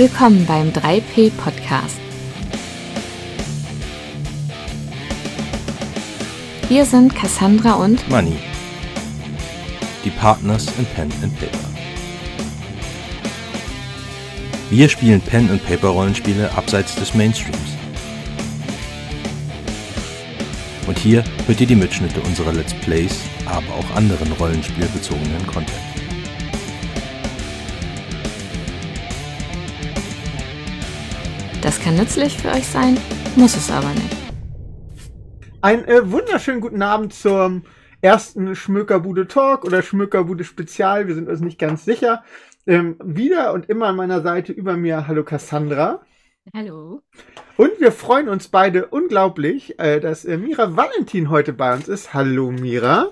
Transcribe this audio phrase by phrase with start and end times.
[0.00, 1.98] Willkommen beim 3P Podcast.
[6.70, 8.38] Wir sind Cassandra und Money.
[10.02, 11.58] Die Partners in Pen and Paper.
[14.70, 17.58] Wir spielen Pen and Paper Rollenspiele abseits des Mainstreams.
[20.86, 25.99] Und hier hört ihr die Mitschnitte unserer Let's Plays, aber auch anderen rollenspielbezogenen Content.
[31.80, 32.98] Das kann nützlich für euch sein,
[33.36, 34.14] muss es aber nicht.
[35.62, 37.62] Ein äh, wunderschönen guten Abend zum
[38.02, 41.08] ersten Schmökerbude Talk oder Schmökerbude Spezial.
[41.08, 42.22] Wir sind uns nicht ganz sicher.
[42.66, 46.02] Ähm, wieder und immer an meiner Seite über mir, hallo Cassandra.
[46.54, 47.00] Hallo.
[47.56, 52.12] Und wir freuen uns beide unglaublich, äh, dass äh, Mira Valentin heute bei uns ist.
[52.12, 53.08] Hallo Mira.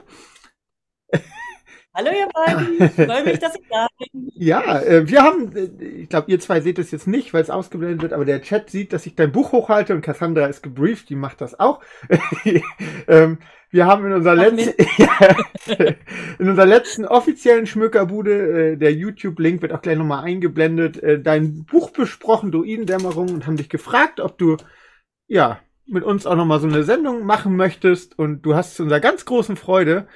[1.98, 4.30] Hallo ihr beiden, ich freue mich, dass ich da bin.
[4.37, 7.51] Ja, äh, wir haben, äh, ich glaube, ihr zwei seht es jetzt nicht, weil es
[7.51, 11.09] ausgeblendet wird, aber der Chat sieht, dass ich dein Buch hochhalte und Cassandra ist gebrieft,
[11.09, 11.80] die macht das auch.
[13.09, 13.38] ähm,
[13.71, 14.74] wir haben in unserer, letzten,
[16.38, 21.90] in unserer letzten offiziellen Schmückerbude, äh, der YouTube-Link wird auch gleich nochmal eingeblendet, dein Buch
[21.90, 24.57] besprochen, Druidendämmerung, und haben dich gefragt, ob du,
[25.27, 28.16] ja, mit uns auch nochmal so eine Sendung machen möchtest.
[28.18, 30.07] Und du hast zu unserer ganz großen Freude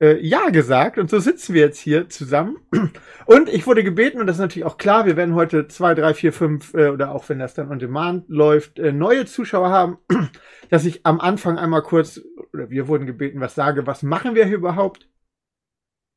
[0.00, 2.58] äh, Ja gesagt und so sitzen wir jetzt hier zusammen.
[3.26, 6.14] Und ich wurde gebeten, und das ist natürlich auch klar, wir werden heute zwei, drei,
[6.14, 9.98] vier, fünf äh, oder auch wenn das dann on demand läuft, äh, neue Zuschauer haben,
[10.70, 12.20] dass ich am Anfang einmal kurz,
[12.52, 15.08] oder wir wurden gebeten, was sage, was machen wir hier überhaupt?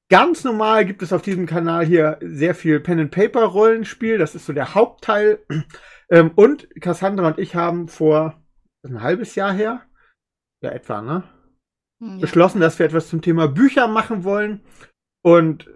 [0.09, 4.33] Ganz normal gibt es auf diesem Kanal hier sehr viel Pen and Paper Rollenspiel, das
[4.33, 5.39] ist so der Hauptteil.
[6.09, 8.43] Ähm, und Cassandra und ich haben vor
[8.83, 9.83] ein halbes Jahr her,
[10.61, 11.23] ja etwa, ne?
[12.03, 12.17] Ja.
[12.19, 14.61] beschlossen, dass wir etwas zum Thema Bücher machen wollen.
[15.21, 15.69] Und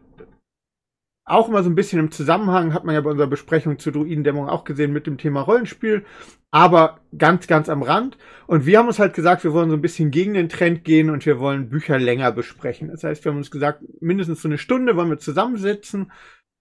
[1.27, 4.47] auch immer so ein bisschen im Zusammenhang, hat man ja bei unserer Besprechung zur Druidendämmung
[4.47, 6.05] auch gesehen mit dem Thema Rollenspiel,
[6.51, 8.17] aber ganz, ganz am Rand.
[8.47, 11.09] Und wir haben uns halt gesagt, wir wollen so ein bisschen gegen den Trend gehen
[11.09, 12.87] und wir wollen Bücher länger besprechen.
[12.87, 16.13] Das heißt, wir haben uns gesagt, mindestens so eine Stunde wollen wir zusammensitzen,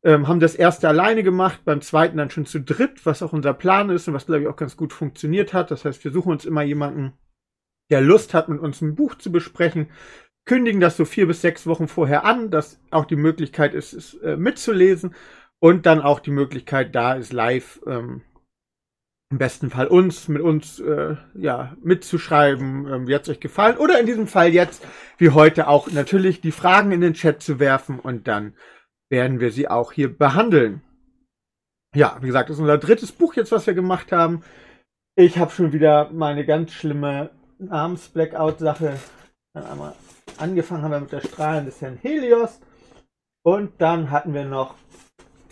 [0.04, 3.54] ähm, haben das erste alleine gemacht, beim zweiten dann schon zu dritt, was auch unser
[3.54, 5.70] Plan ist und was, glaube ich, auch ganz gut funktioniert hat.
[5.70, 7.12] Das heißt, wir suchen uns immer jemanden,
[7.90, 9.88] der Lust hat, mit uns ein Buch zu besprechen,
[10.44, 14.14] kündigen das so vier bis sechs Wochen vorher an, dass auch die Möglichkeit ist, es
[14.14, 15.14] äh, mitzulesen
[15.58, 18.22] und dann auch die Möglichkeit da ist, live ähm,
[19.30, 23.98] im besten Fall uns, mit uns äh, ja mitzuschreiben, ähm, wie hat's euch gefallen oder
[23.98, 24.86] in diesem Fall jetzt
[25.18, 28.54] wie heute auch natürlich die Fragen in den Chat zu werfen und dann
[29.10, 30.82] werden wir sie auch hier behandeln.
[31.94, 34.42] Ja, wie gesagt, das ist unser drittes Buch jetzt, was wir gemacht haben.
[35.16, 38.98] Ich habe schon wieder meine ganz schlimme Namens-Blackout-Sache.
[39.54, 39.94] Dann einmal
[40.38, 42.60] angefangen haben wir mit der Strahlen des Herrn Helios.
[43.44, 44.74] Und dann hatten wir noch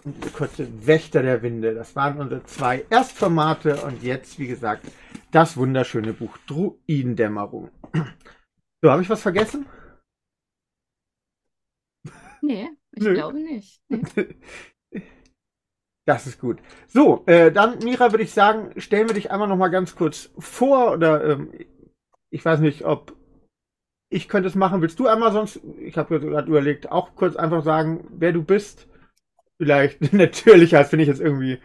[0.05, 1.75] eine kurze Wächter der Winde.
[1.75, 4.87] Das waren unsere zwei Erstformate und jetzt, wie gesagt,
[5.31, 7.71] das wunderschöne Buch Druidendämmerung.
[8.83, 9.67] So, habe ich was vergessen?
[12.43, 13.15] Nee, ich Nö.
[13.15, 13.81] glaube nicht.
[13.89, 14.37] Nee.
[16.07, 16.59] Das ist gut.
[16.87, 20.31] So, äh, dann, Mira, würde ich sagen, stellen wir dich einmal noch mal ganz kurz
[20.39, 21.51] vor oder ähm,
[22.35, 23.15] ich weiß nicht, ob
[24.11, 24.83] ich könnte es machen.
[24.83, 28.89] Willst du einmal sonst, ich habe gerade überlegt, auch kurz einfach sagen, wer du bist?
[29.57, 31.61] Vielleicht natürlicher, als wenn ich jetzt irgendwie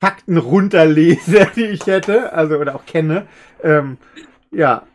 [0.00, 3.28] Fakten runterlese, die ich hätte, also oder auch kenne.
[3.62, 3.98] Ähm,
[4.50, 4.86] ja.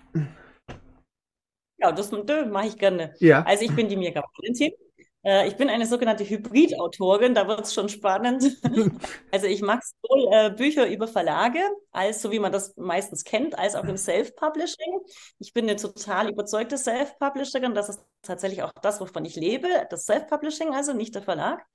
[1.78, 3.14] Ja, das mache ich gerne.
[3.20, 3.44] Ja.
[3.44, 4.72] Also ich bin die Mirka Valentin.
[5.24, 8.58] Äh, ich bin eine sogenannte Hybridautorin, da wird es schon spannend.
[9.32, 11.60] also ich mache sowohl äh, Bücher über Verlage,
[11.92, 15.00] als so wie man das meistens kennt, als auch im Self-Publishing.
[15.40, 17.74] Ich bin eine total überzeugte Self-Publisherin.
[17.74, 21.66] Das ist tatsächlich auch das, wovon ich lebe, das Self-Publishing, also nicht der Verlag.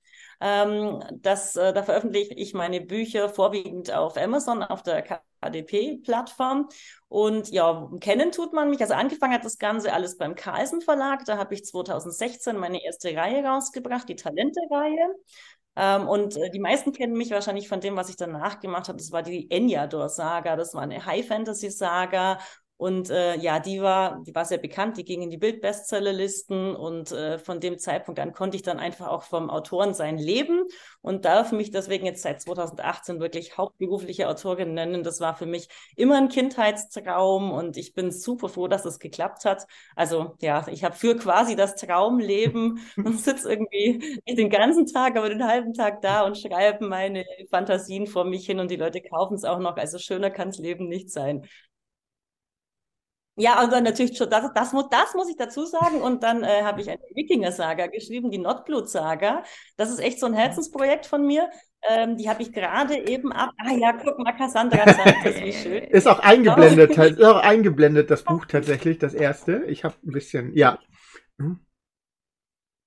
[0.41, 5.01] Ähm, das, äh, da veröffentliche ich meine Bücher vorwiegend auf Amazon, auf der
[5.41, 6.69] KDP-Plattform.
[7.07, 8.81] Und ja, kennen tut man mich.
[8.81, 11.25] Also angefangen hat das Ganze alles beim Carlsen Verlag.
[11.25, 15.15] Da habe ich 2016 meine erste Reihe rausgebracht, die Talente-Reihe.
[15.77, 18.97] Ähm, und äh, die meisten kennen mich wahrscheinlich von dem, was ich danach gemacht habe.
[18.97, 20.55] Das war die Enyador-Saga.
[20.55, 22.39] Das war eine High-Fantasy-Saga.
[22.77, 27.09] Und äh, ja, die war, die war sehr bekannt, die ging in die Bild-Bestsellerlisten und
[27.13, 30.63] äh, von dem Zeitpunkt an konnte ich dann einfach auch vom Autoren sein leben
[31.01, 35.03] und darf mich deswegen jetzt seit 2018 wirklich hauptberufliche Autorin nennen.
[35.03, 39.45] Das war für mich immer ein Kindheitstraum und ich bin super froh, dass es geklappt
[39.45, 39.65] hat.
[39.95, 45.15] Also ja, ich habe für quasi das Traumleben und sitze irgendwie nicht den ganzen Tag,
[45.15, 49.01] aber den halben Tag da und schreibe meine Fantasien vor mich hin und die Leute
[49.01, 49.77] kaufen es auch noch.
[49.77, 51.47] Also schöner kann das Leben nicht sein.
[53.37, 56.01] Ja, und dann natürlich schon, das, das, muss, das muss ich dazu sagen.
[56.01, 59.43] Und dann äh, habe ich eine Wikinger-Saga geschrieben, die Nordblut-Saga.
[59.75, 61.49] Das ist echt so ein Herzensprojekt von mir.
[61.87, 63.51] Ähm, die habe ich gerade eben ab.
[63.57, 65.83] Ah ja, guck mal, Cassandra sagt das, wie schön.
[65.89, 69.65] Ist auch eingeblendet, ist auch eingeblendet, das Buch tatsächlich, das erste.
[69.67, 70.79] Ich habe ein bisschen, ja.
[71.37, 71.59] Hm.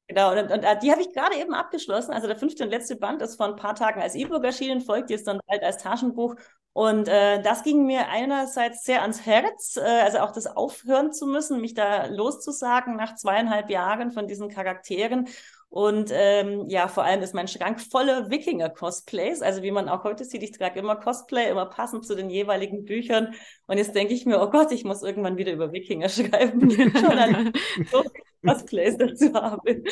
[0.09, 2.13] Genau, und, und, äh, die habe ich gerade eben abgeschlossen.
[2.13, 5.11] Also der fünfte und letzte Band ist vor ein paar Tagen als E-Book erschienen, folgt
[5.11, 6.35] jetzt dann bald als Taschenbuch.
[6.73, 11.27] Und äh, das ging mir einerseits sehr ans Herz, äh, also auch das aufhören zu
[11.27, 15.29] müssen, mich da loszusagen nach zweieinhalb Jahren von diesen Charakteren.
[15.71, 19.43] Und ähm, ja, vor allem ist mein Schrank voller Wikinger-Cosplays.
[19.43, 22.85] Also wie man auch heute sieht, ich trage immer Cosplay, immer passend zu den jeweiligen
[22.85, 23.35] Büchern.
[23.67, 26.71] Und jetzt denke ich mir, oh Gott, ich muss irgendwann wieder über Wikinger schreiben.
[26.71, 27.53] Schon an
[27.93, 28.03] so
[28.45, 29.83] Cosplays dazu habe.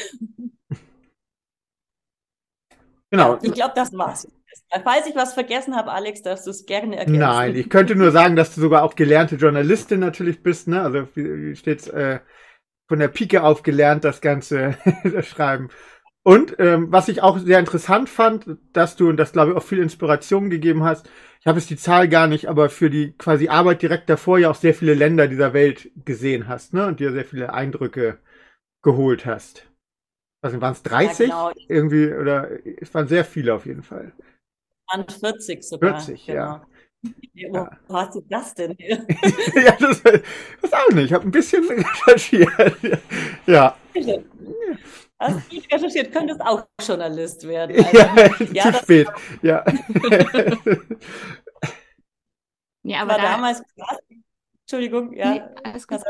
[3.11, 3.38] Genau.
[3.43, 4.26] Ich glaube, das war's.
[4.82, 7.20] Falls ich was vergessen habe, Alex, darfst du es gerne ergänzen.
[7.20, 10.81] Nein, ich könnte nur sagen, dass du sogar auch gelernte Journalistin natürlich bist, ne?
[10.81, 12.20] Also wie steht's äh,
[12.88, 15.69] von der Pike auf gelernt, das Ganze das Schreiben.
[16.23, 19.62] Und ähm, was ich auch sehr interessant fand, dass du, und das glaube ich auch
[19.62, 21.09] viel Inspiration gegeben hast,
[21.41, 24.50] ich habe jetzt die Zahl gar nicht, aber für die quasi Arbeit direkt davor ja
[24.50, 26.87] auch sehr viele Länder dieser Welt gesehen hast, ne?
[26.87, 28.19] Und dir sehr viele Eindrücke
[28.83, 29.69] geholt hast.
[30.43, 31.29] Also waren es 30?
[31.29, 31.65] Ja, genau.
[31.69, 32.50] Irgendwie, oder
[32.81, 34.12] es waren sehr viele auf jeden Fall.
[34.89, 36.00] Es waren 40 sogar.
[36.00, 36.39] 40, genau.
[36.39, 36.67] ja.
[37.50, 37.79] Wo ja.
[37.91, 39.06] hast du das denn hier?
[39.55, 41.06] ja, das, das auch nicht.
[41.06, 42.76] Ich habe ein bisschen recherchiert.
[43.47, 43.76] ja.
[45.19, 47.76] Hast du recherchiert, könntest auch Journalist werden.
[47.85, 49.08] Also, ja, ja, zu spät.
[49.43, 49.64] Ja.
[52.82, 53.23] ja, aber war da...
[53.23, 54.23] damals quasi,
[54.62, 55.35] Entschuldigung, ja.
[55.35, 56.00] Nee, alles gut.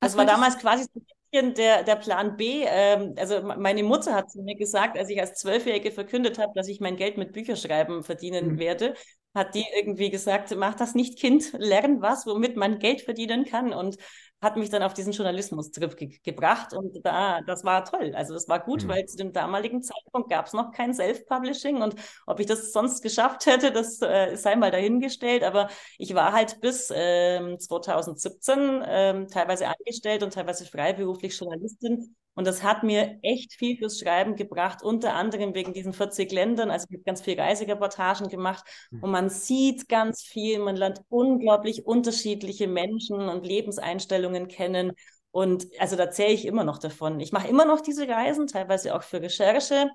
[0.00, 1.00] Das war damals quasi so
[1.32, 2.64] der, der Plan B.
[2.66, 6.68] Ähm, also meine Mutter hat zu mir gesagt, als ich als Zwölfjährige verkündet habe, dass
[6.68, 8.58] ich mein Geld mit Bücherschreiben verdienen mhm.
[8.58, 8.94] werde,
[9.34, 13.72] hat die irgendwie gesagt, mach das nicht, Kind, lern was, womit man Geld verdienen kann.
[13.72, 13.96] Und
[14.40, 18.14] hat mich dann auf diesen Journalismus-Trip ge gebracht und da, das war toll.
[18.14, 18.88] Also das war gut, mhm.
[18.88, 21.94] weil zu dem damaligen Zeitpunkt gab es noch kein Self-Publishing und
[22.26, 25.44] ob ich das sonst geschafft hätte, das äh, sei mal dahingestellt.
[25.44, 25.68] Aber
[25.98, 32.62] ich war halt bis ähm, 2017 ähm, teilweise angestellt und teilweise freiberuflich Journalistin und das
[32.62, 36.70] hat mir echt viel fürs Schreiben gebracht, unter anderem wegen diesen 40 Ländern.
[36.70, 39.02] Also ich habe ganz viel Reisereportagen gemacht mhm.
[39.02, 44.92] und man sieht ganz viel, man lernt unglaublich unterschiedliche Menschen und Lebenseinstellungen kennen.
[45.32, 47.20] Und also da zähle ich immer noch davon.
[47.20, 49.90] Ich mache immer noch diese Reisen, teilweise auch für Recherche.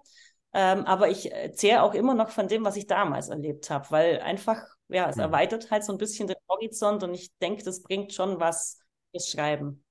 [0.54, 3.90] Ähm, aber ich äh, zehre auch immer noch von dem, was ich damals erlebt habe,
[3.90, 5.24] weil einfach, ja, es mhm.
[5.24, 8.78] erweitert halt so ein bisschen den Horizont und ich denke, das bringt schon was
[9.10, 9.84] fürs Schreiben.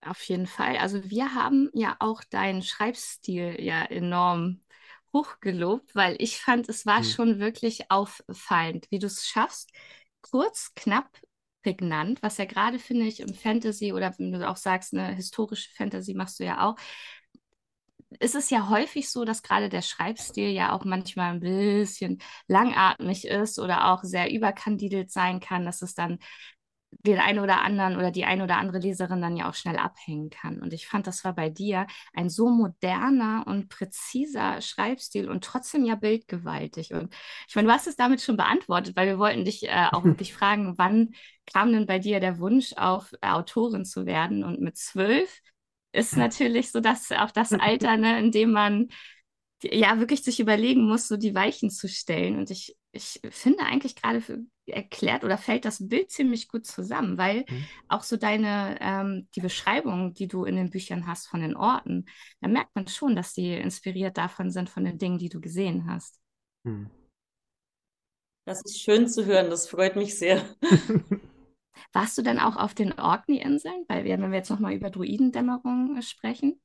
[0.00, 0.76] Auf jeden Fall.
[0.76, 4.60] Also wir haben ja auch deinen Schreibstil ja enorm
[5.12, 7.04] hochgelobt, weil ich fand, es war mhm.
[7.04, 9.70] schon wirklich auffallend, wie du es schaffst,
[10.20, 11.10] kurz, knapp,
[11.62, 15.70] prägnant, was ja gerade, finde ich, im Fantasy oder wenn du auch sagst, eine historische
[15.74, 16.76] Fantasy machst du ja auch,
[18.20, 23.26] ist es ja häufig so, dass gerade der Schreibstil ja auch manchmal ein bisschen langatmig
[23.26, 26.18] ist oder auch sehr überkandidelt sein kann, dass es dann
[26.90, 30.30] den einen oder anderen oder die eine oder andere Leserin dann ja auch schnell abhängen
[30.30, 30.60] kann.
[30.60, 35.84] Und ich fand, das war bei dir ein so moderner und präziser Schreibstil und trotzdem
[35.84, 36.94] ja bildgewaltig.
[36.94, 37.14] Und
[37.46, 40.32] ich meine, du hast es damit schon beantwortet, weil wir wollten dich äh, auch wirklich
[40.32, 41.14] fragen, wann
[41.52, 44.42] kam denn bei dir der Wunsch auf, äh, Autorin zu werden?
[44.42, 45.40] Und mit zwölf
[45.92, 48.88] ist natürlich so dass auch das Alter, ne, in dem man
[49.62, 52.38] ja wirklich sich überlegen muss, so die Weichen zu stellen.
[52.38, 54.22] Und ich, ich finde eigentlich gerade
[54.66, 57.64] erklärt oder fällt das Bild ziemlich gut zusammen, weil mhm.
[57.88, 62.06] auch so deine, ähm, die Beschreibung, die du in den Büchern hast von den Orten,
[62.40, 65.86] da merkt man schon, dass die inspiriert davon sind, von den Dingen, die du gesehen
[65.88, 66.20] hast.
[66.64, 66.90] Mhm.
[68.44, 70.42] Das ist schön zu hören, das freut mich sehr.
[71.92, 73.84] Warst du dann auch auf den Orkney-Inseln?
[73.88, 76.60] Weil wir, wenn wir jetzt nochmal über Druidendämmerung sprechen.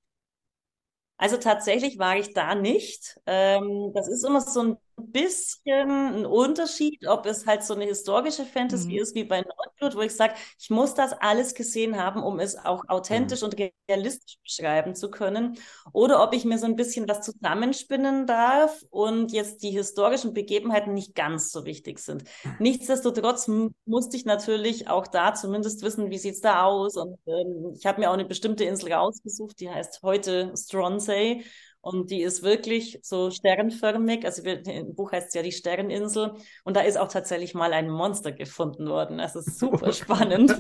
[1.18, 3.20] Also tatsächlich war ich da nicht.
[3.26, 8.46] Ähm, das ist immer so ein bisschen ein Unterschied, ob es halt so eine historische
[8.46, 9.00] Fantasy mhm.
[9.00, 12.56] ist wie bei Nordblut, wo ich sage, ich muss das alles gesehen haben, um es
[12.56, 13.46] auch authentisch mhm.
[13.46, 15.58] und realistisch beschreiben zu können,
[15.92, 20.94] oder ob ich mir so ein bisschen was zusammenspinnen darf und jetzt die historischen Begebenheiten
[20.94, 22.24] nicht ganz so wichtig sind.
[22.60, 23.50] Nichtsdestotrotz
[23.86, 28.00] musste ich natürlich auch da zumindest wissen, wie sieht's da aus und ähm, ich habe
[28.00, 31.44] mir auch eine bestimmte Insel rausgesucht, die heißt heute Stronsay
[31.84, 34.24] und die ist wirklich so sternförmig.
[34.24, 36.32] Also wir, im Buch heißt es ja die Sterninsel.
[36.64, 39.18] Und da ist auch tatsächlich mal ein Monster gefunden worden.
[39.18, 40.52] Das ist super spannend.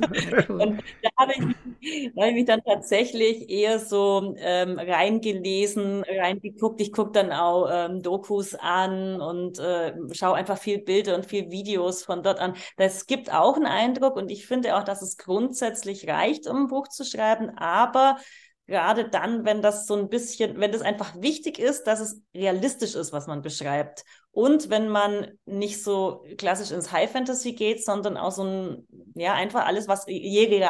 [0.49, 6.81] und da habe ich, hab ich mich dann tatsächlich eher so ähm, reingelesen, reingeguckt.
[6.81, 11.49] Ich gucke dann auch ähm, Dokus an und äh, schaue einfach viel Bilder und viel
[11.51, 12.57] Videos von dort an.
[12.75, 16.67] Das gibt auch einen Eindruck und ich finde auch, dass es grundsätzlich reicht, um ein
[16.67, 17.49] Buch zu schreiben.
[17.57, 18.17] Aber
[18.67, 22.95] gerade dann, wenn das so ein bisschen, wenn das einfach wichtig ist, dass es realistisch
[22.95, 24.03] ist, was man beschreibt.
[24.31, 29.33] Und wenn man nicht so klassisch ins High Fantasy geht, sondern auch so ein, ja,
[29.33, 30.65] einfach alles, was je,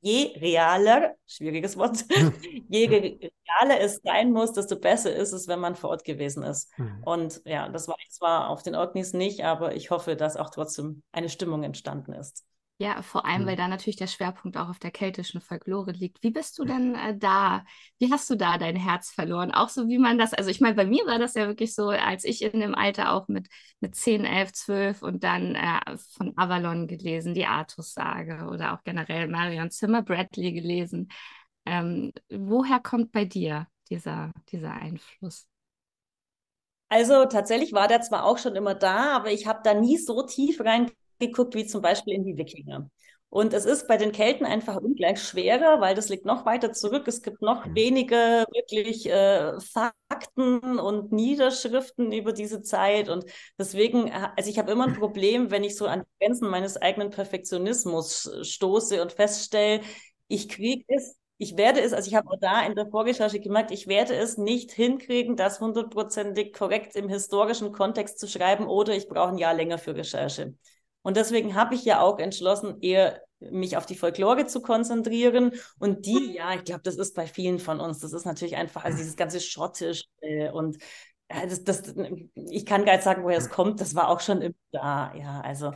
[0.00, 2.04] je realer, schwieriges Wort,
[2.68, 6.70] je realer es sein muss, desto besser ist es, wenn man vor Ort gewesen ist.
[6.78, 7.02] Mhm.
[7.04, 10.50] Und ja, das war ich zwar auf den Orkneys nicht, aber ich hoffe, dass auch
[10.50, 12.44] trotzdem eine Stimmung entstanden ist.
[12.78, 13.46] Ja, vor allem, mhm.
[13.46, 16.20] weil da natürlich der Schwerpunkt auch auf der keltischen Folklore liegt.
[16.24, 17.64] Wie bist du denn äh, da?
[17.98, 19.52] Wie hast du da dein Herz verloren?
[19.52, 21.90] Auch so, wie man das, also ich meine, bei mir war das ja wirklich so,
[21.90, 26.36] als ich in dem Alter auch mit, mit 10, 11, 12 und dann äh, von
[26.36, 31.12] Avalon gelesen, die Artus-Sage oder auch generell Marion Zimmer Bradley gelesen.
[31.66, 35.46] Ähm, woher kommt bei dir dieser, dieser Einfluss?
[36.88, 40.22] Also tatsächlich war der zwar auch schon immer da, aber ich habe da nie so
[40.24, 40.90] tief rein
[41.26, 42.88] geguckt, wie zum Beispiel in die Wikinger.
[43.34, 47.08] Und es ist bei den Kelten einfach ungleich schwerer, weil das liegt noch weiter zurück.
[47.08, 47.74] Es gibt noch mhm.
[47.74, 53.08] wenige wirklich äh, Fakten und Niederschriften über diese Zeit.
[53.08, 53.24] Und
[53.58, 56.76] deswegen, äh, also ich habe immer ein Problem, wenn ich so an die Grenzen meines
[56.76, 59.80] eigenen Perfektionismus stoße und feststelle,
[60.28, 63.72] ich kriege es, ich werde es, also ich habe auch da in der Vorrecherche gemerkt,
[63.72, 69.08] ich werde es nicht hinkriegen, das hundertprozentig korrekt im historischen Kontext zu schreiben oder ich
[69.08, 70.54] brauche ein Jahr länger für Recherche.
[71.04, 75.52] Und deswegen habe ich ja auch entschlossen, eher mich auf die Folklore zu konzentrieren.
[75.78, 78.00] Und die, ja, ich glaube, das ist bei vielen von uns.
[78.00, 80.78] Das ist natürlich einfach, also dieses ganze Schottisch äh, und
[81.28, 81.94] äh, das, das,
[82.34, 83.80] ich kann gar nicht sagen, woher es kommt.
[83.80, 85.14] Das war auch schon immer da.
[85.14, 85.72] Ja, also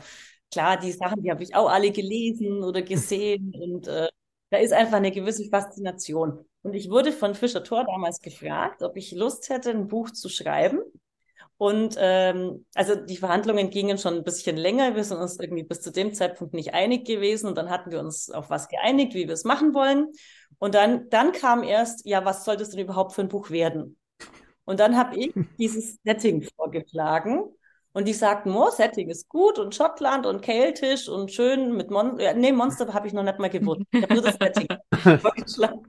[0.51, 4.07] klar, die Sachen, die habe ich auch alle gelesen oder gesehen und äh,
[4.49, 6.43] da ist einfach eine gewisse Faszination.
[6.63, 10.27] Und ich wurde von Fischer Thor damals gefragt, ob ich Lust hätte, ein Buch zu
[10.27, 10.81] schreiben.
[11.59, 14.95] Und ähm, also die Verhandlungen gingen schon ein bisschen länger.
[14.95, 17.47] Wir sind uns irgendwie bis zu dem Zeitpunkt nicht einig gewesen.
[17.47, 20.07] Und dann hatten wir uns auf was geeinigt, wie wir es machen wollen.
[20.57, 23.97] Und dann, dann kam erst, ja, was soll das denn überhaupt für ein Buch werden?
[24.63, 27.43] Und dann habe ich dieses Setting vorgeschlagen.
[27.91, 32.23] Und die sagten, oh, Setting ist gut und Schottland und keltisch und schön mit Monster.
[32.23, 33.81] Ja, nee, Monster habe ich noch nicht mal gewusst.
[33.91, 34.67] Ich habe nur das Setting
[35.19, 35.85] vorgeschlagen.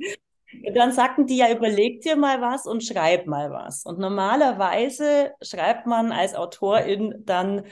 [0.75, 3.85] Dann sagten die ja, überleg dir mal was und schreib mal was.
[3.85, 7.65] Und normalerweise schreibt man als Autorin dann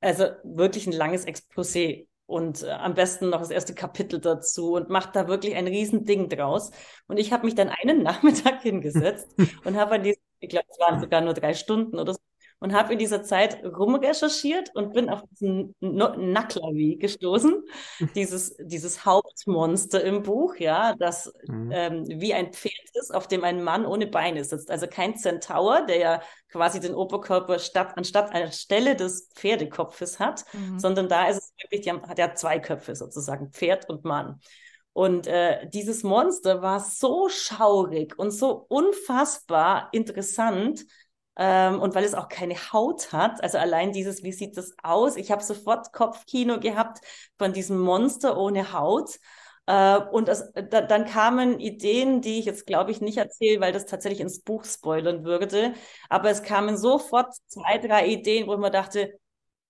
[0.00, 4.88] also wirklich ein langes Exposé und äh, am besten noch das erste Kapitel dazu und
[4.90, 6.70] macht da wirklich ein Riesending draus.
[7.06, 9.28] Und ich habe mich dann einen Nachmittag hingesetzt
[9.64, 12.20] und habe an diesem, ich glaube, es waren sogar nur drei Stunden oder so,
[12.58, 17.62] und habe in dieser Zeit rumrecherchiert und bin auf diesen Naklavi gestoßen,
[18.14, 21.70] dieses, dieses Hauptmonster im Buch, ja, das mhm.
[21.72, 24.70] ähm, wie ein Pferd ist, auf dem ein Mann ohne Beine sitzt.
[24.70, 30.44] Also kein Zentaur, der ja quasi den Oberkörper statt, anstatt einer Stelle des Pferdekopfes hat,
[30.54, 30.78] mhm.
[30.78, 34.40] sondern da ist es wirklich, die haben, hat ja zwei Köpfe sozusagen, Pferd und Mann.
[34.94, 40.86] Und äh, dieses Monster war so schaurig und so unfassbar interessant,
[41.36, 45.16] ähm, und weil es auch keine Haut hat, also allein dieses, wie sieht das aus?
[45.16, 47.00] Ich habe sofort Kopfkino gehabt
[47.38, 49.18] von diesem Monster ohne Haut.
[49.66, 53.72] Äh, und das, da, dann kamen Ideen, die ich jetzt, glaube ich, nicht erzähle, weil
[53.72, 55.74] das tatsächlich ins Buch spoilern würde.
[56.08, 59.18] Aber es kamen sofort zwei, drei Ideen, wo ich mir dachte,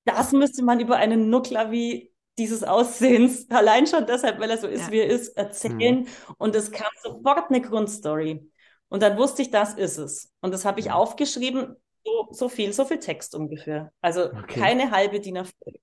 [0.05, 4.87] das müsste man über einen Nuklavi dieses Aussehens, allein schon deshalb, weil er so ist,
[4.87, 4.93] ja.
[4.93, 6.01] wie er ist, erzählen.
[6.01, 6.07] Mhm.
[6.39, 8.49] Und es kam sofort eine Grundstory.
[8.89, 10.33] Und dann wusste ich, das ist es.
[10.41, 13.93] Und das habe ich aufgeschrieben, so, so, viel, so viel Text ungefähr.
[14.01, 14.61] Also okay.
[14.61, 15.81] keine halbe DIN A4.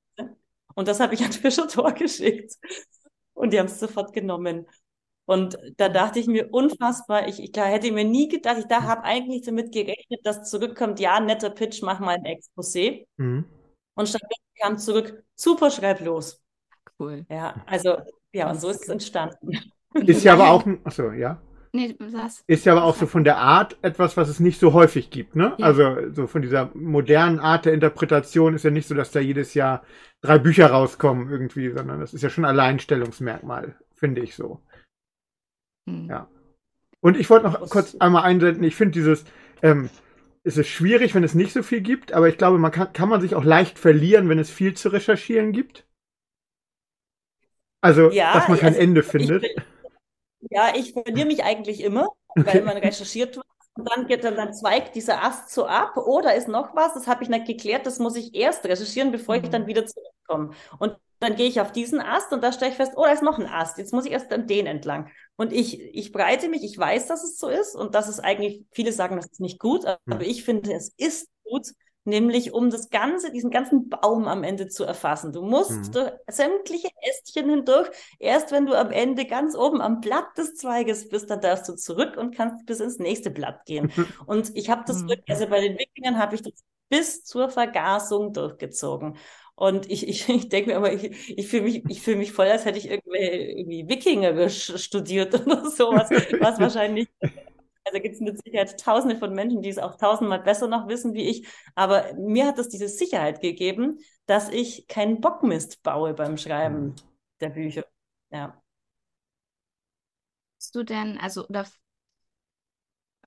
[0.75, 2.53] Und das habe ich an Fischer Tor geschickt.
[3.33, 4.67] Und die haben es sofort genommen.
[5.25, 9.03] Und da dachte ich mir unfassbar, ich, ich hätte mir nie gedacht, ich da habe
[9.03, 13.05] eigentlich damit gerechnet, dass zurückkommt, ja, netter Pitch, mach mal ein Exposé.
[13.17, 13.45] Mhm.
[13.95, 16.41] Und stattdessen kam zurück, super, schreib los.
[16.99, 17.25] Cool.
[17.29, 17.97] Ja, also,
[18.33, 19.57] ja, und so ist es entstanden.
[19.93, 21.41] Ist ja aber auch, achso, ja.
[21.75, 22.43] Nee, was?
[22.45, 25.35] Ist ja aber auch so von der Art etwas, was es nicht so häufig gibt,
[25.35, 25.55] ne?
[25.57, 25.65] Ja.
[25.65, 29.55] Also so von dieser modernen Art der Interpretation ist ja nicht so, dass da jedes
[29.55, 29.83] Jahr
[30.21, 34.61] drei Bücher rauskommen irgendwie, sondern das ist ja schon ein Alleinstellungsmerkmal, finde ich so.
[35.89, 36.09] Hm.
[36.09, 36.27] Ja.
[37.01, 39.25] Und ich wollte noch was kurz einmal einsenden, ich finde dieses,
[39.63, 39.89] ähm,
[40.43, 43.09] es ist schwierig, wenn es nicht so viel gibt, aber ich glaube, man kann, kann
[43.09, 45.87] man sich auch leicht verlieren, wenn es viel zu recherchieren gibt.
[47.81, 49.43] Also, ja, dass man kein also, Ende findet.
[49.43, 49.55] Ich,
[50.49, 52.45] ja, ich verliere mich eigentlich immer, okay.
[52.45, 53.45] weil man recherchiert wird.
[53.75, 55.97] Und dann geht dann, dann zweigt dieser Ast so ab.
[55.97, 59.11] Oh, da ist noch was, das habe ich nicht geklärt, das muss ich erst recherchieren,
[59.11, 59.67] bevor ich dann mhm.
[59.67, 60.51] wieder zurückkomme.
[60.77, 63.23] Und dann gehe ich auf diesen Ast und da stelle ich fest, oh, da ist
[63.23, 63.77] noch ein Ast.
[63.77, 65.09] Jetzt muss ich erst an den entlang.
[65.37, 68.65] Und ich, ich breite mich, ich weiß, dass es so ist und dass es eigentlich,
[68.71, 70.21] viele sagen, das ist nicht gut, aber mhm.
[70.21, 71.67] ich finde, es ist gut,
[72.05, 75.31] nämlich um das ganze, diesen ganzen Baum am Ende zu erfassen.
[75.31, 75.91] Du musst mhm.
[75.91, 77.89] durch sämtliche Ästchen hindurch.
[78.19, 81.75] Erst wenn du am Ende ganz oben am Blatt des Zweiges bist, dann darfst du
[81.75, 83.91] zurück und kannst bis ins nächste Blatt gehen.
[84.25, 85.09] und ich habe das mhm.
[85.09, 89.17] wirklich, also bei den Wikingern habe ich das bis zur Vergasung durchgezogen.
[89.55, 92.47] Und ich, ich, ich denke mir immer, ich, ich fühle mich, ich fühle mich voll,
[92.47, 97.07] als hätte ich irgendwie, irgendwie Wikingerisch studiert oder sowas, was wahrscheinlich
[97.93, 101.13] also gibt es mit Sicherheit tausende von Menschen, die es auch tausendmal besser noch wissen
[101.13, 101.47] wie ich.
[101.75, 106.95] Aber mir hat das diese Sicherheit gegeben, dass ich keinen Bockmist baue beim Schreiben mhm.
[107.39, 107.85] der Bücher.
[108.31, 108.59] Ja.
[110.57, 111.67] Hast du denn, also, oder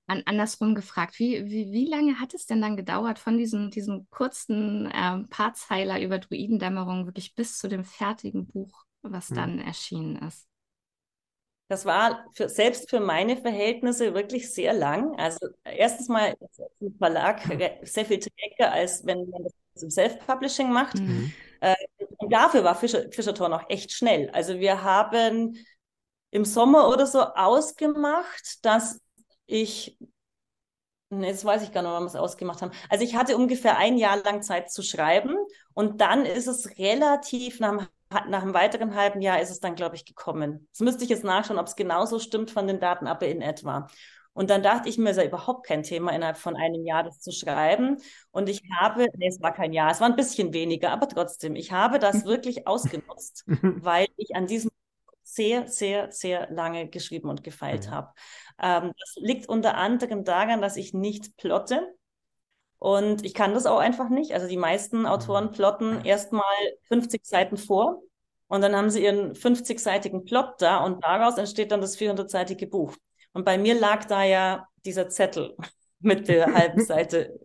[0.08, 4.08] an, andersrum gefragt, wie, wie, wie lange hat es denn dann gedauert von diesem, diesem
[4.11, 9.37] kurzen äh, Paarzeiler über Druidendämmerung wirklich bis zu dem fertigen Buch, was hm.
[9.37, 10.49] dann erschienen ist?
[11.68, 15.18] Das war für, selbst für meine Verhältnisse wirklich sehr lang.
[15.18, 16.37] Also erstens mal
[16.80, 17.42] im Verlag
[17.82, 20.99] sehr viel träger, als wenn man das im Self-Publishing macht.
[20.99, 21.32] Mhm.
[22.18, 24.30] Und dafür war Fischer, Fischertor noch echt schnell.
[24.30, 25.58] Also wir haben
[26.30, 29.00] im Sommer oder so ausgemacht, dass
[29.46, 29.99] ich,
[31.11, 32.73] nee, jetzt weiß ich gar nicht, wann wir es ausgemacht haben.
[32.88, 35.37] Also ich hatte ungefähr ein Jahr lang Zeit zu schreiben
[35.75, 39.75] und dann ist es relativ nach einem nach einem weiteren halben Jahr ist es dann,
[39.75, 40.68] glaube ich, gekommen.
[40.72, 43.88] Das müsste ich jetzt nachschauen, ob es genauso stimmt von den Daten, aber in etwa.
[44.32, 47.02] Und dann dachte ich mir, es ist ja überhaupt kein Thema, innerhalb von einem Jahr
[47.02, 47.96] das zu schreiben.
[48.32, 51.56] Und ich habe, nee, es war kein Jahr, es war ein bisschen weniger, aber trotzdem,
[51.56, 54.70] ich habe das wirklich ausgenutzt, weil ich an diesem
[55.22, 57.90] sehr, sehr, sehr lange geschrieben und gefeilt mhm.
[57.90, 58.12] habe.
[58.60, 61.94] Ähm, das liegt unter anderem daran, dass ich nicht plotte.
[62.78, 64.33] Und ich kann das auch einfach nicht.
[64.33, 65.52] Also die meisten Autoren mhm.
[65.52, 66.45] plotten erstmal
[66.88, 68.02] 50 Seiten vor
[68.49, 72.95] und dann haben sie ihren 50-seitigen Plot da und daraus entsteht dann das 400-seitige Buch.
[73.33, 75.56] Und bei mir lag da ja dieser Zettel
[76.00, 77.38] mit der halben Seite.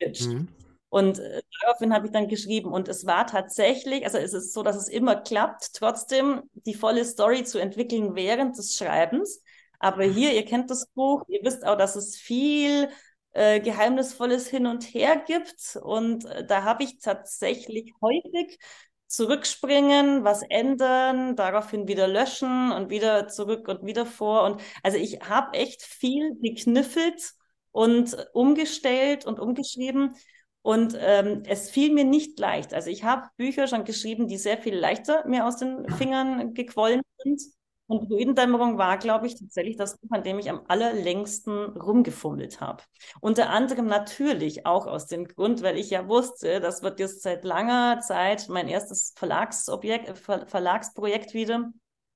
[0.00, 0.48] Mhm.
[0.88, 2.72] Und äh, daraufhin habe ich dann geschrieben.
[2.72, 7.04] Und es war tatsächlich, also es ist so, dass es immer klappt, trotzdem die volle
[7.04, 9.42] Story zu entwickeln während des Schreibens.
[9.78, 12.88] Aber hier, ihr kennt das Buch, ihr wisst auch, dass es viel
[13.32, 15.76] äh, Geheimnisvolles hin und her gibt.
[15.82, 18.58] Und äh, da habe ich tatsächlich häufig
[19.06, 24.44] zurückspringen, was ändern, daraufhin wieder löschen und wieder zurück und wieder vor.
[24.44, 27.32] Und also ich habe echt viel gekniffelt
[27.72, 30.14] und umgestellt und umgeschrieben.
[30.62, 32.72] Und ähm, es fiel mir nicht leicht.
[32.72, 37.02] Also ich habe Bücher schon geschrieben, die sehr viel leichter mir aus den Fingern gequollen
[37.18, 37.42] sind.
[37.92, 42.82] Und Druidendämmerung war, glaube ich, tatsächlich das Buch, an dem ich am allerlängsten rumgefummelt habe.
[43.20, 47.44] Unter anderem natürlich auch aus dem Grund, weil ich ja wusste, das wird jetzt seit
[47.44, 51.70] langer Zeit mein erstes Verlagsobjekt, äh, Ver Verlagsprojekt wieder.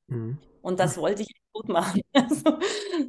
[0.06, 0.38] Mhm.
[0.62, 2.00] Und das wollte ich gut machen.
[2.14, 2.58] Also,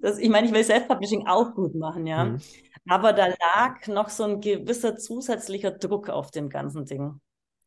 [0.01, 2.25] das, ich meine, ich will Self-Publishing auch gut machen, ja.
[2.25, 2.41] Mhm.
[2.89, 7.21] Aber da lag noch so ein gewisser zusätzlicher Druck auf dem ganzen Ding.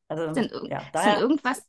[0.09, 1.63] Also, sind, ja, daher, sind irgendwas,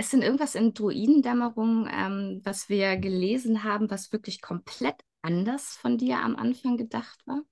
[0.00, 5.98] ist denn irgendwas in Druidendämmerung, ähm, was wir gelesen haben, was wirklich komplett anders von
[5.98, 7.42] dir am Anfang gedacht war?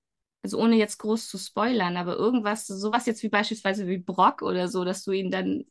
[0.41, 4.67] Also ohne jetzt groß zu spoilern, aber irgendwas, sowas jetzt wie beispielsweise wie Brock oder
[4.67, 5.65] so, dass du ihn dann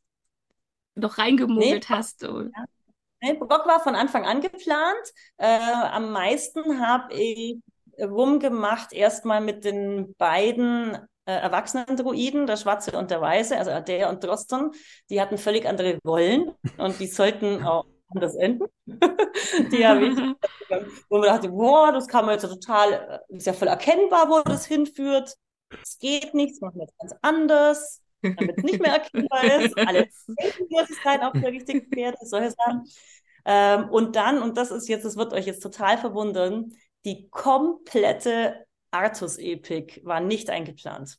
[0.95, 2.25] noch reingemogelt nee, hast.
[2.25, 2.51] Oder?
[3.21, 5.13] Nee, Brock war von Anfang an geplant.
[5.39, 7.59] Äh, am meisten habe ich
[7.99, 14.09] rumgemacht, erstmal mit den beiden äh, erwachsenen Druiden, der Schwarze und der Weiße, also Adair
[14.09, 14.73] und Droston,
[15.11, 18.65] die hatten völlig andere Rollen und die sollten auch anders enden.
[18.87, 20.17] die habe ich,
[21.11, 24.65] wo man dachte, boah, das kann man jetzt total, ist ja voll erkennbar, wo das
[24.65, 25.35] hinführt.
[25.83, 29.77] Es geht nicht, das machen wir jetzt ganz anders, damit es nicht mehr erkennbar ist.
[29.77, 32.85] Alle Selbstlosigkeit auf der richtigen Pferde, solche Sachen.
[33.45, 36.73] Ähm, und dann, und das ist jetzt, das wird euch jetzt total verwundern,
[37.05, 41.19] die komplette Artus-Epik war nicht eingeplant.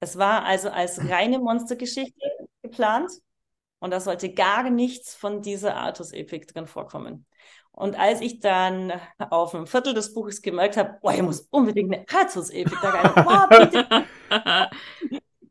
[0.00, 2.20] Es war also als reine Monstergeschichte
[2.62, 3.10] geplant
[3.78, 7.26] und da sollte gar nichts von dieser Artus-Epik drin vorkommen.
[7.70, 11.92] Und als ich dann auf einem Viertel des Buches gemerkt habe, boah, ich muss unbedingt
[11.92, 13.24] eine Artus-Epik da rein.
[14.30, 14.70] Boah,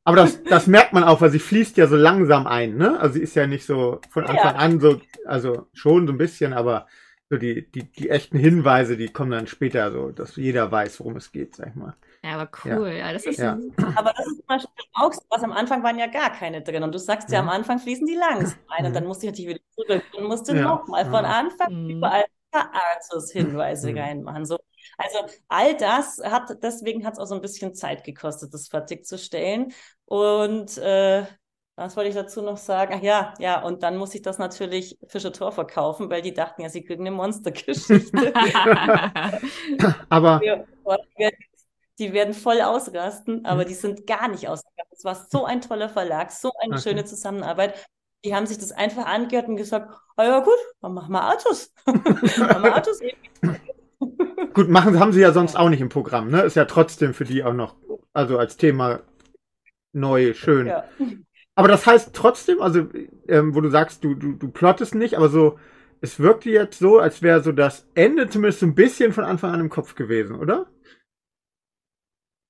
[0.03, 2.99] Aber das, das merkt man auch, weil sie fließt ja so langsam ein, ne?
[2.99, 4.59] Also sie ist ja nicht so von Anfang ja.
[4.59, 6.87] an so, also schon so ein bisschen, aber
[7.31, 11.15] so die, die, die echten Hinweise, die kommen dann später, so dass jeder weiß, worum
[11.15, 11.95] es geht, sag ich mal.
[12.23, 13.57] Ja, aber cool, ja, ja das ist ja.
[13.95, 16.83] Aber das ist zum Beispiel auch so, was am Anfang waren ja gar keine drin.
[16.83, 19.31] Und du sagst ja, ja am Anfang fließen die langsam ein und dann musste ich
[19.31, 20.61] natürlich wieder zurück und musste ja.
[20.63, 21.89] nochmal von Anfang mhm.
[21.89, 23.97] überall Artus-Hinweise mhm.
[23.97, 24.45] reinmachen.
[24.45, 24.57] So.
[24.97, 29.71] Also all das hat, deswegen hat es auch so ein bisschen Zeit gekostet, das fertigzustellen.
[30.03, 31.23] Und äh,
[31.75, 32.95] was wollte ich dazu noch sagen?
[32.97, 36.61] Ach ja, ja, und dann muss ich das natürlich Fischer Tor verkaufen, weil die dachten
[36.61, 38.33] ja, sie kriegen eine Monstergeschichte.
[40.09, 40.41] Aber
[41.99, 44.97] die werden voll ausrasten, aber die sind gar nicht ausgerastet.
[44.97, 46.81] Es war so ein toller Verlag, so eine okay.
[46.81, 47.85] schöne Zusammenarbeit.
[48.25, 51.71] Die haben sich das einfach angehört und gesagt, oh ja gut, dann machen wir Autos.
[51.85, 52.99] machen wir Autos
[54.53, 56.41] Gut, machen haben sie ja sonst auch nicht im Programm, ne?
[56.41, 57.75] Ist ja trotzdem für die auch noch,
[58.13, 59.01] also als Thema
[59.93, 60.67] neu, schön.
[60.67, 60.85] Ja.
[61.55, 62.87] Aber das heißt trotzdem, also,
[63.27, 65.59] ähm, wo du sagst, du, du, du plottest nicht, aber so,
[65.99, 69.53] es wirkte jetzt so, als wäre so das Ende zumindest so ein bisschen von Anfang
[69.53, 70.67] an im Kopf gewesen, oder?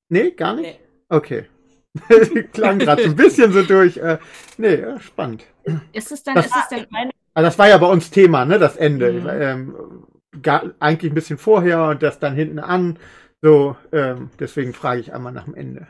[0.09, 0.79] Nee, gar nicht?
[0.79, 0.85] Nee.
[1.09, 1.45] Okay.
[2.53, 3.97] Klang gerade so ein bisschen so durch.
[3.97, 4.19] Äh,
[4.57, 5.45] nee, spannend.
[5.91, 6.87] Ist es dann, das, ist es denn
[7.33, 9.11] also das war ja bei uns Thema, ne, das Ende.
[9.11, 9.27] Mhm.
[9.29, 10.07] Ähm,
[10.41, 12.97] gar, eigentlich ein bisschen vorher und das dann hinten an.
[13.41, 15.87] So, ähm, deswegen frage ich einmal nach dem Ende.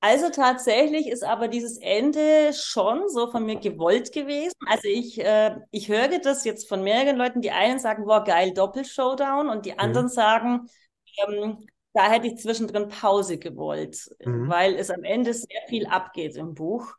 [0.00, 4.54] Also tatsächlich ist aber dieses Ende schon so von mir gewollt gewesen.
[4.66, 7.40] Also ich, äh, ich höre das jetzt von mehreren Leuten.
[7.40, 10.10] Die einen sagen, boah, geil, Doppel-Showdown und die anderen mhm.
[10.10, 10.68] sagen,
[11.26, 14.48] ähm, da hätte ich zwischendrin Pause gewollt, mhm.
[14.48, 16.92] weil es am Ende sehr viel abgeht im Buch.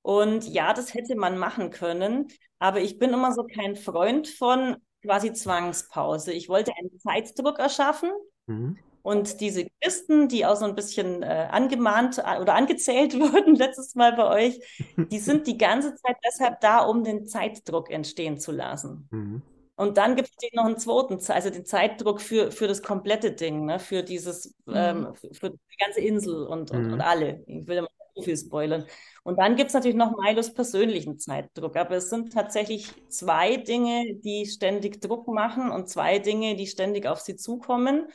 [0.00, 4.76] Und ja, das hätte man machen können, aber ich bin immer so kein Freund von
[5.02, 6.32] quasi Zwangspause.
[6.32, 8.10] Ich wollte einen Zeitdruck erschaffen.
[8.46, 8.78] Mhm.
[9.06, 13.94] Und diese Christen, die auch so ein bisschen äh, angemahnt äh, oder angezählt wurden letztes
[13.94, 14.60] Mal bei euch,
[14.96, 19.06] die sind die ganze Zeit deshalb da, um den Zeitdruck entstehen zu lassen.
[19.12, 19.42] Mhm.
[19.76, 23.64] Und dann gibt es noch einen zweiten, also den Zeitdruck für, für das komplette Ding,
[23.66, 23.78] ne?
[23.78, 24.74] für dieses, mhm.
[24.74, 26.92] ähm, für, für, die ganze Insel und, und, mhm.
[26.94, 27.44] und alle.
[27.46, 28.86] Ich will immer zu viel spoilern.
[29.22, 31.76] Und dann gibt es natürlich noch Milos persönlichen Zeitdruck.
[31.76, 37.06] Aber es sind tatsächlich zwei Dinge, die ständig Druck machen und zwei Dinge, die ständig
[37.06, 38.08] auf sie zukommen.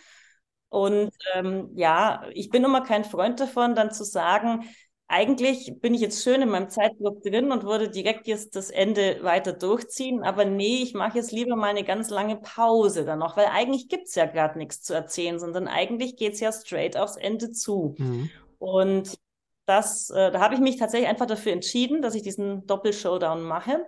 [0.71, 4.69] Und ähm, ja, ich bin immer kein Freund davon, dann zu sagen,
[5.09, 9.21] eigentlich bin ich jetzt schön in meinem Zeitblock drin und würde direkt jetzt das Ende
[9.21, 10.23] weiter durchziehen.
[10.23, 13.89] Aber nee, ich mache jetzt lieber mal eine ganz lange Pause dann noch, weil eigentlich
[13.89, 17.51] gibt es ja gerade nichts zu erzählen, sondern eigentlich geht es ja straight aufs Ende
[17.51, 17.95] zu.
[17.97, 18.29] Mhm.
[18.57, 19.19] Und
[19.65, 23.85] das, äh, da habe ich mich tatsächlich einfach dafür entschieden, dass ich diesen Doppel-Showdown mache.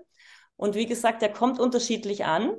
[0.57, 2.57] Und wie gesagt, der kommt unterschiedlich an.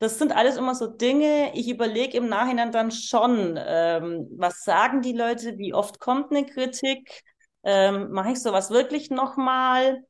[0.00, 5.02] Das sind alles immer so Dinge, ich überlege im Nachhinein dann schon, ähm, was sagen
[5.02, 7.22] die Leute, wie oft kommt eine Kritik,
[7.64, 10.02] ähm, mache ich sowas wirklich nochmal?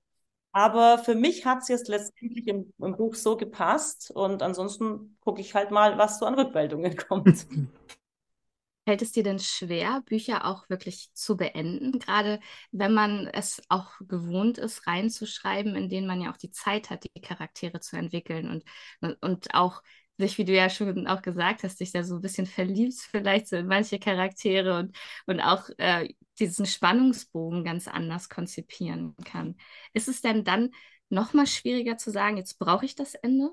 [0.53, 5.41] Aber für mich hat es jetzt letztendlich im, im, Buch so gepasst und ansonsten gucke
[5.41, 7.47] ich halt mal, was so an Rückmeldungen kommt.
[8.91, 12.41] Fällt es dir denn schwer, Bücher auch wirklich zu beenden, gerade
[12.73, 17.05] wenn man es auch gewohnt ist, reinzuschreiben, in denen man ja auch die Zeit hat,
[17.05, 18.51] die Charaktere zu entwickeln
[19.01, 19.81] und, und auch
[20.19, 23.47] sich, wie du ja schon auch gesagt hast, sich da so ein bisschen verliebt vielleicht
[23.47, 26.09] so in manche Charaktere und, und auch äh,
[26.41, 29.57] diesen Spannungsbogen ganz anders konzipieren kann.
[29.93, 30.71] Ist es denn dann
[31.11, 33.51] nochmal schwieriger zu sagen, jetzt brauche ich das Ende?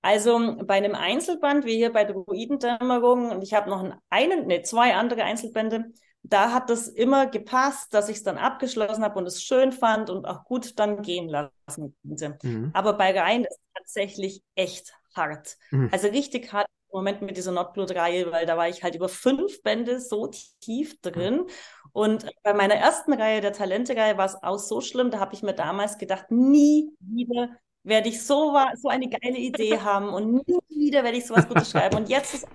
[0.00, 4.94] Also bei einem Einzelband, wie hier bei Druidendämmerung, und ich habe noch einen, nee, zwei
[4.94, 9.42] andere Einzelbände, da hat das immer gepasst, dass ich es dann abgeschlossen habe und es
[9.42, 12.38] schön fand und auch gut dann gehen lassen konnte.
[12.42, 12.70] Mhm.
[12.74, 15.56] Aber bei Rhein ist es tatsächlich echt hart.
[15.70, 15.88] Mhm.
[15.92, 19.62] Also richtig hart im Moment mit dieser Nordblut-Reihe, weil da war ich halt über fünf
[19.62, 20.30] Bände so
[20.60, 21.44] tief drin.
[21.92, 25.42] Und bei meiner ersten Reihe, der Talente-Reihe, war es auch so schlimm, da habe ich
[25.42, 27.50] mir damals gedacht, nie wieder
[27.88, 31.70] werde ich so, so eine geile Idee haben und nie wieder werde ich sowas Gutes
[31.70, 31.96] schreiben.
[31.96, 32.48] Und jetzt ist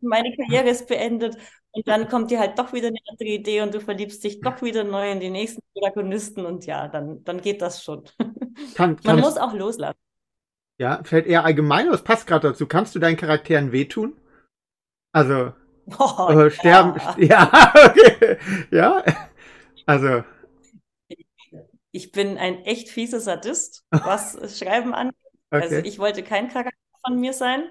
[0.00, 1.36] meine Karriere ist beendet
[1.72, 4.60] und dann kommt dir halt doch wieder eine andere Idee und du verliebst dich doch
[4.62, 8.04] wieder neu in die nächsten Protagonisten und ja, dann, dann geht das schon.
[8.74, 9.98] Kann, Man muss auch loslassen.
[10.78, 12.66] Ja, vielleicht eher allgemein, das passt gerade dazu.
[12.66, 14.16] Kannst du deinen Charakteren wehtun?
[15.12, 15.52] Also,
[15.98, 17.50] oh, äh, sterben, ja.
[17.52, 18.38] ja, okay.
[18.70, 19.04] Ja,
[19.86, 20.24] also.
[21.92, 25.16] Ich bin ein echt fieser Sadist, was Schreiben angeht.
[25.50, 25.76] Also okay.
[25.76, 26.76] Also ich wollte kein Charakter
[27.06, 27.64] von mir sein.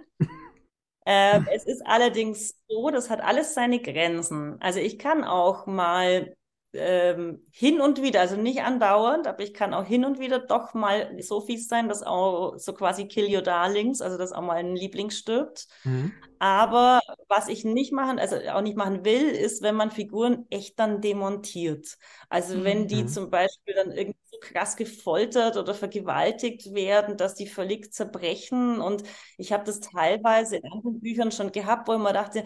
[1.05, 4.61] Ähm, es ist allerdings so, das hat alles seine Grenzen.
[4.61, 6.35] Also ich kann auch mal
[6.73, 10.73] ähm, hin und wieder, also nicht andauernd, aber ich kann auch hin und wieder doch
[10.73, 14.57] mal so fies sein, dass auch so quasi Kill Your Darlings, also dass auch mal
[14.57, 15.67] ein Liebling stirbt.
[15.83, 16.13] Mhm.
[16.39, 20.79] Aber was ich nicht machen, also auch nicht machen will, ist, wenn man Figuren echt
[20.79, 21.97] dann demontiert.
[22.29, 22.63] Also mhm.
[22.63, 23.07] wenn die mhm.
[23.09, 28.79] zum Beispiel dann irgendwie so krass gefoltert oder vergewaltigt werden, dass die völlig zerbrechen.
[28.79, 29.03] Und
[29.37, 32.45] ich habe das teilweise in anderen Büchern schon gehabt, wo ich mir dachte,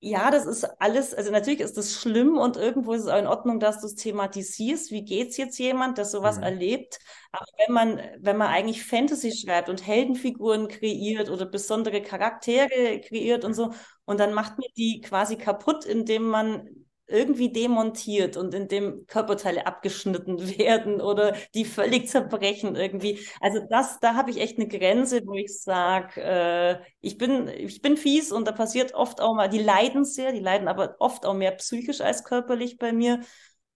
[0.00, 3.26] ja, das ist alles, also natürlich ist das schlimm und irgendwo ist es auch in
[3.26, 4.90] Ordnung, dass du es thematisierst.
[4.90, 6.42] Wie geht es jetzt jemand, der sowas mhm.
[6.44, 6.98] erlebt?
[7.32, 13.44] Aber wenn man, wenn man eigentlich Fantasy schreibt und Heldenfiguren kreiert oder besondere Charaktere kreiert
[13.44, 13.72] und so,
[14.04, 19.66] und dann macht man die quasi kaputt, indem man irgendwie demontiert und in dem Körperteile
[19.66, 23.20] abgeschnitten werden oder die völlig zerbrechen irgendwie.
[23.40, 27.82] Also das, da habe ich echt eine Grenze, wo ich sage, äh, ich bin, ich
[27.82, 31.26] bin fies und da passiert oft auch mal, die leiden sehr, die leiden aber oft
[31.26, 33.20] auch mehr psychisch als körperlich bei mir.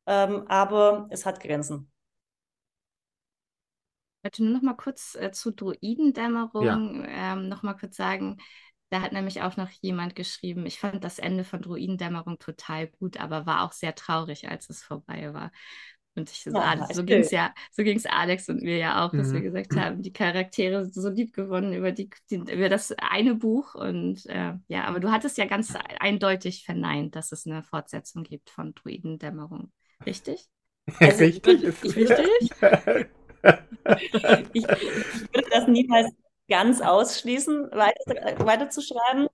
[0.07, 1.91] Ähm, aber es hat Grenzen.
[4.19, 7.33] Ich wollte nur noch mal kurz äh, zu Druidendämmerung ja.
[7.33, 8.37] ähm, noch mal kurz sagen,
[8.91, 13.19] da hat nämlich auch noch jemand geschrieben, ich fand das Ende von Druidendämmerung total gut,
[13.19, 15.53] aber war auch sehr traurig, als es vorbei war.
[16.17, 19.07] Und ich ja, ah, so ging es ja, so ging es Alex und mir ja
[19.07, 19.35] auch, dass mhm.
[19.35, 23.37] wir gesagt haben, die Charaktere sind so lieb gewonnen über, die, die, über das eine
[23.37, 23.77] Buch.
[23.77, 28.51] Und äh, ja, aber du hattest ja ganz eindeutig verneint, dass es eine Fortsetzung gibt
[28.51, 29.73] von Druidendämmerung.
[30.05, 30.49] Richtig?
[30.99, 31.63] Also, richtig?
[31.63, 32.27] Ich, richtig?
[32.41, 32.51] ich,
[34.55, 36.11] ich würde das niemals
[36.51, 39.29] ganz ausschließen, weiter, weiterzuschreiben.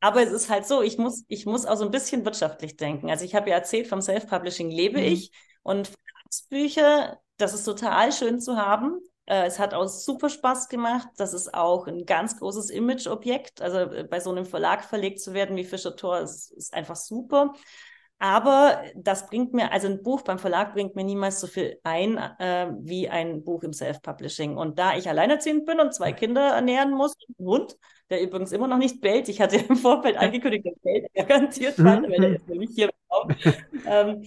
[0.00, 3.10] Aber es ist halt so, ich muss, ich muss auch so ein bisschen wirtschaftlich denken.
[3.10, 5.06] Also ich habe ja erzählt, vom Self-Publishing lebe mhm.
[5.06, 5.90] ich und
[6.50, 9.00] Bücher, das ist total schön zu haben.
[9.26, 11.08] Äh, es hat auch super Spaß gemacht.
[11.16, 13.60] Das ist auch ein ganz großes Image-Objekt.
[13.60, 16.96] Also äh, bei so einem Verlag verlegt zu werden wie Fischer Tor ist, ist einfach
[16.96, 17.54] super.
[18.20, 22.16] Aber das bringt mir, also ein Buch beim Verlag bringt mir niemals so viel ein
[22.16, 24.56] äh, wie ein Buch im Self-Publishing.
[24.56, 27.76] Und da ich alleinerziehend bin und zwei Kinder ernähren muss, ein Hund,
[28.10, 32.10] der übrigens immer noch nicht bellt, ich hatte im Vorfeld angekündigt, der bellt garantiert weiter,
[32.10, 32.90] weil der ist nämlich hier
[33.86, 34.24] ähm,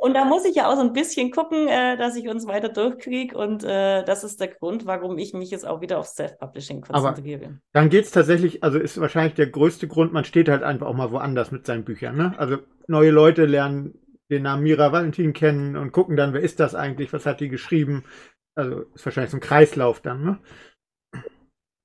[0.00, 2.68] und da muss ich ja auch so ein bisschen gucken, äh, dass ich uns weiter
[2.68, 3.36] durchkriege.
[3.36, 7.46] Und äh, das ist der Grund, warum ich mich jetzt auch wieder auf Self-Publishing konzentriere.
[7.46, 10.86] Aber dann geht es tatsächlich, also ist wahrscheinlich der größte Grund, man steht halt einfach
[10.86, 12.16] auch mal woanders mit seinen Büchern.
[12.16, 12.34] Ne?
[12.38, 13.94] Also neue Leute lernen
[14.30, 17.48] den Namen Mira Valentin kennen und gucken dann, wer ist das eigentlich, was hat die
[17.48, 18.04] geschrieben.
[18.54, 20.38] Also ist wahrscheinlich so ein Kreislauf dann, ne?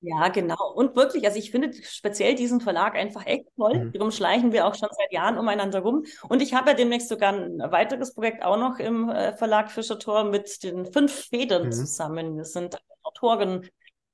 [0.06, 0.74] Ja, genau.
[0.76, 3.86] Und wirklich, also ich finde speziell diesen Verlag einfach echt toll.
[3.86, 3.94] Mhm.
[3.94, 6.04] Darum schleichen wir auch schon seit Jahren umeinander rum.
[6.28, 9.98] Und ich habe ja demnächst sogar ein weiteres Projekt auch noch im äh, Verlag Fischer
[9.98, 11.72] Tor mit den fünf Federn mhm.
[11.72, 12.36] zusammen.
[12.36, 13.70] Wir sind Autoren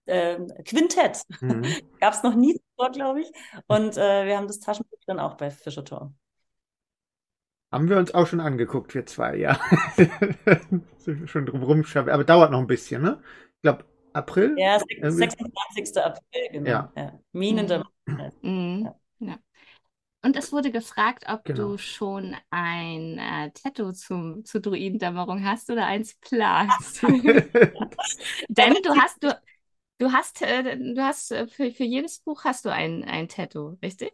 [0.06, 1.23] äh, Quintett.
[1.41, 1.65] Mhm.
[1.99, 3.32] Gab es noch nie zuvor, glaube ich.
[3.65, 6.13] Und äh, wir haben das Taschenbuch dann auch bei Fischer Tor.
[7.71, 9.60] Haben wir uns auch schon angeguckt, wir zwei, ja.
[11.25, 12.12] schon drum rumschaffen.
[12.12, 13.23] Aber dauert noch ein bisschen, ne?
[13.56, 14.56] Ich glaube, April?
[14.58, 15.98] Ja, 26.
[15.98, 16.69] April, genau.
[16.69, 16.91] Ja.
[16.95, 17.19] ja.
[17.32, 17.86] Minen der
[18.41, 18.89] mhm.
[19.19, 19.38] ja.
[20.22, 21.69] Und es wurde gefragt, ob genau.
[21.69, 27.02] du schon ein äh, Tattoo zum, zur Druidendämmerung hast oder eins planst.
[28.50, 29.39] Denn du hast, du,
[30.00, 33.78] du hast, äh, du hast äh, für, für jedes Buch hast du ein, ein Tattoo,
[33.82, 34.12] richtig?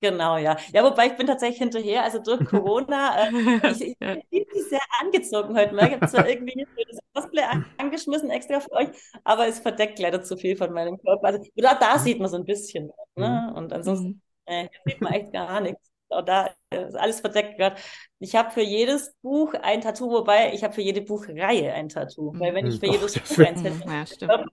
[0.00, 0.56] Genau, ja.
[0.72, 3.98] Ja, wobei ich bin tatsächlich hinterher, also durch Corona, äh, ich, ich
[4.48, 5.88] bin sehr angezogen heute Morgen.
[5.88, 6.98] Ich habe zwar irgendwie das
[7.36, 8.88] Cosplay angeschmissen extra für euch,
[9.24, 11.26] aber es verdeckt leider zu viel von meinem Körper.
[11.26, 13.48] Also da, da sieht man so ein bisschen, ne?
[13.50, 13.56] Mhm.
[13.56, 14.20] Und ansonsten mhm.
[14.46, 15.80] äh, sieht man echt gar nichts.
[16.08, 17.76] Auch da ist alles verdeckt gerade.
[18.20, 22.32] Ich habe für jedes Buch ein Tattoo, wobei ich habe für jede Buchreihe ein Tattoo.
[22.38, 22.92] Weil wenn ich für mhm.
[22.92, 23.88] jedes Buch ein Tattoo
[24.28, 24.44] ja,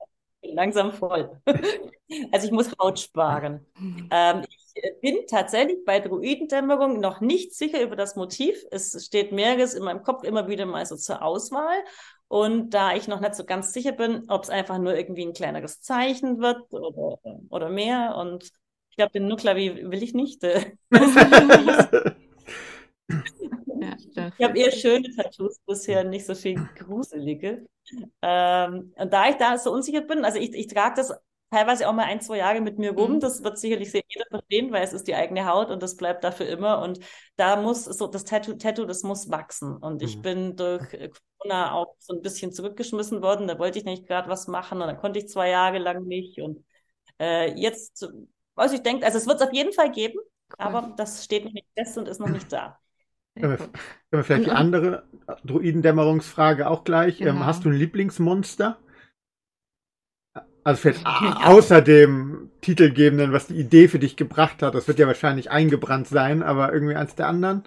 [0.54, 1.40] langsam voll.
[2.32, 3.66] also ich muss Haut sparen.
[4.12, 4.44] Ähm,
[4.76, 8.64] ich bin tatsächlich bei Druidendämmerung noch nicht sicher über das Motiv.
[8.72, 11.78] Es steht mehreres in meinem Kopf immer wieder mal so zur Auswahl.
[12.28, 15.34] Und da ich noch nicht so ganz sicher bin, ob es einfach nur irgendwie ein
[15.34, 18.16] kleineres Zeichen wird oder, oder mehr.
[18.18, 18.52] Und
[18.90, 20.44] ich glaube, den Nuklavi will ich nicht.
[24.38, 27.68] Ich habe eher schöne Tattoos bisher, nicht so viel gruselige.
[28.22, 31.14] Ähm, und da ich da so unsicher bin, also ich, ich trage das
[31.54, 33.14] teilweise auch mal ein, zwei Jahre mit mir rum.
[33.14, 33.20] Mhm.
[33.20, 36.24] Das wird sicherlich sehr jeder verstehen, weil es ist die eigene Haut und das bleibt
[36.24, 36.82] dafür immer.
[36.82, 37.00] Und
[37.36, 39.78] da muss so das Tattoo, Tattoo das muss wachsen.
[39.78, 40.22] Und ich mhm.
[40.22, 40.90] bin durch
[41.38, 43.48] Corona auch so ein bisschen zurückgeschmissen worden.
[43.48, 46.40] Da wollte ich nicht gerade was machen und dann konnte ich zwei Jahre lang nicht.
[46.42, 46.66] Und
[47.20, 48.08] äh, jetzt,
[48.56, 50.56] was ich denke, also es wird es auf jeden Fall geben, cool.
[50.58, 52.80] aber das steht noch nicht fest und ist noch nicht da.
[53.36, 53.72] Können wir, können
[54.12, 55.04] wir vielleicht die andere
[55.44, 57.20] Druidendämmerungsfrage auch gleich.
[57.20, 57.40] Ähm, genau.
[57.42, 58.78] Ähm, hast du ein Lieblingsmonster?
[60.64, 64.76] Also vielleicht außer dem Titelgebenden, was die Idee für dich gebracht hat.
[64.76, 67.64] Das wird ja wahrscheinlich eingebrannt sein, aber irgendwie eins der anderen.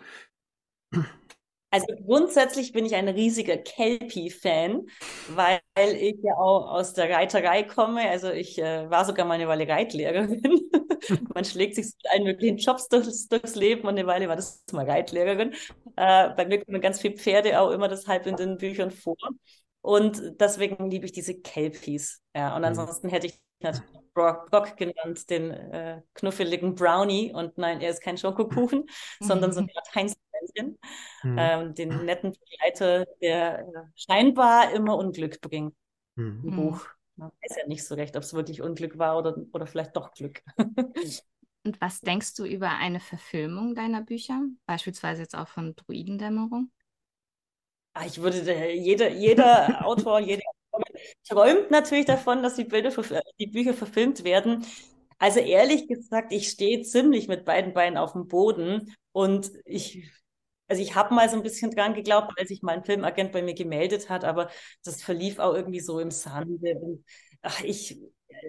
[1.71, 4.87] Also grundsätzlich bin ich ein riesiger Kelpie-Fan,
[5.35, 8.09] weil ich ja auch aus der Reiterei komme.
[8.09, 10.41] Also ich äh, war sogar mal eine Weile Reitlehrerin.
[11.35, 14.65] Man schlägt sich mit allen möglichen Jobs durchs, durchs, Leben und eine Weile war das
[14.73, 15.53] mal Reitlehrerin.
[15.97, 19.17] Äh, bei mir kommen ganz viele Pferde auch immer deshalb in den Büchern vor.
[19.87, 22.21] Und deswegen liebe ich diese Kelpies.
[22.35, 22.67] Ja, und mhm.
[22.67, 27.33] ansonsten hätte ich natürlich Brock, Brock genannt, den äh, knuffeligen Brownie.
[27.33, 28.87] Und nein, er ist kein Schokokuchen,
[29.21, 30.79] sondern so ein Heinz Männchen,
[31.23, 31.37] mhm.
[31.39, 35.77] ähm, den netten Begleiter, der äh, scheinbar immer Unglück bringt
[36.17, 36.43] mhm.
[36.45, 36.85] im Buch.
[37.15, 40.11] Man weiß ja nicht so recht, ob es wirklich Unglück war oder, oder vielleicht doch
[40.11, 40.43] Glück.
[41.65, 44.41] Und was denkst du über eine Verfilmung deiner Bücher?
[44.67, 46.73] Beispielsweise jetzt auch von Druidendämmerung?
[47.99, 48.39] Ah, ich würde,
[48.75, 50.43] jeder, jeder Autor, jede
[51.29, 52.93] träumt natürlich davon, dass die, Bilder,
[53.41, 54.67] die Bücher verfilmt werden.
[55.19, 60.11] Also ehrlich gesagt, ich stehe ziemlich mit beiden Beinen auf dem Boden und ich,
[60.69, 63.43] also ich habe mal so ein bisschen dran geglaubt, als sich mal ein Filmagent bei
[63.43, 64.51] mir gemeldet hat, aber
[64.85, 66.77] das verlief auch irgendwie so im Sande.
[66.81, 67.05] Und,
[67.43, 68.01] ach, ich,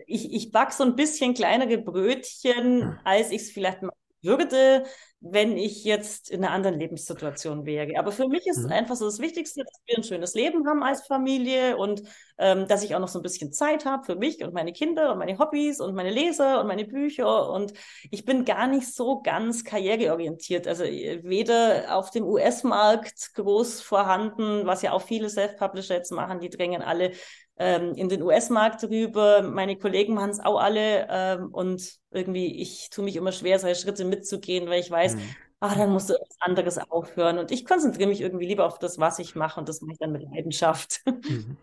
[0.07, 4.85] ich, ich back so ein bisschen kleinere Brötchen, als ich es vielleicht machen würde,
[5.19, 7.97] wenn ich jetzt in einer anderen Lebenssituation wäre.
[7.97, 8.71] Aber für mich ist mhm.
[8.71, 12.03] einfach so das Wichtigste, dass wir ein schönes Leben haben als Familie und
[12.37, 15.11] ähm, dass ich auch noch so ein bisschen Zeit habe für mich und meine Kinder
[15.11, 17.49] und meine Hobbys und meine Leser und meine Bücher.
[17.49, 17.73] Und
[18.11, 20.67] ich bin gar nicht so ganz karriereorientiert.
[20.67, 26.39] Also äh, weder auf dem US-Markt groß vorhanden, was ja auch viele Self-Publisher jetzt machen,
[26.39, 27.11] die drängen alle
[27.59, 29.41] ähm, in den US-Markt rüber.
[29.41, 33.81] Meine Kollegen machen es auch alle ähm, und irgendwie, ich tue mich immer schwer, solche
[33.81, 35.21] Schritte mitzugehen, weil ich weiß, mhm.
[35.59, 37.39] ah, dann musst du etwas anderes aufhören.
[37.39, 39.99] Und ich konzentriere mich irgendwie lieber auf das, was ich mache und das mache ich
[39.99, 41.01] dann mit Leidenschaft.
[41.27, 41.57] Mhm.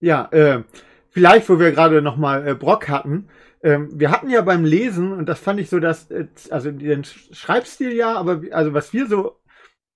[0.00, 0.64] Ja, äh,
[1.08, 3.28] vielleicht, wo wir gerade nochmal äh, Brock hatten,
[3.62, 7.04] ähm, wir hatten ja beim Lesen, und das fand ich so, dass, äh, also den
[7.04, 9.40] Schreibstil ja, aber also was wir so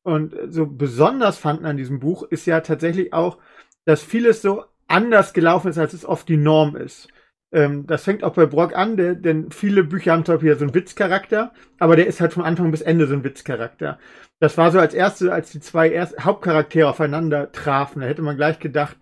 [0.02, 3.38] und so besonders fanden an diesem Buch ist ja tatsächlich auch,
[3.84, 7.08] dass vieles so anders gelaufen ist, als es oft die Norm ist.
[7.52, 10.64] Ähm, das fängt auch bei Brock an, der, denn viele Bücher haben zum Beispiel so
[10.64, 13.98] einen Witzcharakter, aber der ist halt von Anfang bis Ende so ein Witzcharakter.
[14.40, 18.36] Das war so als erste, als die zwei erst Hauptcharaktere aufeinander trafen, da hätte man
[18.36, 18.96] gleich gedacht,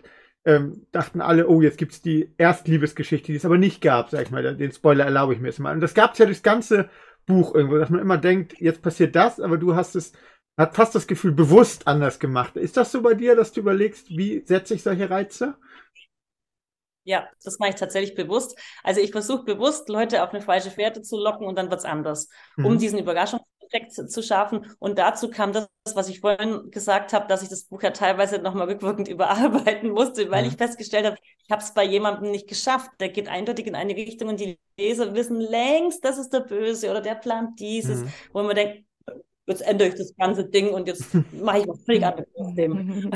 [0.45, 4.31] ähm, dachten alle, oh, jetzt gibt's die Erstliebesgeschichte, die es aber nicht gab, sag ich
[4.31, 4.57] mal.
[4.57, 5.75] Den Spoiler erlaube ich mir jetzt mal.
[5.75, 6.89] Und das gab's ja durchs ganze
[7.27, 10.13] Buch irgendwo, dass man immer denkt, jetzt passiert das, aber du hast es
[10.57, 12.57] hat fast das Gefühl, bewusst anders gemacht.
[12.57, 15.57] Ist das so bei dir, dass du überlegst, wie setze ich solche Reize?
[17.05, 18.59] Ja, das mache ich tatsächlich bewusst.
[18.83, 22.29] Also ich versuche bewusst, Leute auf eine falsche Fährte zu locken und dann wird's anders,
[22.57, 22.67] mhm.
[22.67, 24.75] um diesen Überraschungseffekt zu schaffen.
[24.81, 28.39] Und dazu kam das, was ich vorhin gesagt habe, dass ich das Buch ja teilweise
[28.39, 30.49] nochmal rückwirkend überarbeiten musste, weil mhm.
[30.49, 32.91] ich festgestellt habe, ich habe es bei jemandem nicht geschafft.
[32.99, 36.91] Der geht eindeutig in eine Richtung und die Leser wissen längst, das ist der Böse
[36.91, 38.13] oder der plant dieses, mhm.
[38.33, 38.86] wo man denkt,
[39.47, 43.11] jetzt ändere ich das ganze Ding und jetzt mache ich was völlig anderes aus dem.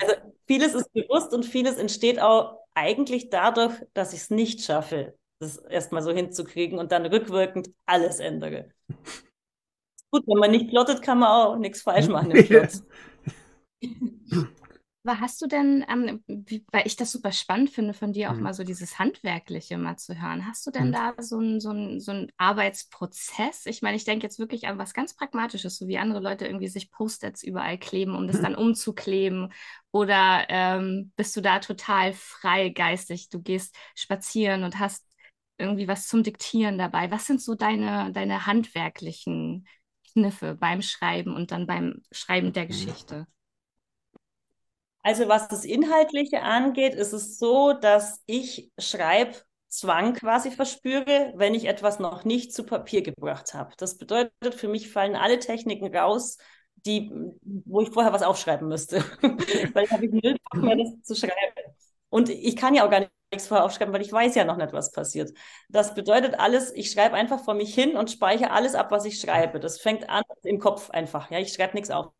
[0.00, 0.14] also
[0.46, 5.56] vieles ist bewusst und vieles entsteht auch eigentlich dadurch, dass ich es nicht schaffe, das
[5.56, 8.70] erstmal so hinzukriegen und dann rückwirkend alles ändere.
[10.10, 12.82] Gut, wenn man nicht plottet, kann man auch nichts falsch machen im Plot.
[15.06, 18.34] Aber hast du denn, ähm, wie, weil ich das super spannend finde, von dir auch
[18.34, 18.42] mhm.
[18.42, 20.92] mal so dieses Handwerkliche mal zu hören, hast du denn mhm.
[20.92, 23.66] da so einen so so ein Arbeitsprozess?
[23.66, 26.66] Ich meine, ich denke jetzt wirklich an was ganz Pragmatisches, so wie andere Leute irgendwie
[26.66, 29.52] sich Post-its überall kleben, um das dann umzukleben.
[29.92, 33.28] Oder ähm, bist du da total freigeistig?
[33.28, 35.06] Du gehst spazieren und hast
[35.56, 37.12] irgendwie was zum Diktieren dabei.
[37.12, 39.68] Was sind so deine, deine handwerklichen
[40.12, 42.68] Kniffe beim Schreiben und dann beim Schreiben der mhm.
[42.68, 43.26] Geschichte?
[45.06, 51.66] Also was das Inhaltliche angeht, ist es so, dass ich Schreibzwang quasi verspüre, wenn ich
[51.66, 53.72] etwas noch nicht zu Papier gebracht habe.
[53.78, 56.38] Das bedeutet, für mich fallen alle Techniken raus,
[56.74, 58.96] die, wo ich vorher was aufschreiben müsste.
[59.74, 61.54] weil ich habe null Bock mehr, das zu schreiben.
[62.08, 64.72] Und ich kann ja auch gar nichts vorher aufschreiben, weil ich weiß ja noch nicht,
[64.72, 65.30] was passiert.
[65.68, 69.20] Das bedeutet alles, ich schreibe einfach vor mich hin und speichere alles ab, was ich
[69.20, 69.60] schreibe.
[69.60, 71.30] Das fängt an im Kopf einfach.
[71.30, 72.10] Ja, ich schreibe nichts auf.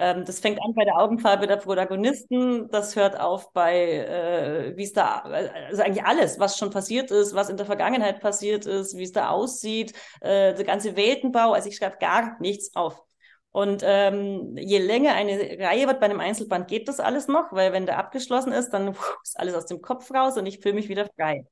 [0.00, 4.84] Ähm, das fängt an bei der Augenfarbe der Protagonisten, das hört auf bei, äh, wie
[4.84, 8.96] es da, also eigentlich alles, was schon passiert ist, was in der Vergangenheit passiert ist,
[8.96, 13.04] wie es da aussieht, äh, der ganze Weltenbau, also ich schreibe gar nichts auf.
[13.52, 17.72] Und ähm, je länger eine Reihe wird bei einem Einzelband, geht das alles noch, weil
[17.72, 20.74] wenn der abgeschlossen ist, dann pff, ist alles aus dem Kopf raus und ich fühle
[20.76, 21.44] mich wieder frei.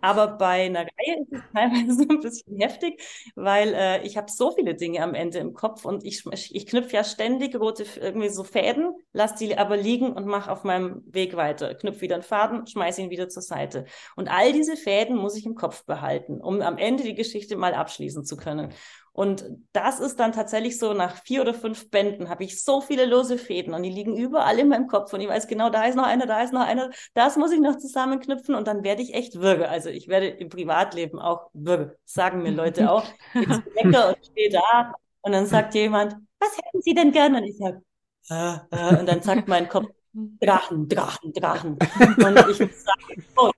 [0.00, 3.02] Aber bei einer Reihe ist es teilweise ein bisschen heftig,
[3.34, 6.96] weil äh, ich habe so viele Dinge am Ende im Kopf und ich, ich knüpfe
[6.96, 11.36] ja ständig rote irgendwie so Fäden, lasse die aber liegen und mache auf meinem Weg
[11.36, 11.74] weiter.
[11.74, 13.84] Knüpfe wieder einen Faden, schmeiße ihn wieder zur Seite.
[14.16, 17.74] Und all diese Fäden muss ich im Kopf behalten, um am Ende die Geschichte mal
[17.74, 18.72] abschließen zu können.
[19.20, 23.04] Und das ist dann tatsächlich so, nach vier oder fünf Bänden habe ich so viele
[23.04, 25.94] lose Fäden und die liegen überall in meinem Kopf und ich weiß genau, da ist
[25.94, 29.12] noch einer, da ist noch einer, das muss ich noch zusammenknüpfen und dann werde ich
[29.12, 29.68] echt würge.
[29.68, 33.04] Also ich werde im Privatleben auch würge, sagen mir Leute auch.
[33.34, 33.46] Ich
[33.84, 37.42] lecker und stehe da und dann sagt jemand, was hätten Sie denn gerne?
[37.42, 37.82] Und ich sage,
[38.30, 41.72] äh, äh, und dann sagt mein Kopf, Drachen, Drachen, Drachen.
[41.72, 43.50] Und ich sage, oh.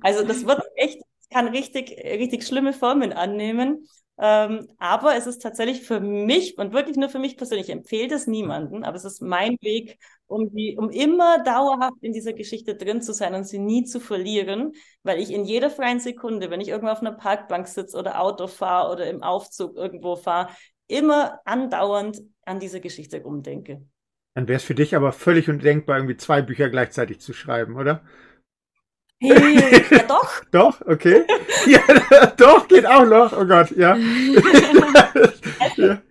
[0.00, 3.86] also das wird echt, kann richtig, richtig schlimme Formen annehmen.
[4.20, 8.08] Ähm, aber es ist tatsächlich für mich und wirklich nur für mich persönlich, ich empfehle
[8.08, 9.96] das niemanden, aber es ist mein Weg,
[10.26, 14.00] um, die, um immer dauerhaft in dieser Geschichte drin zu sein und sie nie zu
[14.00, 14.72] verlieren,
[15.04, 18.48] weil ich in jeder freien Sekunde, wenn ich irgendwo auf einer Parkbank sitze oder Auto
[18.48, 20.48] fahre oder im Aufzug irgendwo fahre,
[20.88, 23.82] immer andauernd an diese Geschichte umdenke.
[24.34, 28.02] Dann wäre es für dich aber völlig undenkbar, irgendwie zwei Bücher gleichzeitig zu schreiben, oder?
[29.20, 30.44] Hey, ja doch.
[30.50, 31.24] doch, okay.
[31.66, 31.80] ja,
[32.36, 33.32] doch, geht auch noch.
[33.32, 33.96] Oh Gott, ja.
[35.76, 36.02] ja.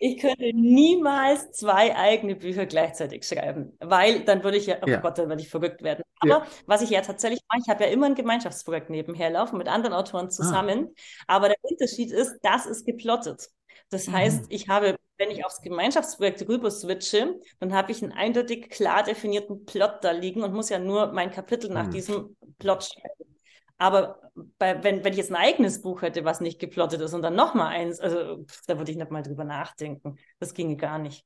[0.00, 5.00] Ich könnte niemals zwei eigene Bücher gleichzeitig schreiben, weil dann würde ich ja, oh ja.
[5.00, 6.04] Gott, dann würde ich verrückt werden.
[6.20, 6.46] Aber ja.
[6.66, 9.94] was ich ja tatsächlich mache, ich habe ja immer ein Gemeinschaftsprojekt nebenher laufen mit anderen
[9.94, 10.30] Autoren ah.
[10.30, 10.94] zusammen.
[11.26, 11.36] Ah.
[11.36, 13.48] Aber der Unterschied ist, das ist geplottet.
[13.90, 14.12] Das mhm.
[14.12, 19.02] heißt, ich habe, wenn ich aufs Gemeinschaftsprojekt rüber switche, dann habe ich einen eindeutig klar
[19.02, 21.90] definierten Plot da liegen und muss ja nur mein Kapitel nach mhm.
[21.90, 23.36] diesem Plot schreiben.
[23.78, 24.20] Aber
[24.58, 27.36] bei, wenn, wenn ich jetzt ein eigenes Buch hätte, was nicht geplottet ist und dann
[27.36, 30.16] nochmal eins, also da würde ich nicht mal drüber nachdenken.
[30.40, 31.24] Das ginge gar nicht.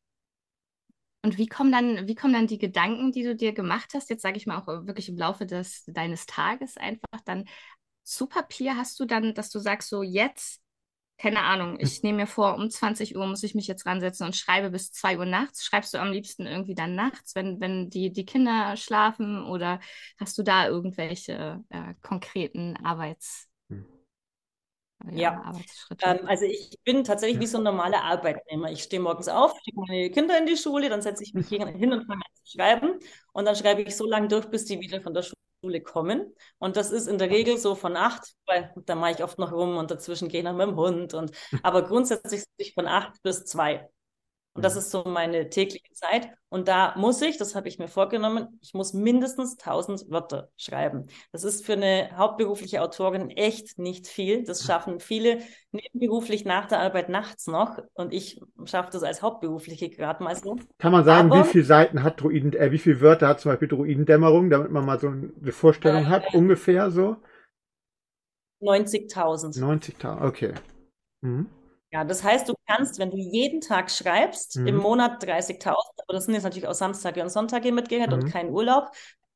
[1.24, 4.22] Und wie kommen dann, wie kommen dann die Gedanken, die du dir gemacht hast, jetzt
[4.22, 7.44] sage ich mal auch wirklich im Laufe des, deines Tages einfach dann
[8.02, 8.76] zu Papier?
[8.76, 10.60] Hast du dann, dass du sagst, so jetzt
[11.22, 14.34] keine Ahnung, ich nehme mir vor, um 20 Uhr muss ich mich jetzt ransetzen und
[14.34, 15.64] schreibe bis 2 Uhr nachts.
[15.64, 19.78] Schreibst du am liebsten irgendwie dann nachts, wenn, wenn die, die Kinder schlafen oder
[20.18, 23.48] hast du da irgendwelche äh, konkreten Arbeits...
[23.68, 23.86] Hm.
[25.12, 25.42] Ja, ja.
[25.44, 26.06] Arbeitsschritte?
[26.06, 28.72] Ähm, also ich bin tatsächlich wie so ein normaler Arbeitnehmer.
[28.72, 31.92] Ich stehe morgens auf, schicke meine Kinder in die Schule, dann setze ich mich hin
[31.92, 32.98] und fange an zu schreiben
[33.32, 36.34] und dann schreibe ich so lange durch, bis die wieder von der Schule Schule kommen.
[36.58, 39.52] Und das ist in der Regel so von acht, weil da mache ich oft noch
[39.52, 41.14] rum und dazwischen gehe ich noch mit dem Hund.
[41.14, 41.32] Und,
[41.62, 43.88] aber grundsätzlich von acht bis zwei.
[44.54, 44.78] Und das mhm.
[44.80, 46.30] ist so meine tägliche Zeit.
[46.50, 51.06] Und da muss ich, das habe ich mir vorgenommen, ich muss mindestens 1000 Wörter schreiben.
[51.32, 54.44] Das ist für eine hauptberufliche Autorin echt nicht viel.
[54.44, 55.38] Das schaffen viele
[55.70, 57.78] nebenberuflich nach der Arbeit nachts noch.
[57.94, 60.56] Und ich schaffe das als Hauptberufliche gerade mal so.
[60.78, 63.52] Kann man sagen, Aber, wie viele Seiten hat Druiden, äh, wie viele Wörter hat zum
[63.52, 67.16] Beispiel Druidendämmerung, damit man mal so eine Vorstellung äh, hat, ungefähr so?
[68.60, 69.58] 90.000.
[69.58, 70.52] 90.000, okay.
[71.22, 71.46] Mhm.
[71.92, 74.66] Ja, das heißt, du kannst, wenn du jeden Tag schreibst, mhm.
[74.66, 78.14] im Monat 30.000, aber das sind jetzt natürlich auch Samstage und Sonntage mitgehört mhm.
[78.14, 78.90] und kein Urlaub,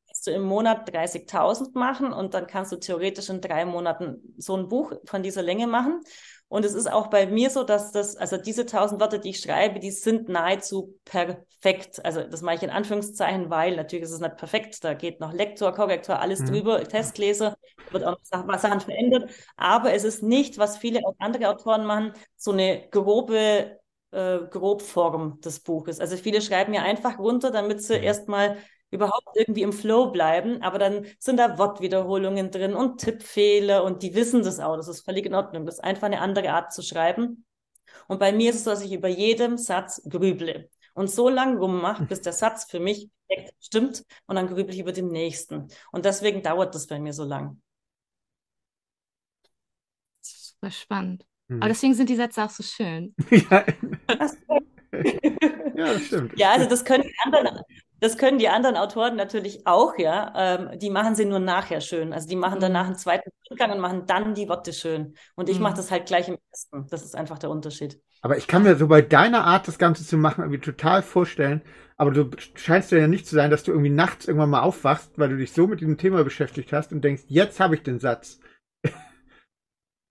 [0.07, 4.57] kannst du im Monat 30.000 machen und dann kannst du theoretisch in drei Monaten so
[4.57, 6.01] ein Buch von dieser Länge machen.
[6.49, 9.41] Und es ist auch bei mir so, dass das, also diese 1000 Wörter, die ich
[9.41, 12.05] schreibe, die sind nahezu perfekt.
[12.05, 14.85] Also das mache ich in Anführungszeichen, weil natürlich ist es nicht perfekt.
[14.85, 16.47] Da geht noch Lektor, Korrektor, alles mhm.
[16.47, 17.57] drüber, Testleser,
[17.91, 18.17] wird auch
[18.47, 19.29] noch Sachen verändert.
[19.57, 23.81] Aber es ist nicht, was viele andere Autoren machen, so eine grobe
[24.13, 25.99] äh, Grobform des Buches.
[25.99, 28.05] Also viele schreiben ja einfach runter, damit sie mhm.
[28.05, 28.59] erstmal
[28.97, 34.15] überhaupt irgendwie im Flow bleiben, aber dann sind da Wortwiederholungen drin und Tippfehler und die
[34.15, 34.77] wissen das auch.
[34.77, 35.67] Das ist völlig in Ordnung.
[35.67, 37.45] Das ist einfach eine andere Art zu schreiben.
[38.09, 41.59] Und bei mir ist es so, dass ich über jedem Satz grüble und so lange
[41.59, 43.11] rummache, bis der Satz für mich
[43.61, 45.69] stimmt und dann grüble ich über den nächsten.
[45.93, 47.61] Und deswegen dauert das bei mir so lang.
[50.21, 51.27] Super spannend.
[51.49, 51.63] Mhm.
[51.63, 53.15] Aber deswegen sind die Sätze auch so schön.
[53.31, 53.65] ja.
[55.77, 56.39] ja, das stimmt.
[56.39, 57.61] Ja, also das können die anderen,
[58.01, 60.33] das können die anderen Autoren natürlich auch, ja.
[60.37, 62.13] Ähm, die machen sie nur nachher schön.
[62.13, 62.89] Also die machen danach mhm.
[62.89, 65.15] einen zweiten Rückgang und machen dann die Worte schön.
[65.35, 65.65] Und ich mhm.
[65.65, 66.87] mache das halt gleich im ersten.
[66.89, 68.01] Das ist einfach der Unterschied.
[68.21, 71.63] Aber ich kann mir so bei deiner Art, das Ganze zu machen, irgendwie total vorstellen.
[71.97, 75.31] Aber du scheinst ja nicht zu sein, dass du irgendwie nachts irgendwann mal aufwachst, weil
[75.31, 78.41] du dich so mit diesem Thema beschäftigt hast und denkst, jetzt habe ich den Satz.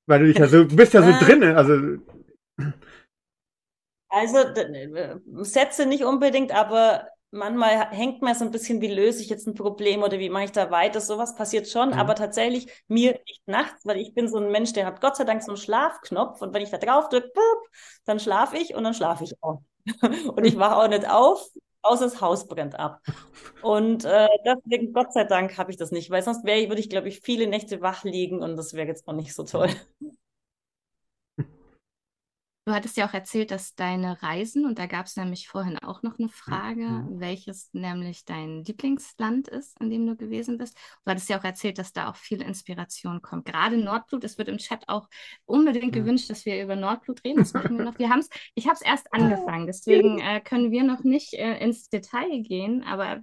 [0.07, 1.55] weil du dich ja so, du bist ja so drinne.
[1.55, 1.99] Also
[4.15, 9.29] also äh, Sätze nicht unbedingt, aber manchmal hängt man so ein bisschen, wie löse ich
[9.29, 11.01] jetzt ein Problem oder wie mache ich da weiter.
[11.01, 11.95] Sowas passiert schon, mhm.
[11.99, 15.25] aber tatsächlich mir nicht nachts, weil ich bin so ein Mensch, der hat Gott sei
[15.25, 17.29] Dank so einen Schlafknopf und wenn ich da drauf drücke,
[18.05, 19.61] dann schlafe ich und dann schlafe ich auch.
[20.01, 21.47] und ich wache auch nicht auf,
[21.81, 23.01] außer das Haus brennt ab.
[23.61, 26.89] Und äh, deswegen, Gott sei Dank, habe ich das nicht, weil sonst wäre würde ich,
[26.89, 29.69] glaube ich, viele Nächte wach liegen und das wäre jetzt auch nicht so toll.
[32.65, 36.01] Du hattest ja auch erzählt, dass deine Reisen, und da gab es nämlich vorhin auch
[36.01, 37.19] noch eine Frage, mhm.
[37.19, 40.75] welches nämlich dein Lieblingsland ist, in dem du gewesen bist.
[41.05, 43.45] Du hattest ja auch erzählt, dass da auch viel Inspiration kommt.
[43.45, 45.07] Gerade Nordblut, es wird im Chat auch
[45.45, 45.99] unbedingt mhm.
[45.99, 47.37] gewünscht, dass wir über Nordblut reden.
[47.37, 47.99] Das machen wir noch.
[47.99, 51.89] Wir haben's, ich habe es erst angefangen, deswegen äh, können wir noch nicht äh, ins
[51.89, 53.21] Detail gehen, aber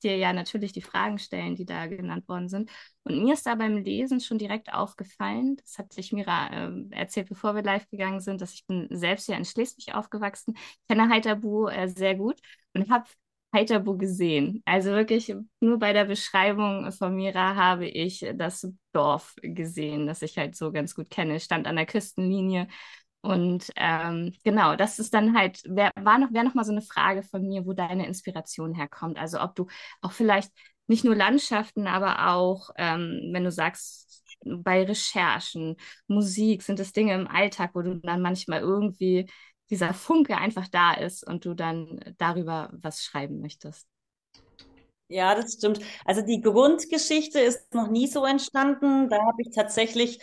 [0.00, 2.70] dir ja natürlich die Fragen stellen, die da genannt worden sind.
[3.04, 7.28] Und mir ist da beim Lesen schon direkt aufgefallen, das hat sich Mira äh, erzählt,
[7.28, 10.56] bevor wir live gegangen sind, dass ich bin selbst ja in Schleswig aufgewachsen,
[10.88, 12.40] kenne Heiterbu äh, sehr gut
[12.74, 13.04] und habe
[13.52, 14.62] Heiterbo gesehen.
[14.64, 20.38] Also wirklich nur bei der Beschreibung von Mira habe ich das Dorf gesehen, das ich
[20.38, 21.40] halt so ganz gut kenne.
[21.40, 22.68] Stand an der Küstenlinie.
[23.22, 26.82] Und ähm, genau, das ist dann halt, wär, war noch, wäre noch mal so eine
[26.82, 29.18] Frage von mir, wo deine Inspiration herkommt.
[29.18, 29.66] Also ob du
[30.00, 30.50] auch vielleicht
[30.86, 37.14] nicht nur Landschaften, aber auch, ähm, wenn du sagst, bei Recherchen, Musik, sind es Dinge
[37.14, 39.30] im Alltag, wo du dann manchmal irgendwie
[39.68, 43.86] dieser Funke einfach da ist und du dann darüber was schreiben möchtest.
[45.08, 45.80] Ja, das stimmt.
[46.04, 49.08] Also die Grundgeschichte ist noch nie so entstanden.
[49.08, 50.20] Da habe ich tatsächlich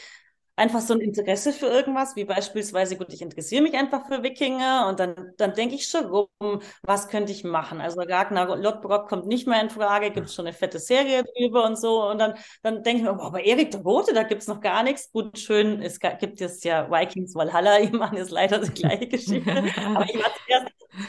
[0.58, 4.88] einfach so ein Interesse für irgendwas, wie beispielsweise, gut, ich interessiere mich einfach für Wikinger
[4.90, 7.80] und dann, dann denke ich schon rum, was könnte ich machen?
[7.80, 11.64] Also Ragnar Lodbrok kommt nicht mehr in Frage, gibt es schon eine fette Serie drüber
[11.66, 12.34] und so und dann,
[12.64, 15.12] dann denke ich mir, oh, aber Erik der Rote, da gibt es noch gar nichts.
[15.12, 19.52] Gut, schön, es gibt jetzt ja Vikings Valhalla, ich meine, ist leider die gleiche Geschichte,
[19.86, 20.68] aber ich war zuerst,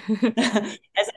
[0.94, 1.10] also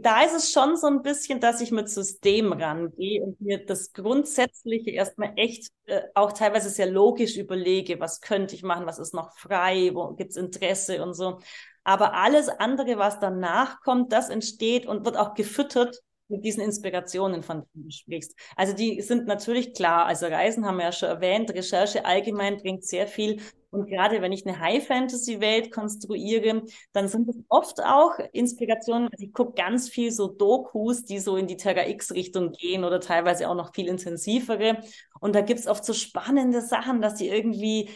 [0.00, 3.92] da ist es schon so ein bisschen, dass ich mit System rangehe und mir das
[3.92, 9.14] Grundsätzliche erstmal echt äh, auch teilweise sehr logisch überlege, was könnte ich machen, was ist
[9.14, 11.38] noch frei, wo gibt es Interesse und so.
[11.84, 16.02] Aber alles andere, was danach kommt, das entsteht und wird auch gefüttert
[16.32, 18.34] mit diesen Inspirationen, von denen du sprichst.
[18.56, 20.06] Also die sind natürlich klar.
[20.06, 21.50] Also Reisen haben wir ja schon erwähnt.
[21.52, 23.40] Recherche allgemein bringt sehr viel.
[23.70, 26.62] Und gerade wenn ich eine High-Fantasy-Welt konstruiere,
[26.92, 29.08] dann sind es oft auch Inspirationen.
[29.10, 33.00] Also ich gucke ganz viel so Dokus, die so in die Terra X-Richtung gehen oder
[33.00, 34.82] teilweise auch noch viel intensivere.
[35.20, 37.88] Und da gibt's oft so spannende Sachen, dass die irgendwie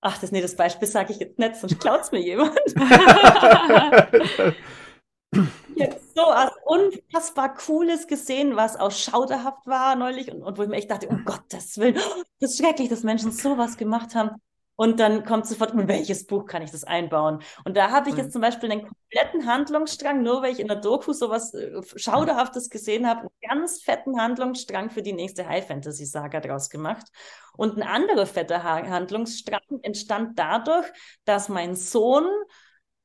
[0.00, 2.56] Ach, das nee, das Beispiel sage ich jetzt nicht, sonst klaut's mir jemand.
[5.84, 10.68] jetzt so was unfassbar Cooles gesehen, was auch schauderhaft war neulich und, und wo ich
[10.68, 11.94] mir echt dachte, um Gottes Willen,
[12.40, 14.40] das ist schrecklich, dass Menschen sowas gemacht haben.
[14.80, 17.42] Und dann kommt sofort, in welches Buch kann ich das einbauen?
[17.64, 18.32] Und da habe ich jetzt mhm.
[18.32, 23.08] zum Beispiel einen kompletten Handlungsstrang, nur weil ich in der Doku sowas äh, Schauderhaftes gesehen
[23.08, 27.08] habe, einen ganz fetten Handlungsstrang für die nächste High-Fantasy-Saga draus gemacht.
[27.56, 30.86] Und ein anderer fetter Handlungsstrang entstand dadurch,
[31.24, 32.28] dass mein Sohn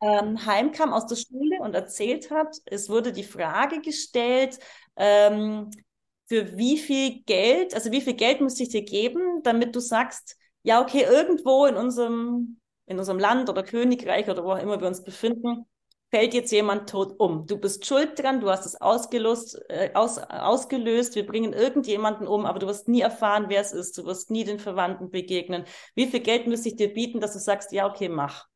[0.03, 4.59] ähm, heimkam aus der Schule und erzählt hat, es wurde die Frage gestellt,
[4.97, 5.69] ähm,
[6.27, 10.37] für wie viel Geld, also wie viel Geld müsste ich dir geben, damit du sagst,
[10.63, 14.87] ja, okay, irgendwo in unserem, in unserem Land oder Königreich oder wo auch immer wir
[14.87, 15.65] uns befinden,
[16.11, 17.47] fällt jetzt jemand tot um.
[17.47, 22.45] Du bist schuld dran, du hast es ausgelöst, äh, aus, ausgelöst, wir bringen irgendjemanden um,
[22.45, 25.65] aber du wirst nie erfahren, wer es ist, du wirst nie den Verwandten begegnen.
[25.95, 28.47] Wie viel Geld müsste ich dir bieten, dass du sagst, ja, okay, mach.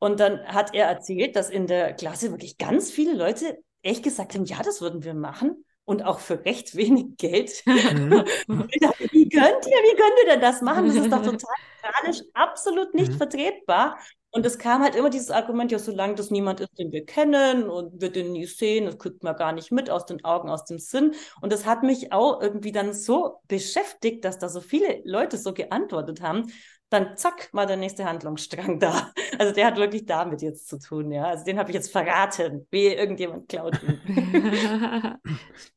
[0.00, 4.34] Und dann hat er erzählt, dass in der Klasse wirklich ganz viele Leute echt gesagt
[4.34, 7.62] haben, ja, das würden wir machen und auch für recht wenig Geld.
[7.66, 8.24] Mhm.
[9.12, 10.86] wie könnt ihr, wie könnt ihr denn das machen?
[10.86, 13.16] Das ist doch total moralisch absolut nicht mhm.
[13.16, 13.98] vertretbar.
[14.32, 17.68] Und es kam halt immer dieses Argument, ja, solange das niemand ist, den wir kennen
[17.68, 20.64] und wir den nie sehen, das kriegt man gar nicht mit aus den Augen, aus
[20.64, 21.14] dem Sinn.
[21.40, 25.52] Und das hat mich auch irgendwie dann so beschäftigt, dass da so viele Leute so
[25.52, 26.52] geantwortet haben
[26.90, 29.12] dann zack, mal der nächste Handlungsstrang da.
[29.38, 31.24] Also der hat wirklich damit jetzt zu tun, ja.
[31.24, 33.72] Also den habe ich jetzt verraten, wie irgendjemand klaut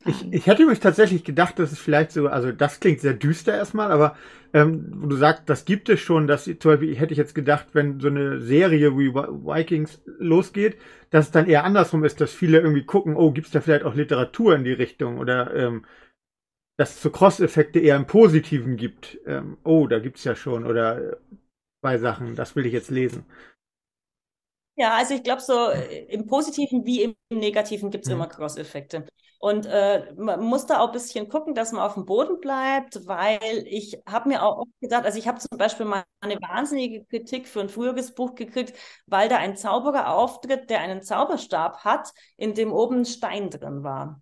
[0.05, 3.55] ich, ich hätte mich tatsächlich gedacht, dass es vielleicht so, also das klingt sehr düster
[3.55, 4.17] erstmal, aber
[4.53, 7.67] ähm, wo du sagst, das gibt es schon, dass zum Beispiel hätte ich jetzt gedacht,
[7.71, 10.77] wenn so eine Serie wie Vikings losgeht,
[11.09, 13.85] dass es dann eher andersrum ist, dass viele irgendwie gucken, oh, gibt es da vielleicht
[13.85, 15.85] auch Literatur in die Richtung oder ähm,
[16.77, 19.19] dass es so Cross-Effekte eher im Positiven gibt.
[19.25, 21.17] Ähm, oh, da gibt's ja schon oder
[21.81, 23.25] zwei Sachen, das will ich jetzt lesen.
[24.75, 28.15] Ja, also ich glaube, so äh, im Positiven wie im Negativen gibt's mhm.
[28.15, 29.05] immer Cross-Effekte.
[29.39, 33.05] Und äh, man muss da auch ein bisschen gucken, dass man auf dem Boden bleibt,
[33.05, 37.03] weil ich habe mir auch oft gedacht, also ich habe zum Beispiel mal eine wahnsinnige
[37.03, 38.73] Kritik für ein früheres Buch gekriegt,
[39.05, 43.83] weil da ein Zauberer auftritt, der einen Zauberstab hat, in dem oben ein Stein drin
[43.83, 44.21] war.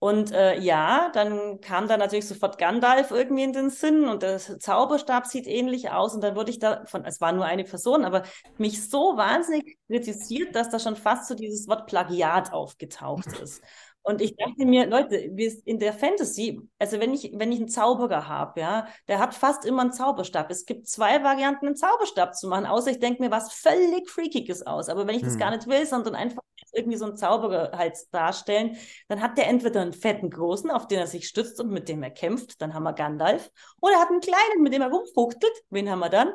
[0.00, 4.38] Und äh, ja, dann kam da natürlich sofort Gandalf irgendwie in den Sinn und der
[4.38, 6.14] Zauberstab sieht ähnlich aus.
[6.14, 8.22] Und dann wurde ich da von, es war nur eine Person, aber
[8.58, 13.60] mich so wahnsinnig kritisiert, dass da schon fast so dieses Wort Plagiat aufgetaucht ist.
[14.08, 18.26] Und ich dachte mir, Leute, in der Fantasy, also wenn ich, wenn ich einen Zauberer
[18.26, 20.50] habe, ja, der hat fast immer einen Zauberstab.
[20.50, 24.66] Es gibt zwei Varianten, einen Zauberstab zu machen, außer ich denke mir was völlig Freakiges
[24.66, 24.88] aus.
[24.88, 25.40] Aber wenn ich das hm.
[25.40, 26.40] gar nicht will, sondern einfach
[26.72, 28.78] irgendwie so einen Zauberer halt darstellen,
[29.08, 32.02] dann hat der entweder einen fetten großen, auf den er sich stützt und mit dem
[32.02, 33.50] er kämpft, dann haben wir Gandalf,
[33.82, 36.32] oder er hat einen kleinen, mit dem er rumfuchtelt, wen haben wir dann?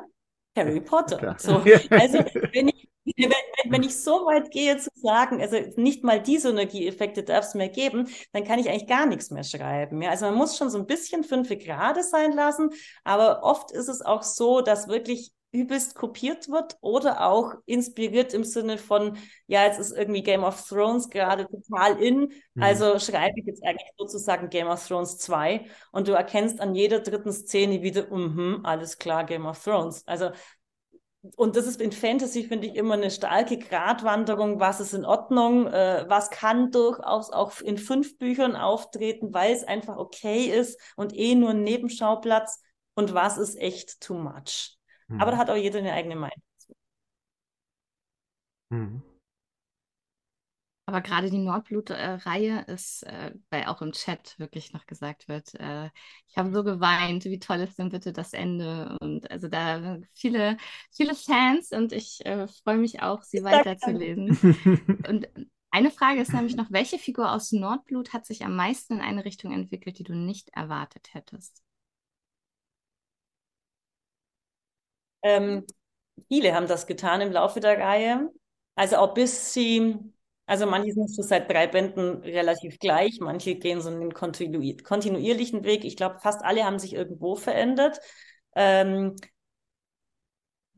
[0.56, 1.36] Harry Potter.
[1.38, 1.56] So,
[1.90, 2.18] also
[2.52, 3.32] wenn ich, wenn,
[3.70, 7.68] wenn, ich so weit gehe zu sagen, also nicht mal die Synergieeffekte darf es mehr
[7.68, 10.00] geben, dann kann ich eigentlich gar nichts mehr schreiben.
[10.00, 10.10] Ja?
[10.10, 12.70] Also man muss schon so ein bisschen fünf Grade sein lassen,
[13.02, 18.44] aber oft ist es auch so, dass wirklich übelst kopiert wird oder auch inspiriert im
[18.44, 22.62] Sinne von, ja, jetzt ist irgendwie Game of Thrones gerade total in, mhm.
[22.62, 27.00] also schreibe ich jetzt eigentlich sozusagen Game of Thrones 2 und du erkennst an jeder
[27.00, 30.02] dritten Szene wieder, mhm, alles klar, Game of Thrones.
[30.06, 30.30] Also
[31.36, 35.66] und das ist in Fantasy, finde ich, immer eine starke Gratwanderung, was ist in Ordnung,
[35.66, 41.16] äh, was kann durchaus auch in fünf Büchern auftreten, weil es einfach okay ist und
[41.16, 42.60] eh nur ein Nebenschauplatz
[42.94, 44.76] und was ist echt too much.
[45.14, 45.20] Mhm.
[45.20, 46.42] Aber da hat auch jeder eine eigene Meinung.
[48.70, 49.02] Mhm.
[50.86, 55.88] Aber gerade die Nordblut-Reihe ist, äh, weil auch im Chat wirklich noch gesagt wird, äh,
[56.28, 58.98] ich habe so geweint, wie toll ist denn bitte das Ende?
[59.00, 60.58] Und also da viele,
[60.90, 64.36] viele Fans und ich äh, freue mich auch, sie weiterzulesen.
[65.08, 65.26] und
[65.70, 69.24] eine Frage ist nämlich noch, welche Figur aus Nordblut hat sich am meisten in eine
[69.24, 71.63] Richtung entwickelt, die du nicht erwartet hättest?
[75.24, 75.66] Ähm,
[76.28, 78.30] viele haben das getan im Laufe der Reihe.
[78.76, 79.96] Also auch bis sie,
[80.46, 85.64] also manche sind schon seit drei Bänden relativ gleich, manche gehen so einen kontinu kontinuierlichen
[85.64, 85.84] Weg.
[85.84, 88.00] Ich glaube, fast alle haben sich irgendwo verändert.
[88.56, 89.16] Ähm,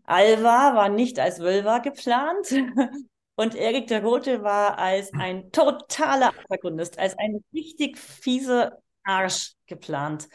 [0.04, 2.48] Alva war nicht als Wölver geplant
[3.36, 10.28] und Erik der Rote war als ein totaler Antagonist, als ein richtig fieser Arsch geplant.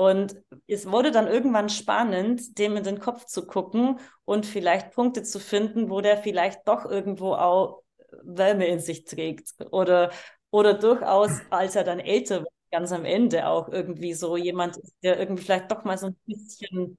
[0.00, 0.34] Und
[0.66, 5.38] es wurde dann irgendwann spannend, dem in den Kopf zu gucken und vielleicht Punkte zu
[5.38, 7.82] finden, wo der vielleicht doch irgendwo auch
[8.22, 9.50] Wärme in sich trägt.
[9.72, 10.10] Oder,
[10.50, 14.94] oder durchaus, als er dann älter wird, ganz am Ende auch irgendwie so jemand ist,
[15.02, 16.96] der irgendwie vielleicht doch mal so ein bisschen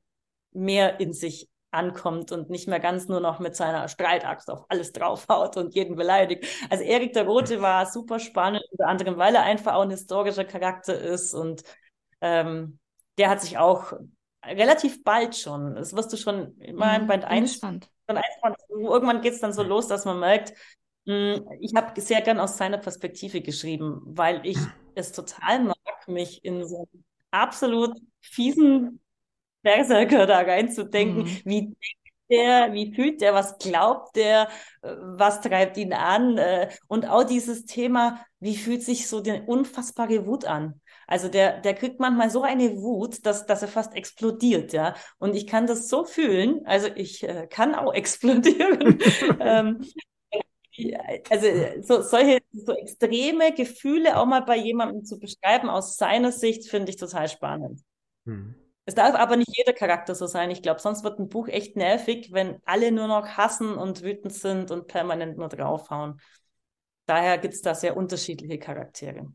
[0.52, 4.91] mehr in sich ankommt und nicht mehr ganz nur noch mit seiner Streitaxt auf alles
[4.91, 6.45] draufhaut und jeden beleidigt.
[6.70, 10.45] Also Erik der Rote war super spannend, unter anderem, weil er einfach auch ein historischer
[10.45, 11.64] Charakter ist und
[12.22, 12.78] ähm,
[13.18, 13.93] der hat sich auch
[14.45, 18.26] relativ bald schon, das wirst du schon immer mhm, Band 1, Band 1
[18.70, 20.53] irgendwann geht es dann so los, dass man merkt,
[21.05, 24.57] hm, ich habe sehr gern aus seiner Perspektive geschrieben, weil ich
[24.95, 28.99] es total mag, mich in so einen absolut fiesen
[29.62, 31.41] Berserker da reinzudenken, mhm.
[31.45, 34.47] wie denkt der, wie fühlt der, was glaubt der,
[34.82, 36.38] was treibt ihn an?
[36.38, 40.81] Äh, und auch dieses Thema, wie fühlt sich so die unfassbare Wut an.
[41.12, 44.95] Also der, der kriegt manchmal so eine Wut, dass, dass er fast explodiert, ja.
[45.20, 48.97] Und ich kann das so fühlen, also ich äh, kann auch explodieren.
[49.41, 49.86] ähm,
[51.30, 51.47] also
[51.82, 56.91] so, solche so extreme Gefühle auch mal bei jemandem zu beschreiben aus seiner Sicht, finde
[56.91, 57.82] ich total spannend.
[58.26, 58.55] Hm.
[58.86, 60.49] Es darf aber nicht jeder Charakter so sein.
[60.49, 64.32] Ich glaube, sonst wird ein Buch echt nervig, wenn alle nur noch hassen und wütend
[64.32, 66.22] sind und permanent nur draufhauen.
[67.05, 69.28] Daher gibt es da sehr unterschiedliche Charaktere.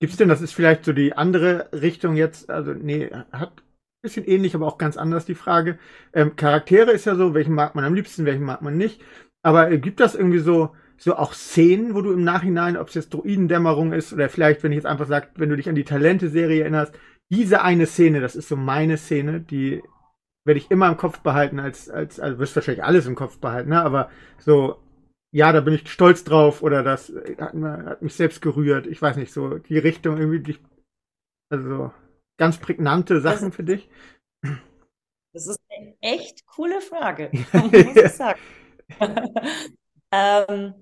[0.00, 4.26] Gibt's denn, das ist vielleicht so die andere Richtung jetzt, also nee, hat ein bisschen
[4.26, 5.78] ähnlich, aber auch ganz anders die Frage.
[6.12, 9.00] Ähm, Charaktere ist ja so, welchen mag man am liebsten, welchen mag man nicht.
[9.42, 12.94] Aber äh, gibt das irgendwie so, so auch Szenen, wo du im Nachhinein, ob es
[12.94, 15.84] jetzt Druidendämmerung ist oder vielleicht, wenn ich jetzt einfach sage, wenn du dich an die
[15.84, 16.94] Talente-Serie erinnerst,
[17.30, 19.82] diese eine Szene, das ist so meine Szene, die
[20.44, 23.70] werde ich immer im Kopf behalten, als, als, also wirst wahrscheinlich alles im Kopf behalten,
[23.70, 23.82] ne?
[23.82, 24.78] aber so
[25.30, 28.86] ja, da bin ich stolz drauf oder das hat, hat, mich selbst gerührt.
[28.86, 30.58] Ich weiß nicht, so die Richtung irgendwie, die,
[31.50, 31.92] also
[32.38, 33.88] ganz prägnante Sachen das, für dich.
[35.32, 38.40] Das ist eine echt coole Frage, muss ich sagen.
[40.12, 40.74] ähm,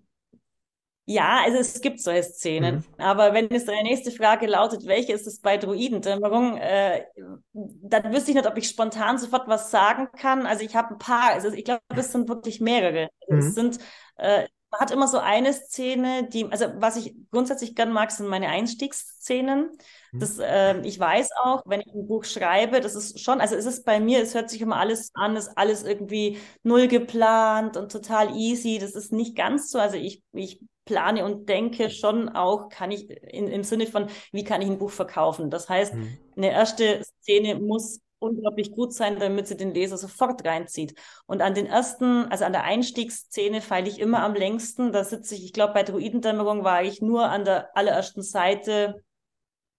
[1.07, 2.76] ja, also es gibt solche Szenen.
[2.76, 2.84] Mhm.
[2.98, 7.04] Aber wenn jetzt deine nächste Frage lautet, welche ist es bei Druidendämmerung, äh,
[7.52, 10.46] dann wüsste ich nicht, ob ich spontan sofort was sagen kann.
[10.46, 13.09] Also ich habe ein paar, also ich glaube, es sind wirklich mehrere.
[13.28, 13.38] Also mhm.
[13.38, 13.78] Es sind
[14.16, 18.26] äh, man hat immer so eine Szene, die, also was ich grundsätzlich gern mag, sind
[18.26, 19.70] meine Einstiegsszenen.
[20.12, 20.18] Mhm.
[20.18, 23.64] Das, äh, ich weiß auch, wenn ich ein Buch schreibe, das ist schon, also es
[23.64, 27.92] ist bei mir, es hört sich immer alles an, ist alles irgendwie null geplant und
[27.92, 28.78] total easy.
[28.78, 29.78] Das ist nicht ganz so.
[29.78, 34.45] Also ich, ich plane und denke schon auch, kann ich in, im Sinne von, wie
[34.45, 35.51] kann ich ein Buch verkaufen?
[35.51, 36.16] Das heißt, mhm.
[36.37, 40.95] eine erste Szene muss unglaublich gut sein, damit sie den Leser sofort reinzieht.
[41.26, 44.93] Und an den ersten, also an der Einstiegsszene feile ich immer am längsten.
[44.93, 49.05] Da sitze ich, ich glaube, bei Druidendämmerung war ich nur an der allerersten Seite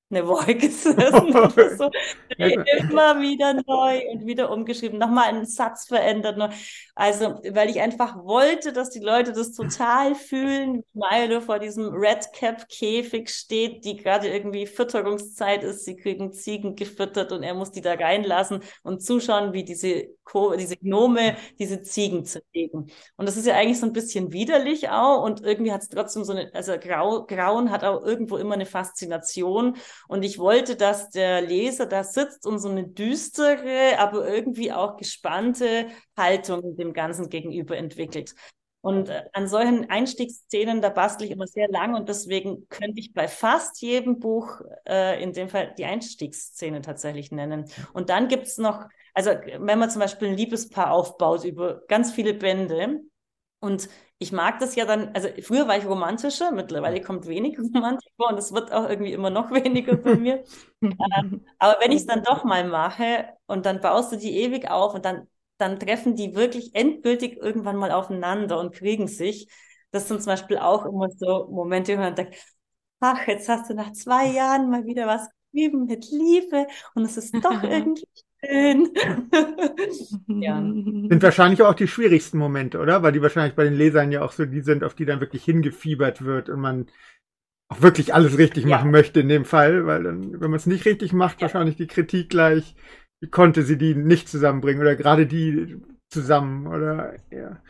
[0.09, 0.23] eine
[0.55, 1.89] gesessen oder so.
[2.37, 6.37] Immer wieder neu und wieder umgeschrieben, nochmal einen Satz verändert.
[6.95, 11.93] Also, weil ich einfach wollte, dass die Leute das total fühlen, wie Milo vor diesem
[11.93, 15.85] Red Cap Käfig steht, die gerade irgendwie Fütterungszeit ist.
[15.85, 20.55] Sie kriegen Ziegen gefüttert und er muss die da reinlassen und zuschauen, wie diese, Ko
[20.55, 22.91] diese Gnome diese Ziegen zerlegen.
[23.15, 26.23] Und das ist ja eigentlich so ein bisschen widerlich auch und irgendwie hat es trotzdem
[26.23, 29.77] so eine, also Grau, Grauen hat auch irgendwo immer eine Faszination.
[30.07, 34.97] Und ich wollte, dass der Leser da sitzt und so eine düstere, aber irgendwie auch
[34.97, 38.33] gespannte Haltung dem Ganzen gegenüber entwickelt.
[38.81, 43.13] Und äh, an solchen Einstiegsszenen, da bastle ich immer sehr lang und deswegen könnte ich
[43.13, 47.65] bei fast jedem Buch äh, in dem Fall die Einstiegsszene tatsächlich nennen.
[47.93, 52.13] Und dann gibt es noch, also wenn man zum Beispiel ein Liebespaar aufbaut über ganz
[52.13, 53.01] viele Bände
[53.59, 53.89] und
[54.19, 58.29] ich mag das ja dann, also früher war ich romantischer, mittlerweile kommt wenig Romantik vor
[58.29, 60.43] und es wird auch irgendwie immer noch weniger bei mir.
[60.81, 64.69] Ähm, aber wenn ich es dann doch mal mache und dann baust du die ewig
[64.69, 65.27] auf und dann
[65.59, 69.47] dann treffen die wirklich endgültig irgendwann mal aufeinander und kriegen sich.
[69.89, 72.35] Das sind zum Beispiel auch immer so Momente, wo man denkt,
[72.99, 77.17] ach, jetzt hast du nach zwei Jahren mal wieder was geschrieben mit Liebe und es
[77.17, 78.05] ist doch irgendwie
[78.45, 78.89] schön.
[80.27, 80.57] ja.
[80.59, 83.03] Sind wahrscheinlich auch die schwierigsten Momente, oder?
[83.03, 85.43] Weil die wahrscheinlich bei den Lesern ja auch so die sind, auf die dann wirklich
[85.43, 86.87] hingefiebert wird und man
[87.69, 88.77] auch wirklich alles richtig ja.
[88.77, 91.41] machen möchte in dem Fall, weil dann, wenn man es nicht richtig macht, ja.
[91.43, 92.75] wahrscheinlich die Kritik gleich
[93.19, 97.61] wie konnte sie die nicht zusammenbringen oder gerade die zusammen oder ja.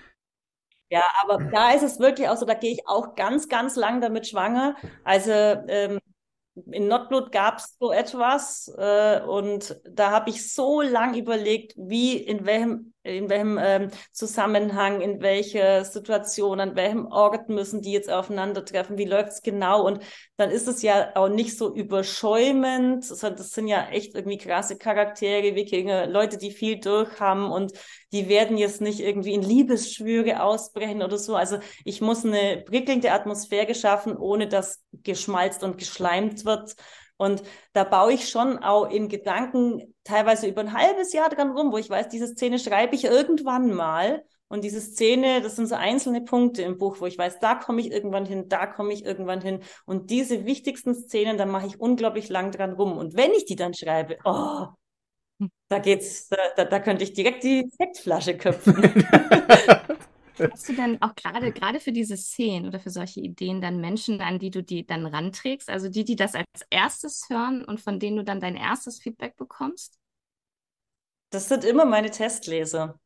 [0.89, 3.99] Ja, aber da ist es wirklich auch so, da gehe ich auch ganz, ganz lang
[3.99, 4.78] damit schwanger.
[5.03, 5.99] Also ähm,
[6.72, 12.18] in Notblut gab es so etwas äh, und da habe ich so lang überlegt, wie,
[12.18, 18.10] in welchem in welchem ähm, Zusammenhang, in welcher Situation, an welchem Ort müssen die jetzt
[18.10, 19.86] aufeinandertreffen, wie läuft es genau?
[19.86, 20.03] Und
[20.36, 24.78] dann ist es ja auch nicht so überschäumend, sondern das sind ja echt irgendwie krasse
[24.78, 27.74] Charaktere, Wikinger, Leute, die viel durchhaben und
[28.12, 31.36] die werden jetzt nicht irgendwie in Liebesschwüre ausbrechen oder so.
[31.36, 36.76] Also ich muss eine prickelnde Atmosphäre schaffen, ohne dass geschmalzt und geschleimt wird.
[37.18, 37.43] Und
[37.74, 41.78] da baue ich schon auch in Gedanken teilweise über ein halbes Jahr dran rum, wo
[41.78, 44.24] ich weiß, diese Szene schreibe ich irgendwann mal.
[44.49, 47.82] Und diese Szene, das sind so einzelne Punkte im Buch, wo ich weiß, da komme
[47.82, 49.61] ich irgendwann hin, da komme ich irgendwann hin.
[49.86, 52.97] Und diese wichtigsten Szenen, da mache ich unglaublich lang dran rum.
[52.97, 54.68] Und wenn ich die dann schreibe, oh,
[55.68, 58.76] da geht's, da, da, da könnte ich direkt die Sektflasche köpfen.
[60.40, 64.22] Hast du denn auch gerade gerade für diese Szenen oder für solche Ideen dann Menschen,
[64.22, 65.70] an die du die dann ranträgst?
[65.70, 69.36] Also die, die das als erstes hören und von denen du dann dein erstes Feedback
[69.38, 70.00] bekommst?
[71.30, 73.00] Das sind immer meine Testleser.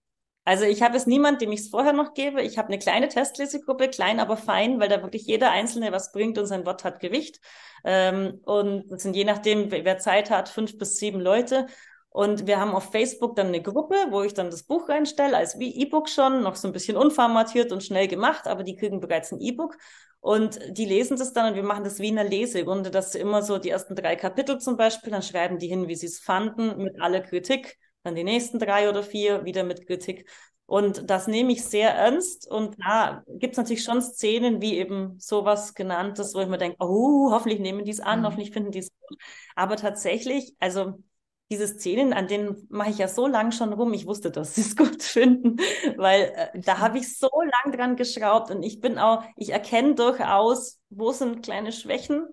[0.44, 2.42] Also ich habe es niemand, dem ich es vorher noch gebe.
[2.42, 6.38] Ich habe eine kleine Testlesegruppe, klein aber fein, weil da wirklich jeder Einzelne was bringt
[6.40, 7.40] und sein Wort hat Gewicht.
[7.84, 11.68] Ähm, und das sind je nachdem, wer Zeit hat, fünf bis sieben Leute.
[12.14, 15.58] Und wir haben auf Facebook dann eine Gruppe, wo ich dann das Buch reinstelle, als
[15.60, 19.32] wie E-Book schon, noch so ein bisschen unformatiert und schnell gemacht, aber die kriegen bereits
[19.32, 19.78] ein E-Book.
[20.20, 23.20] Und die lesen das dann und wir machen das wie in einer Leserunde, dass sie
[23.20, 26.20] immer so die ersten drei Kapitel zum Beispiel, dann schreiben die hin, wie sie es
[26.20, 30.30] fanden, mit aller Kritik, dann die nächsten drei oder vier wieder mit Kritik.
[30.66, 32.50] Und das nehme ich sehr ernst.
[32.50, 36.78] Und da gibt es natürlich schon Szenen wie eben sowas genanntes, wo ich mir denke,
[36.80, 38.26] oh, hoffentlich nehmen die es an, mhm.
[38.26, 39.18] hoffentlich finden die es gut.
[39.56, 40.94] Aber tatsächlich, also
[41.52, 43.94] diese Szenen, an denen mache ich ja so lang schon rum.
[43.94, 45.58] Ich wusste, dass sie es gut finden,
[45.98, 49.96] weil äh, da habe ich so lang dran geschraubt und ich bin auch, ich erkenne
[49.96, 52.26] durchaus, wo sind kleine Schwächen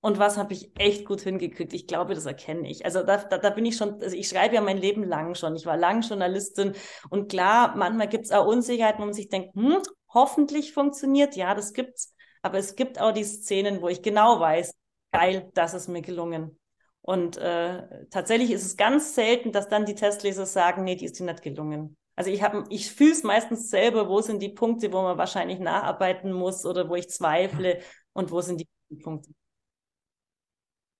[0.00, 1.72] und was habe ich echt gut hingekriegt.
[1.74, 2.84] Ich glaube, das erkenne ich.
[2.84, 5.56] Also da, da, da bin ich schon, also ich schreibe ja mein Leben lang schon.
[5.56, 6.74] Ich war lang Journalistin
[7.10, 9.78] und klar, manchmal gibt es auch Unsicherheiten, wo man sich denkt, hm,
[10.14, 11.34] hoffentlich funktioniert.
[11.36, 12.14] Ja, das gibt's.
[12.42, 14.74] Aber es gibt auch die Szenen, wo ich genau weiß,
[15.12, 16.59] geil, das ist mir gelungen.
[17.02, 21.18] Und äh, tatsächlich ist es ganz selten, dass dann die Testleser sagen, nee, die ist
[21.18, 21.96] dir nicht gelungen.
[22.16, 25.58] Also ich habe, ich fühle es meistens selber, wo sind die Punkte, wo man wahrscheinlich
[25.58, 27.80] nacharbeiten muss oder wo ich zweifle
[28.12, 29.30] und wo sind die Punkte.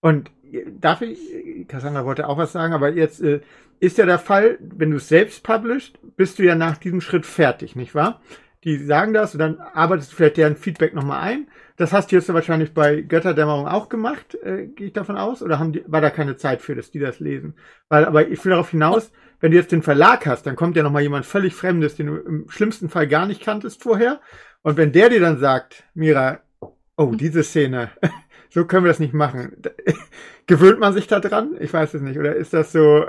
[0.00, 3.40] Und äh, darf ich, Cassandra wollte auch was sagen, aber jetzt äh,
[3.80, 7.26] ist ja der Fall, wenn du es selbst publishst, bist du ja nach diesem Schritt
[7.26, 8.22] fertig, nicht wahr?
[8.64, 11.48] Die sagen das und dann arbeitest du vielleicht deren Feedback nochmal ein
[11.80, 15.58] das hast du jetzt wahrscheinlich bei Götterdämmerung auch gemacht, äh, gehe ich davon aus, oder
[15.58, 17.54] haben die, war da keine Zeit für, dass die das lesen?
[17.88, 19.10] Weil, aber ich will darauf hinaus,
[19.40, 22.16] wenn du jetzt den Verlag hast, dann kommt ja nochmal jemand völlig Fremdes, den du
[22.16, 24.20] im schlimmsten Fall gar nicht kanntest vorher.
[24.60, 26.40] Und wenn der dir dann sagt, Mira,
[26.98, 27.90] oh, diese Szene,
[28.50, 29.56] so können wir das nicht machen.
[30.46, 31.56] Gewöhnt man sich da dran?
[31.60, 32.18] Ich weiß es nicht.
[32.18, 33.06] Oder ist das so?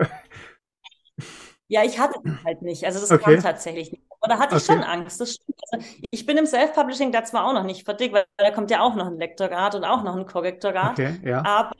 [1.68, 2.86] Ja, ich hatte es halt nicht.
[2.86, 3.34] Also das okay.
[3.34, 4.04] kam tatsächlich nicht.
[4.24, 4.74] Oder hatte ich okay.
[4.74, 5.58] schon Angst, das stimmt.
[5.72, 8.82] Also ich bin im Self-Publishing da zwar auch noch nicht fertig, weil da kommt ja
[8.82, 10.92] auch noch ein Lektorat und auch noch ein Korrektorat.
[10.92, 11.44] Okay, ja.
[11.44, 11.76] Aber,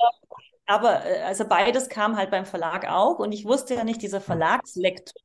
[0.66, 4.22] aber äh, also beides kam halt beim Verlag auch und ich wusste ja nicht, dieser
[4.22, 5.22] Verlagslektor,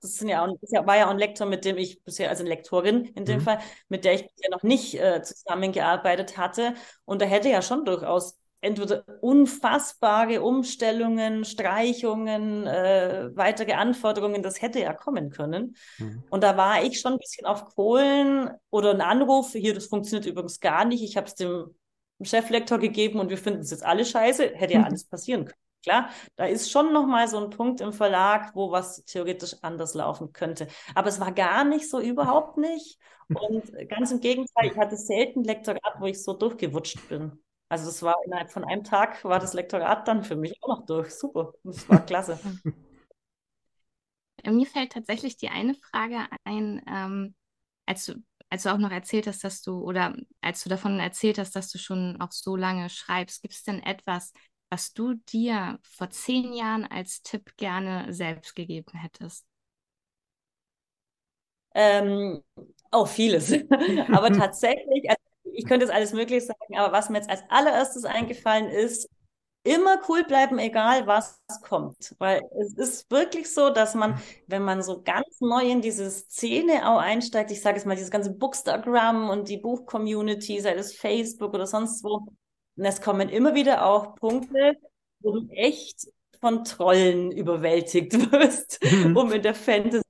[0.00, 2.42] das, sind ja auch, das war ja auch ein Lektor, mit dem ich bisher, also
[2.42, 3.42] eine Lektorin in dem mhm.
[3.42, 6.74] Fall, mit der ich bisher noch nicht äh, zusammengearbeitet hatte.
[7.04, 14.80] Und da hätte ja schon durchaus entweder unfassbare Umstellungen, Streichungen, äh, weitere Anforderungen, das hätte
[14.80, 15.76] ja kommen können.
[15.98, 16.24] Mhm.
[16.30, 20.26] Und da war ich schon ein bisschen auf Kohlen oder ein Anruf, hier, das funktioniert
[20.26, 21.02] übrigens gar nicht.
[21.02, 21.74] Ich habe es dem
[22.22, 25.60] Cheflektor gegeben und wir finden es jetzt alle scheiße, hätte ja alles passieren können.
[25.82, 30.32] Klar, da ist schon nochmal so ein Punkt im Verlag, wo was theoretisch anders laufen
[30.32, 30.66] könnte.
[30.96, 32.98] Aber es war gar nicht so, überhaupt nicht.
[33.28, 37.40] Und ganz im Gegenteil, ich hatte selten Lektorat, wo ich so durchgewutscht bin.
[37.68, 40.86] Also das war innerhalb von einem Tag war das Lektorat dann für mich auch noch
[40.86, 41.12] durch.
[41.14, 41.52] Super.
[41.64, 42.38] Das war klasse.
[44.44, 47.34] Mir fällt tatsächlich die eine Frage ein, ähm,
[47.86, 48.14] als du
[48.48, 51.68] als du auch noch erzählt hast, dass du, oder als du davon erzählt hast, dass
[51.70, 54.32] du schon auch so lange schreibst, gibt es denn etwas,
[54.70, 59.46] was du dir vor zehn Jahren als Tipp gerne selbst gegeben hättest?
[61.74, 62.42] Ähm,
[62.90, 63.52] auch vieles.
[64.12, 65.22] aber tatsächlich, also
[65.56, 69.08] ich könnte jetzt alles Mögliche sagen, aber was mir jetzt als allererstes eingefallen ist,
[69.66, 72.14] immer cool bleiben, egal was kommt.
[72.18, 76.88] Weil es ist wirklich so, dass man, wenn man so ganz neu in diese Szene
[76.88, 81.52] auch einsteigt, ich sage jetzt mal, dieses ganze Bookstagram und die Buchcommunity, sei es Facebook
[81.52, 82.28] oder sonst wo,
[82.76, 84.76] und es kommen immer wieder auch Punkte,
[85.20, 86.06] wo du echt
[86.40, 89.16] von Trollen überwältigt wirst, mhm.
[89.16, 90.05] um in der Fantasy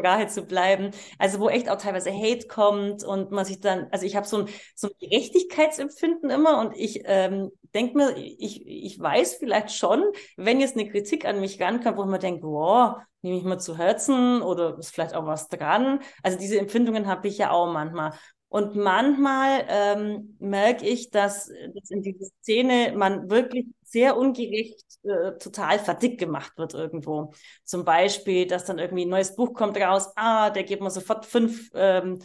[0.00, 0.90] Sprache zu bleiben.
[1.18, 4.38] Also wo echt auch teilweise Hate kommt und man sich dann, also ich habe so
[4.38, 10.04] ein, so ein Gerechtigkeitsempfinden immer und ich ähm, denke mir, ich, ich weiß vielleicht schon,
[10.36, 13.76] wenn jetzt eine Kritik an mich rankommt, wo man denkt, wow, nehme ich mal zu
[13.76, 16.00] Herzen oder ist vielleicht auch was dran.
[16.22, 18.12] Also diese Empfindungen habe ich ja auch manchmal.
[18.48, 25.36] Und manchmal ähm, merke ich, dass, dass in dieser Szene man wirklich sehr ungerecht äh,
[25.38, 27.32] total verdickt gemacht wird irgendwo.
[27.64, 31.26] Zum Beispiel, dass dann irgendwie ein neues Buch kommt raus, ah, der gibt mir sofort
[31.26, 32.20] fünf, ähm,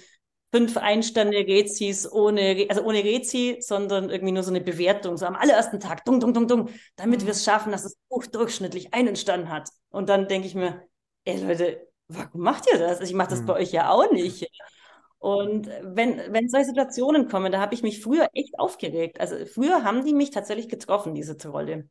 [0.52, 5.36] fünf Einstände Rezis ohne, also ohne Rezi, sondern irgendwie nur so eine Bewertung, so am
[5.36, 7.26] allerersten Tag, dung, dung, dung, dung, damit mhm.
[7.26, 9.70] wir es schaffen, dass das Buch durchschnittlich einen Stand hat.
[9.90, 10.84] Und dann denke ich mir,
[11.26, 13.02] ey Leute, warum macht ihr das?
[13.02, 13.48] Ich mache das mhm.
[13.48, 14.48] bei euch ja auch nicht.
[15.26, 19.20] Und wenn, wenn solche Situationen kommen, da habe ich mich früher echt aufgeregt.
[19.20, 21.90] Also früher haben die mich tatsächlich getroffen, diese Trolle.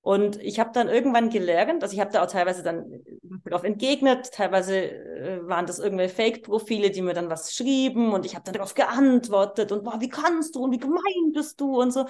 [0.00, 3.04] Und ich habe dann irgendwann gelernt, also ich habe da auch teilweise dann
[3.44, 8.34] darauf entgegnet, teilweise äh, waren das irgendwelche Fake-Profile, die mir dann was schrieben und ich
[8.34, 11.92] habe dann darauf geantwortet und boah, wie kannst du und wie gemein bist du und
[11.92, 12.06] so.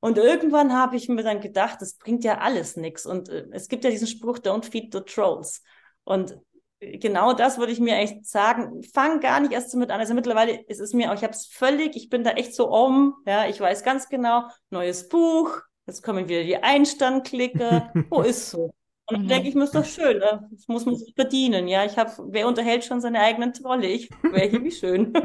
[0.00, 3.06] Und irgendwann habe ich mir dann gedacht, das bringt ja alles nichts.
[3.06, 5.62] Und äh, es gibt ja diesen Spruch, don't feed the trolls.
[6.02, 6.36] Und
[6.80, 8.82] genau das würde ich mir echt sagen.
[8.82, 10.00] Fang gar nicht erst damit an.
[10.00, 12.68] Also mittlerweile ist es mir auch, ich habe es völlig, ich bin da echt so
[12.68, 13.14] um.
[13.26, 15.50] Ja, ich weiß ganz genau, neues Buch,
[15.86, 17.90] jetzt kommen wieder die Einstandklicke.
[18.10, 18.72] Wo ist so?
[19.10, 19.28] Und dann mhm.
[19.28, 20.46] denke ich mir, ist doch schön, ne?
[20.50, 21.66] das muss man sich verdienen.
[21.66, 23.86] Ja, ich habe, wer unterhält schon seine eigenen Trolle?
[23.86, 25.12] Ich wäre hier wie schön.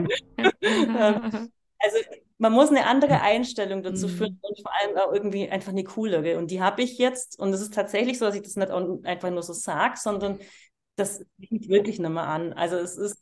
[0.66, 1.97] Ähm, also
[2.38, 4.12] man muss eine andere Einstellung dazu mhm.
[4.12, 6.38] führen und vor allem auch irgendwie einfach eine coolere.
[6.38, 7.39] Und die habe ich jetzt.
[7.39, 10.39] Und es ist tatsächlich so, dass ich das nicht einfach nur so sage, sondern
[10.96, 12.54] das liegt wirklich nicht mehr an.
[12.54, 13.18] Also es ist,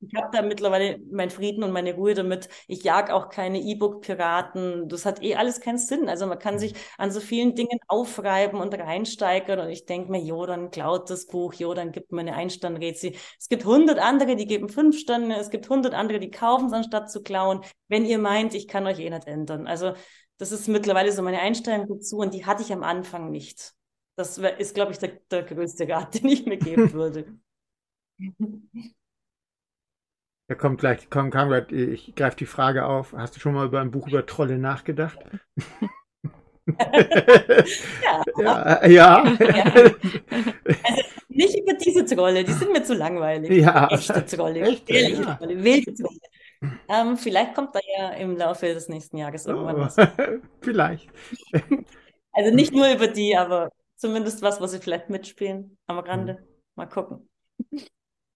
[0.00, 2.48] ich habe da mittlerweile meinen Frieden und meine Ruhe damit.
[2.68, 4.88] Ich jag auch keine E-Book-Piraten.
[4.88, 6.08] Das hat eh alles keinen Sinn.
[6.08, 9.58] Also man kann sich an so vielen Dingen aufreiben und reinsteigern.
[9.58, 13.12] Und ich denke mir, jo, dann klaut das Buch, jo, dann gibt man eine Einstandrätsel.
[13.38, 15.34] Es gibt hundert andere, die geben fünf Stände.
[15.34, 17.62] Es gibt hundert andere, die kaufen es anstatt zu klauen.
[17.88, 19.66] Wenn ihr meint, ich kann euch eh nicht ändern.
[19.66, 19.94] Also
[20.38, 23.74] das ist mittlerweile so meine Einstellung dazu und die hatte ich am Anfang nicht.
[24.18, 27.24] Das ist, glaube ich, der, der größte Rat, den ich mir geben würde.
[30.48, 33.12] Ja, kommt gleich, komm, Conrad, ich greife die Frage auf.
[33.12, 35.20] Hast du schon mal über ein Buch über Trolle nachgedacht?
[38.02, 38.24] ja.
[38.42, 38.88] ja.
[38.88, 39.22] Ja.
[39.22, 39.92] Also
[41.28, 43.52] nicht über diese Trolle, die sind mir zu langweilig.
[43.52, 43.86] Ja.
[43.88, 45.34] Echte Trolle, Echte, ehrliche ja.
[45.36, 46.18] Trolle, wilde Trolle.
[46.88, 49.80] Ähm, vielleicht kommt da ja im Laufe des nächsten Jahres irgendwann oh.
[49.80, 49.94] was.
[50.60, 51.08] vielleicht.
[52.32, 56.34] Also nicht nur über die, aber zumindest was, was sie vielleicht mitspielen am Rande.
[56.34, 56.46] Mhm.
[56.76, 57.28] Mal gucken.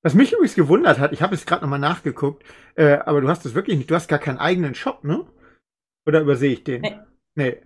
[0.02, 2.44] Was mich übrigens gewundert hat, ich habe es gerade nochmal nachgeguckt,
[2.74, 5.24] äh, aber du hast es wirklich nicht, du hast gar keinen eigenen Shop, ne?
[6.04, 6.82] Oder übersehe ich den?
[6.82, 7.00] Nee.
[7.36, 7.62] Nee,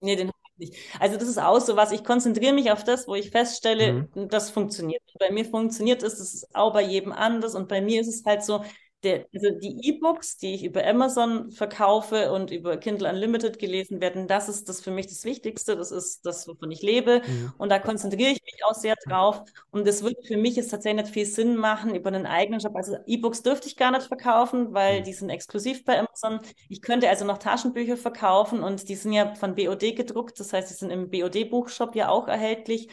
[0.00, 1.00] nee den habe ich nicht.
[1.00, 4.28] Also das ist auch so was, ich konzentriere mich auf das, wo ich feststelle, mhm.
[4.30, 5.02] das funktioniert.
[5.18, 8.24] Bei mir funktioniert es, das ist auch bei jedem anders und bei mir ist es
[8.24, 8.64] halt so,
[9.04, 14.26] der, also die E-Books, die ich über Amazon verkaufe und über Kindle Unlimited gelesen werden,
[14.26, 15.76] das ist das für mich das Wichtigste.
[15.76, 17.22] Das ist das, wovon ich lebe.
[17.24, 17.52] Mhm.
[17.58, 19.42] Und da konzentriere ich mich auch sehr drauf.
[19.70, 22.74] Und das wird für mich jetzt tatsächlich nicht viel Sinn machen über einen eigenen Shop.
[22.74, 25.04] Also E-Books dürfte ich gar nicht verkaufen, weil mhm.
[25.04, 26.40] die sind exklusiv bei Amazon.
[26.68, 30.40] Ich könnte also noch Taschenbücher verkaufen und die sind ja von BOD gedruckt.
[30.40, 32.88] Das heißt, die sind im BOD-Buchshop ja auch erhältlich.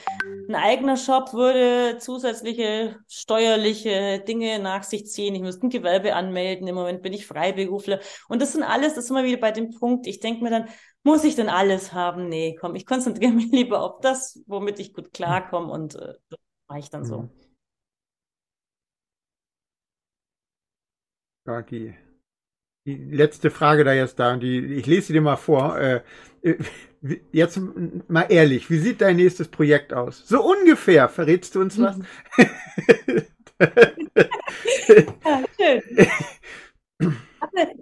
[0.47, 5.33] Ein eigener Shop würde zusätzliche steuerliche Dinge nach sich ziehen.
[5.33, 6.67] Ich müsste ein Gewerbe Gewerbe anmelden.
[6.67, 7.99] Im Moment bin ich Freiberufler.
[8.27, 10.07] Und das sind alles, das ist immer wieder bei dem Punkt.
[10.07, 10.67] Ich denke mir dann,
[11.03, 12.27] muss ich denn alles haben?
[12.29, 16.39] Nee, komm, ich konzentriere mich lieber auf das, womit ich gut klarkomme und äh, das
[16.67, 17.29] mache ich dann so.
[21.45, 21.95] Gagi.
[22.87, 25.77] die letzte Frage da jetzt da, die, ich lese sie dir mal vor.
[25.77, 26.01] Äh,
[27.31, 27.59] jetzt
[28.07, 30.27] mal ehrlich, wie sieht dein nächstes Projekt aus?
[30.27, 31.99] So ungefähr, verrätst du uns was?
[35.23, 35.81] ja, schön.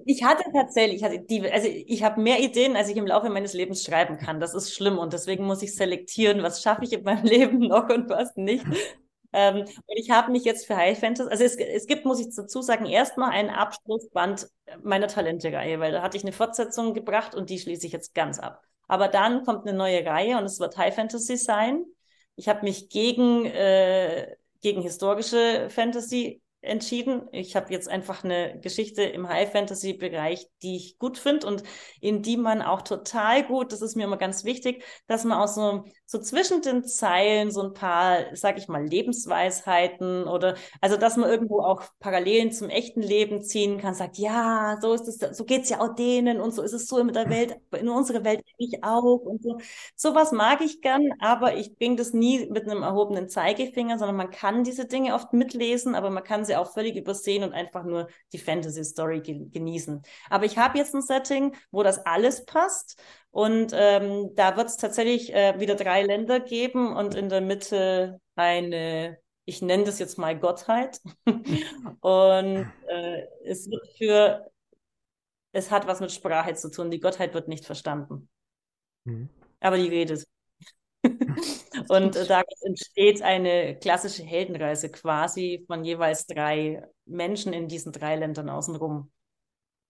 [0.06, 3.30] Ich hatte tatsächlich, ich hatte die, also ich habe mehr Ideen, als ich im Laufe
[3.30, 4.40] meines Lebens schreiben kann.
[4.40, 7.90] Das ist schlimm und deswegen muss ich selektieren, was schaffe ich in meinem Leben noch
[7.90, 8.66] und was nicht.
[9.34, 12.36] Ähm, und ich habe mich jetzt für High Fantasy, also es, es gibt, muss ich
[12.36, 14.48] dazu sagen, erstmal einen Abschlussband
[14.84, 18.38] meiner Talente-Reihe, weil da hatte ich eine Fortsetzung gebracht und die schließe ich jetzt ganz
[18.40, 18.62] ab.
[18.88, 21.84] Aber dann kommt eine neue Reihe und es wird High Fantasy sein.
[22.36, 27.28] Ich habe mich gegen, äh, gegen historische Fantasy entschieden.
[27.32, 31.64] Ich habe jetzt einfach eine Geschichte im High-Fantasy-Bereich, die ich gut finde und
[32.00, 35.48] in die man auch total gut, das ist mir immer ganz wichtig, dass man auch
[35.50, 41.18] so, so zwischen den Zeilen so ein paar, sag ich mal, Lebensweisheiten oder also dass
[41.18, 45.46] man irgendwo auch Parallelen zum echten Leben ziehen kann, sagt, ja, so ist es, so
[45.46, 48.42] geht's ja auch denen und so ist es so in der Welt, in unserer Welt
[48.58, 49.58] ich auch und so.
[49.96, 54.30] Sowas mag ich gern, aber ich bringe das nie mit einem erhobenen Zeigefinger, sondern man
[54.32, 58.08] kann diese Dinge oft mitlesen, aber man kann sie auch völlig übersehen und einfach nur
[58.34, 60.02] die Fantasy-Story ge genießen.
[60.30, 63.02] Aber ich habe jetzt ein Setting, wo das alles passt.
[63.34, 68.22] Und ähm, da wird es tatsächlich äh, wieder drei Länder geben und in der Mitte
[68.36, 71.02] eine, ich nenne das jetzt mal Gottheit.
[72.02, 74.52] und äh, es wird für,
[75.52, 76.92] es hat was mit Sprache zu tun.
[76.92, 78.30] Die Gottheit wird nicht verstanden.
[79.06, 79.30] Mhm.
[79.62, 80.28] Aber die redet.
[81.90, 88.16] Und äh, daraus entsteht eine klassische Heldenreise quasi von jeweils drei Menschen in diesen drei
[88.16, 89.12] Ländern außenrum.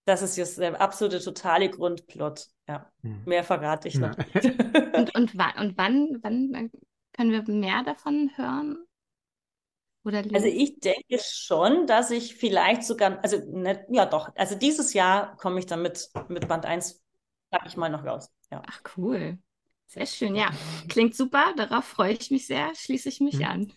[0.06, 2.48] Das ist jetzt der absolute totale Grundplot.
[2.68, 3.24] Ja, hm.
[3.26, 4.16] mehr verrate ich noch.
[4.94, 6.72] und, und, wann, und wann, wann
[7.14, 8.86] können wir mehr davon hören?
[10.06, 14.94] Oder also ich denke schon, dass ich vielleicht sogar, also ne, ja doch, also dieses
[14.94, 17.02] Jahr komme ich dann mit, mit Band 1,
[17.52, 18.30] sag ich mal, noch raus.
[18.52, 18.62] Ja.
[18.68, 19.38] Ach cool.
[19.86, 20.50] Sehr schön, ja.
[20.90, 23.46] Klingt super, darauf freue ich mich sehr, schließe ich mich mhm.
[23.46, 23.74] an.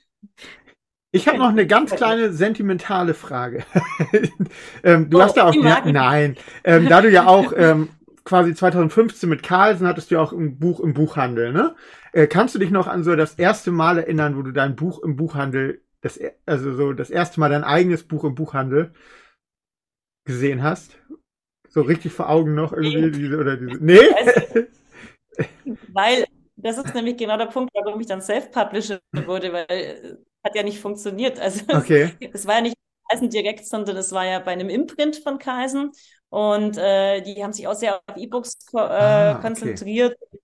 [1.17, 3.64] Ich habe noch eine ganz kleine sentimentale Frage.
[4.83, 7.89] ähm, du oh, hast ja auch, ja, nein, ähm, da du ja auch ähm,
[8.25, 11.75] quasi 2015 mit Carlsen hattest du ja auch ein Buch im Buchhandel, ne?
[12.12, 15.03] Äh, kannst du dich noch an so das erste Mal erinnern, wo du dein Buch
[15.03, 18.93] im Buchhandel, das, also so das erste Mal dein eigenes Buch im Buchhandel
[20.25, 20.99] gesehen hast?
[21.69, 23.85] So richtig vor Augen noch irgendwie diese oder diese.
[23.85, 24.01] Nee?
[25.93, 30.57] Weil das ist nämlich genau der Punkt, warum ich dann Self-Publisher wurde, weil es hat
[30.57, 31.38] ja nicht funktioniert.
[31.38, 32.12] Also okay.
[32.32, 32.76] es, war ja nicht
[33.09, 35.92] Kaisen direkt, sondern es war ja bei einem Imprint von Kaisen
[36.28, 40.16] und äh, die haben sich auch sehr auf E-Books äh, ah, konzentriert.
[40.20, 40.40] Okay.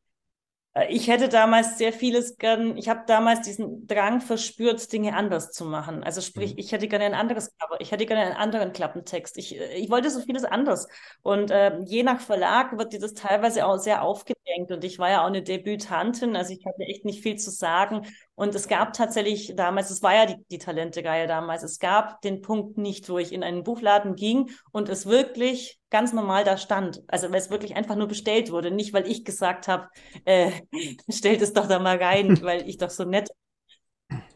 [0.75, 5.51] Äh, ich hätte damals sehr vieles gern, ich habe damals diesen Drang verspürt, Dinge anders
[5.53, 6.03] zu machen.
[6.03, 6.59] Also sprich, mhm.
[6.59, 9.37] ich hätte gerne ein anderes Cover, ich hätte gerne einen anderen Klappentext.
[9.39, 10.89] Ich, äh, ich wollte so vieles anders.
[11.23, 14.71] Und äh, je nach Verlag wird dir das teilweise auch sehr aufgedrängt.
[14.71, 18.07] Und ich war ja auch eine Debütantin, also ich hatte echt nicht viel zu sagen.
[18.35, 22.41] Und es gab tatsächlich damals, es war ja die, die Talente-Reihe damals, es gab den
[22.41, 27.03] Punkt nicht, wo ich in einen Buchladen ging und es wirklich ganz normal da stand.
[27.09, 28.71] Also weil es wirklich einfach nur bestellt wurde.
[28.71, 29.89] Nicht, weil ich gesagt habe,
[30.25, 30.51] äh,
[31.11, 33.29] stellt es doch da mal rein, weil ich doch so nett.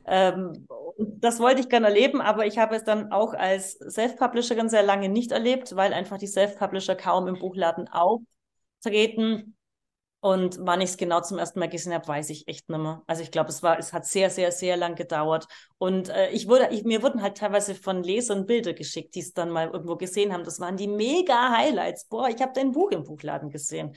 [0.07, 0.66] Ähm,
[0.99, 5.09] das wollte ich gerne erleben, aber ich habe es dann auch als Self-Publisherin sehr lange
[5.09, 9.55] nicht erlebt, weil einfach die Self-Publisher kaum im Buchladen auftreten.
[10.27, 13.01] Und wann ich es genau zum ersten Mal gesehen habe, weiß ich echt nicht mehr.
[13.07, 15.47] Also ich glaube, es war, es hat sehr, sehr, sehr lang gedauert.
[15.79, 19.35] Und äh, ich wurde, ich, mir wurden halt teilweise von Lesern Bilder geschickt, die es
[19.35, 20.43] dann mal irgendwo gesehen haben.
[20.43, 22.07] Das waren die mega Highlights.
[22.09, 23.95] Boah, ich habe dein Buch im Buchladen gesehen.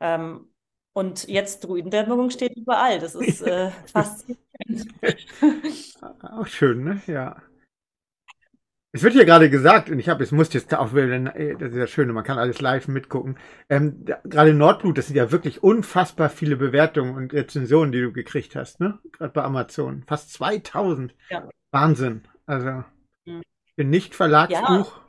[0.00, 0.50] Ähm,
[0.94, 2.98] und jetzt Druidendämmerung steht überall.
[2.98, 4.38] Das ist äh, faszinierend.
[6.22, 7.02] Auch schön, ne?
[7.06, 7.36] Ja.
[8.94, 11.72] Es wird hier gerade gesagt, und ich habe, es muss jetzt auch wieder, äh, das
[11.72, 13.36] ist ja schön, man kann alles live mitgucken.
[13.68, 18.54] Ähm, gerade Nordblut, das sind ja wirklich unfassbar viele Bewertungen und Rezensionen, die du gekriegt
[18.54, 19.00] hast, ne?
[19.10, 20.04] Gerade bei Amazon.
[20.06, 21.12] Fast 2000.
[21.28, 21.48] Ja.
[21.72, 22.22] Wahnsinn.
[22.46, 22.84] Also,
[23.24, 23.42] mhm.
[23.74, 25.00] bin nicht Verlagsbuch.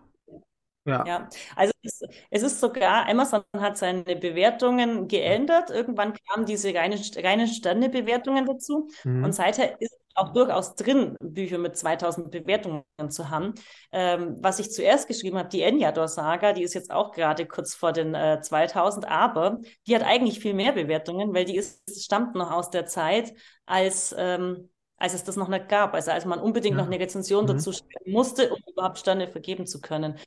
[0.86, 1.06] Ja.
[1.06, 1.06] ja.
[1.06, 5.70] ja, also es, es, ist sogar, Amazon hat seine Bewertungen geändert.
[5.70, 8.90] Irgendwann kamen diese reinen reine Sternebewertungen dazu.
[9.04, 9.26] Mhm.
[9.26, 13.53] Und seither ist auch durchaus drin, Bücher mit 2000 Bewertungen zu haben.
[13.91, 17.91] Ähm, was ich zuerst geschrieben habe, die Enyador-Saga, die ist jetzt auch gerade kurz vor
[17.91, 22.51] den äh, 2000, aber die hat eigentlich viel mehr Bewertungen, weil die ist, stammt noch
[22.51, 23.34] aus der Zeit,
[23.66, 25.93] als, ähm, als es das noch nicht gab.
[25.93, 26.82] Also als man unbedingt ja.
[26.84, 27.49] noch eine Rezension mhm.
[27.49, 30.18] dazu schreiben musste, um überhaupt Sterne vergeben zu können.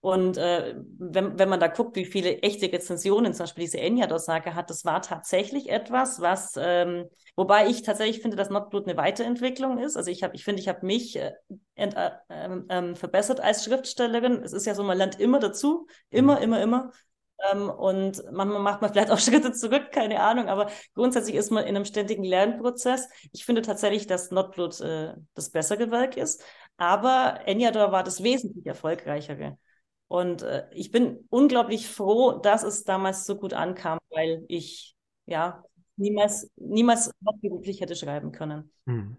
[0.00, 4.54] Und äh, wenn, wenn man da guckt, wie viele echte Rezensionen zum Beispiel diese Enyad-Aussage
[4.54, 9.78] hat, das war tatsächlich etwas, was, ähm, wobei ich tatsächlich finde, dass Notblut eine Weiterentwicklung
[9.78, 9.96] ist.
[9.96, 11.32] Also ich habe, ich finde, ich habe mich äh,
[11.74, 14.40] ent, äh, ähm, verbessert als Schriftstellerin.
[14.44, 16.42] Es ist ja so, man lernt immer dazu, immer, mhm.
[16.42, 16.92] immer, immer.
[17.52, 21.64] Ähm, und manchmal macht man vielleicht auch Schritte zurück, keine Ahnung, aber grundsätzlich ist man
[21.64, 23.08] in einem ständigen Lernprozess.
[23.32, 26.44] Ich finde tatsächlich, dass Notblut äh, das bessere Werk ist,
[26.76, 29.58] aber Enyador war das wesentlich erfolgreichere.
[30.08, 34.96] Und äh, ich bin unglaublich froh, dass es damals so gut ankam, weil ich
[35.26, 35.62] ja
[35.96, 38.70] niemals, niemals hauptberuflich hätte schreiben können.
[38.86, 39.16] Hm.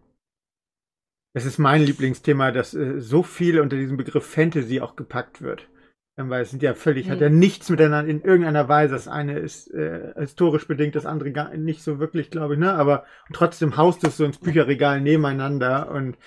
[1.34, 5.70] Es ist mein Lieblingsthema, dass äh, so viel unter diesem Begriff Fantasy auch gepackt wird.
[6.18, 7.12] Ähm, weil es sind ja völlig, hm.
[7.12, 8.96] hat ja nichts miteinander in irgendeiner Weise.
[8.96, 12.74] Das eine ist äh, historisch bedingt, das andere gar nicht so wirklich, glaube ich, ne?
[12.74, 16.18] Aber trotzdem haust es so ins Bücherregal nebeneinander und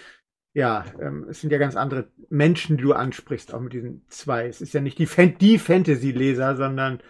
[0.55, 4.47] ja, ähm, es sind ja ganz andere Menschen, die du ansprichst, auch mit diesen zwei.
[4.47, 7.03] Es ist ja nicht die, Fan die Fantasy-Leser, sondern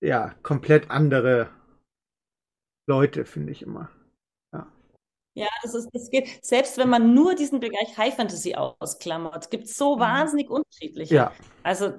[0.00, 1.48] ja, komplett andere
[2.86, 3.90] Leute, finde ich immer.
[4.52, 4.66] Ja.
[5.34, 6.44] Ja, das ist, das geht.
[6.44, 10.00] Selbst wenn man nur diesen Bereich High Fantasy ausklammert, gibt es so mhm.
[10.00, 11.14] wahnsinnig unterschiedliche.
[11.14, 11.32] Ja.
[11.62, 11.94] Also,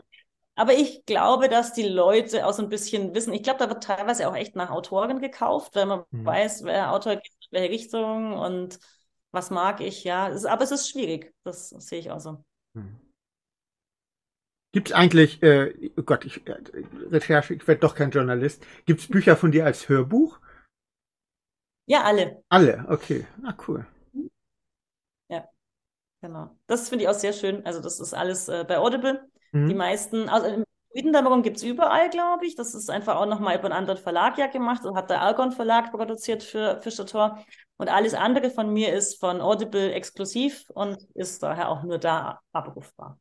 [0.55, 3.33] aber ich glaube, dass die Leute auch so ein bisschen wissen.
[3.33, 6.25] Ich glaube, da wird teilweise auch echt nach Autoren gekauft, wenn man mhm.
[6.25, 8.79] weiß, wer Autor geht, welche Richtung und
[9.35, 10.29] was mag ich, ja.
[10.29, 12.43] Es, aber es ist schwierig, das sehe ich auch so.
[12.75, 12.99] Hm.
[14.71, 16.57] Gibt es eigentlich, äh, oh Gott, ich, äh,
[17.11, 18.65] Recherche, ich werde doch kein Journalist.
[18.85, 20.39] Gibt es Bücher von dir als Hörbuch?
[21.87, 22.43] Ja, alle.
[22.49, 23.27] Alle, okay.
[23.43, 23.85] Ah, cool.
[25.29, 25.47] Ja,
[26.21, 26.57] genau.
[26.67, 27.65] Das finde ich auch sehr schön.
[27.65, 29.29] Also, das ist alles äh, bei Audible.
[29.51, 29.69] Mhm.
[29.69, 30.64] Die meisten, also
[30.95, 32.55] Mythendämmerung gibt es überall, glaube ich.
[32.55, 35.51] Das ist einfach auch nochmal über einen anderen Verlag ja gemacht und hat der Argon
[35.51, 37.43] Verlag produziert für Fischertor.
[37.75, 42.39] Und alles andere von mir ist von Audible exklusiv und ist daher auch nur da
[42.53, 43.19] abrufbar.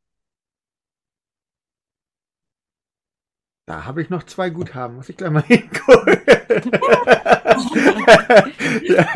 [3.67, 6.21] Da habe ich noch zwei Guthaben, muss ich gleich mal hingucken.
[8.85, 9.07] ja.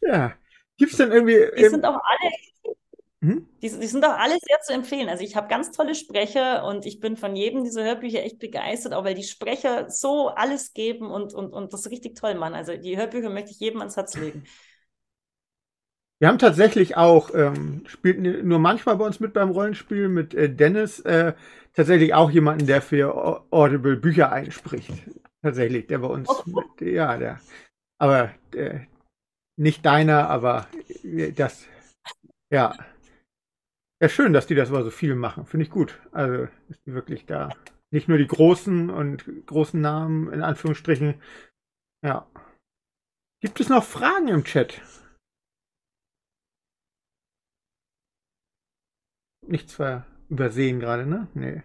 [0.00, 0.32] ja.
[0.76, 1.46] Gibt es denn irgendwie.
[1.56, 2.32] Die sind auch alle
[3.20, 3.48] Mhm.
[3.62, 5.08] Die, die, sind auch alle sehr zu empfehlen.
[5.08, 8.94] Also ich habe ganz tolle Sprecher und ich bin von jedem dieser Hörbücher echt begeistert,
[8.94, 12.54] auch weil die Sprecher so alles geben und, und, und das richtig toll machen.
[12.54, 14.44] Also die Hörbücher möchte ich jedem ans Herz legen.
[16.20, 20.52] Wir haben tatsächlich auch, ähm, spielt nur manchmal bei uns mit beim Rollenspiel mit äh,
[20.52, 21.34] Dennis, äh,
[21.74, 24.92] tatsächlich auch jemanden, der für Audible Bücher einspricht.
[25.42, 26.42] Tatsächlich, der bei uns, oh.
[26.46, 27.40] mit, ja, der,
[27.98, 28.80] aber äh,
[29.56, 30.66] nicht deiner, aber
[31.04, 31.64] äh, das,
[32.50, 32.74] ja.
[34.00, 35.44] Ja, schön, dass die das aber so viel machen.
[35.44, 36.00] Finde ich gut.
[36.12, 37.50] Also, ist die wirklich da.
[37.90, 41.20] Nicht nur die großen und großen Namen, in Anführungsstrichen.
[42.04, 42.28] Ja.
[43.40, 44.80] Gibt es noch Fragen im Chat?
[49.46, 51.26] Nichts ver übersehen gerade, ne?
[51.34, 51.62] Nee.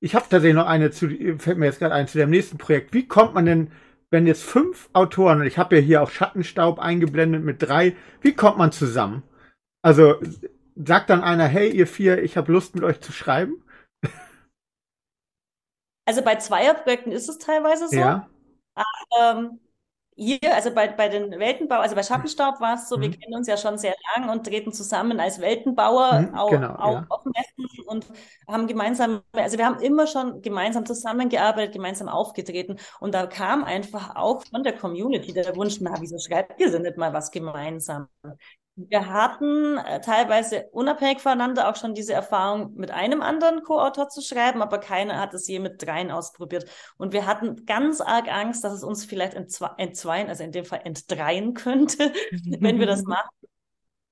[0.00, 2.94] Ich habe tatsächlich noch eine zu, fällt mir jetzt gerade ein, zu dem nächsten Projekt.
[2.94, 3.72] Wie kommt man denn
[4.10, 8.34] wenn jetzt fünf Autoren, und ich habe ja hier auch Schattenstaub eingeblendet mit drei, wie
[8.34, 9.22] kommt man zusammen?
[9.82, 10.16] Also
[10.76, 13.62] sagt dann einer, hey, ihr vier, ich habe Lust mit euch zu schreiben?
[16.06, 17.96] Also bei Zweierprojekten ist es teilweise so.
[17.96, 18.30] Ja.
[18.74, 18.86] Aber,
[19.20, 19.60] ähm,
[20.18, 23.02] hier, also bei, bei den Weltenbau, also bei Schattenstaub war es so, mhm.
[23.02, 26.74] wir kennen uns ja schon sehr lang und treten zusammen als Weltenbauer mhm, auch, genau,
[26.74, 27.06] auch ja.
[27.08, 28.06] auf Messen und
[28.48, 34.16] haben gemeinsam, also wir haben immer schon gemeinsam zusammengearbeitet, gemeinsam aufgetreten und da kam einfach
[34.16, 38.08] auch von der Community der Wunsch, na, wieso schreibt ihr denn nicht mal was gemeinsam?
[38.80, 44.22] Wir hatten äh, teilweise unabhängig voneinander auch schon diese Erfahrung, mit einem anderen Co-Autor zu
[44.22, 46.70] schreiben, aber keiner hat es je mit dreien ausprobiert.
[46.96, 50.82] Und wir hatten ganz arg Angst, dass es uns vielleicht entzweien, also in dem Fall
[50.84, 52.12] entdreien könnte,
[52.60, 53.28] wenn wir das machen.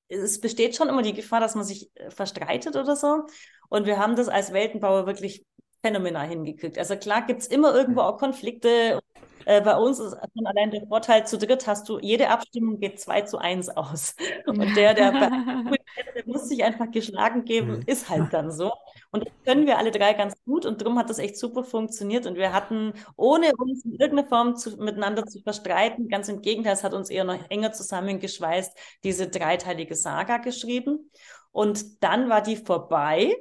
[0.08, 3.24] Es besteht schon immer die Gefahr, dass man sich äh, verstreitet oder so.
[3.68, 5.46] Und wir haben das als Weltenbauer wirklich
[5.80, 6.76] phänomenal hingekriegt.
[6.76, 8.98] Also klar gibt's immer irgendwo auch Konflikte
[9.46, 13.00] äh, bei uns ist schon allein der Vorteil, zu dritt hast du, jede Abstimmung geht
[13.00, 14.16] 2 zu 1 aus.
[14.46, 17.82] Und der, der, der muss sich einfach geschlagen geben, mhm.
[17.86, 18.72] ist halt dann so.
[19.12, 22.26] Und das können wir alle drei ganz gut und darum hat das echt super funktioniert.
[22.26, 26.74] Und wir hatten, ohne uns in irgendeiner Form zu, miteinander zu verstreiten, ganz im Gegenteil,
[26.74, 31.10] es hat uns eher noch enger zusammengeschweißt, diese dreiteilige Saga geschrieben.
[31.52, 33.34] Und dann war die vorbei.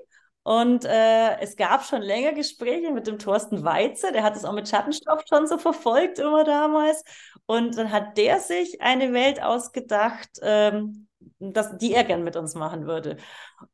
[0.45, 4.53] Und äh, es gab schon länger Gespräche mit dem Thorsten Weizer, der hat es auch
[4.53, 7.03] mit Schattenstoff schon so verfolgt, immer damals.
[7.47, 11.07] Und dann hat der sich eine Welt ausgedacht, ähm,
[11.39, 13.17] dass, die er gern mit uns machen würde.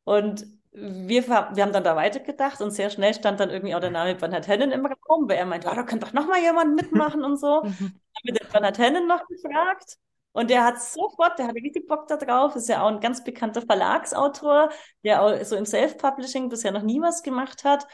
[0.04, 3.90] Und wir, wir haben dann da weitergedacht und sehr schnell stand dann irgendwie auch der
[3.90, 6.74] Name Bernhard Hennen im Raum, weil er meinte, oh, da könnte doch noch mal jemand
[6.74, 7.62] mitmachen und so.
[7.64, 8.00] Mhm.
[8.16, 9.98] haben wir den Bernhard Hennen noch gefragt
[10.32, 13.22] Und der hat sofort, der hat richtig Bock da drauf, ist ja auch ein ganz
[13.22, 14.70] bekannter Verlagsautor,
[15.04, 17.86] der auch so im Self-Publishing bisher noch nie was gemacht hat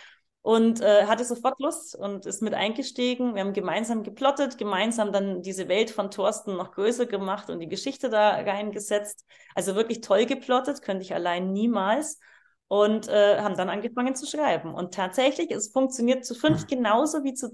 [0.42, 3.34] und äh, hatte sofort Lust und ist mit eingestiegen.
[3.34, 7.68] Wir haben gemeinsam geplottet, gemeinsam dann diese Welt von Thorsten noch größer gemacht und die
[7.68, 9.26] Geschichte da reingesetzt.
[9.54, 12.18] Also wirklich toll geplottet, könnte ich allein niemals.
[12.70, 14.74] Und äh, haben dann angefangen zu schreiben.
[14.74, 16.66] Und tatsächlich, es funktioniert zu fünf mhm.
[16.66, 17.50] genauso wie zu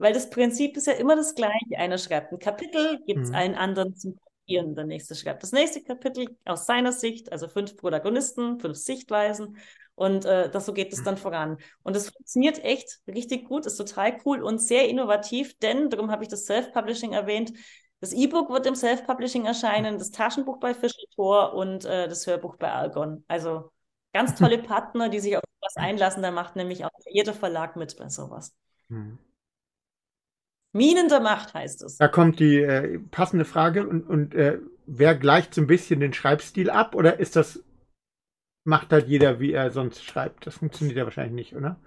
[0.00, 1.76] weil das Prinzip ist ja immer das gleiche.
[1.76, 3.34] Einer schreibt ein Kapitel, gibt es mhm.
[3.34, 7.76] einen anderen zum Kopieren, der nächste schreibt das nächste Kapitel aus seiner Sicht, also fünf
[7.76, 9.58] Protagonisten, fünf Sichtweisen
[9.94, 11.58] und äh, das, so geht es dann voran.
[11.82, 16.24] Und es funktioniert echt richtig gut, ist total cool und sehr innovativ, denn, darum habe
[16.24, 17.52] ich das Self-Publishing erwähnt,
[18.00, 22.56] das E-Book wird im Self-Publishing erscheinen, das Taschenbuch bei Fischer Tor und äh, das Hörbuch
[22.56, 23.24] bei Argon.
[23.28, 23.70] Also
[24.14, 26.22] ganz tolle Partner, die sich auf was einlassen.
[26.22, 28.56] Da macht nämlich auch jeder Verlag mit bei sowas.
[28.88, 29.18] Hm.
[30.72, 31.96] Minen der Macht heißt es.
[31.96, 36.12] Da kommt die äh, passende Frage und, und äh, wer gleicht so ein bisschen den
[36.12, 37.62] Schreibstil ab oder ist das
[38.64, 40.46] macht halt jeder, wie er sonst schreibt.
[40.46, 41.80] Das funktioniert ja wahrscheinlich nicht, oder?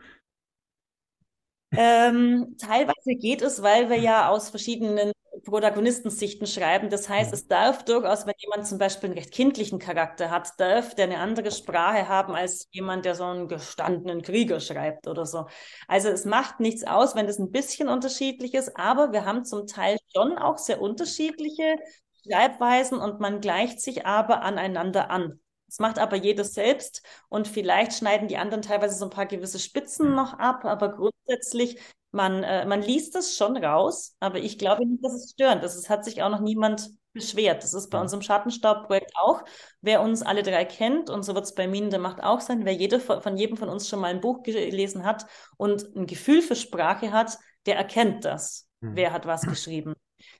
[1.76, 5.12] Ähm, teilweise geht es, weil wir ja aus verschiedenen
[5.44, 6.90] Protagonistensichten schreiben.
[6.90, 7.34] Das heißt, mhm.
[7.34, 11.20] es darf durchaus, wenn jemand zum Beispiel einen recht kindlichen Charakter hat, darf der eine
[11.20, 15.48] andere Sprache haben als jemand, der so einen gestandenen Krieger schreibt oder so.
[15.88, 19.68] Also es macht nichts aus, wenn das ein bisschen unterschiedlich ist, aber wir haben zum
[19.68, 21.78] Teil schon auch sehr unterschiedliche
[22.26, 25.40] Schreibweisen und man gleicht sich aber aneinander an.
[25.74, 29.58] Das macht aber jeder selbst und vielleicht schneiden die anderen teilweise so ein paar gewisse
[29.58, 31.80] Spitzen noch ab, aber grundsätzlich,
[32.12, 35.74] man, äh, man liest das schon raus, aber ich glaube nicht, dass es störend ist.
[35.74, 37.64] Es hat sich auch noch niemand beschwert.
[37.64, 39.42] Das ist bei unserem Schattenstaub-Projekt auch.
[39.82, 42.66] Wer uns alle drei kennt, und so wird es bei Minen der Macht auch sein,
[42.66, 45.26] wer jeder von jedem von uns schon mal ein Buch gelesen hat
[45.58, 48.68] und ein Gefühl für Sprache hat, der erkennt das.
[48.82, 48.96] Mhm.
[48.96, 49.96] Wer hat was geschrieben?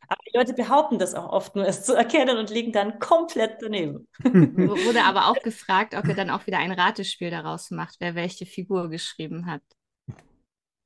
[0.08, 3.62] Aber die Leute behaupten das auch oft nur, es zu erkennen und liegen dann komplett
[3.62, 4.08] daneben.
[4.24, 8.46] Wurde aber auch gefragt, ob ihr dann auch wieder ein Ratespiel daraus macht, wer welche
[8.46, 9.62] Figur geschrieben hat.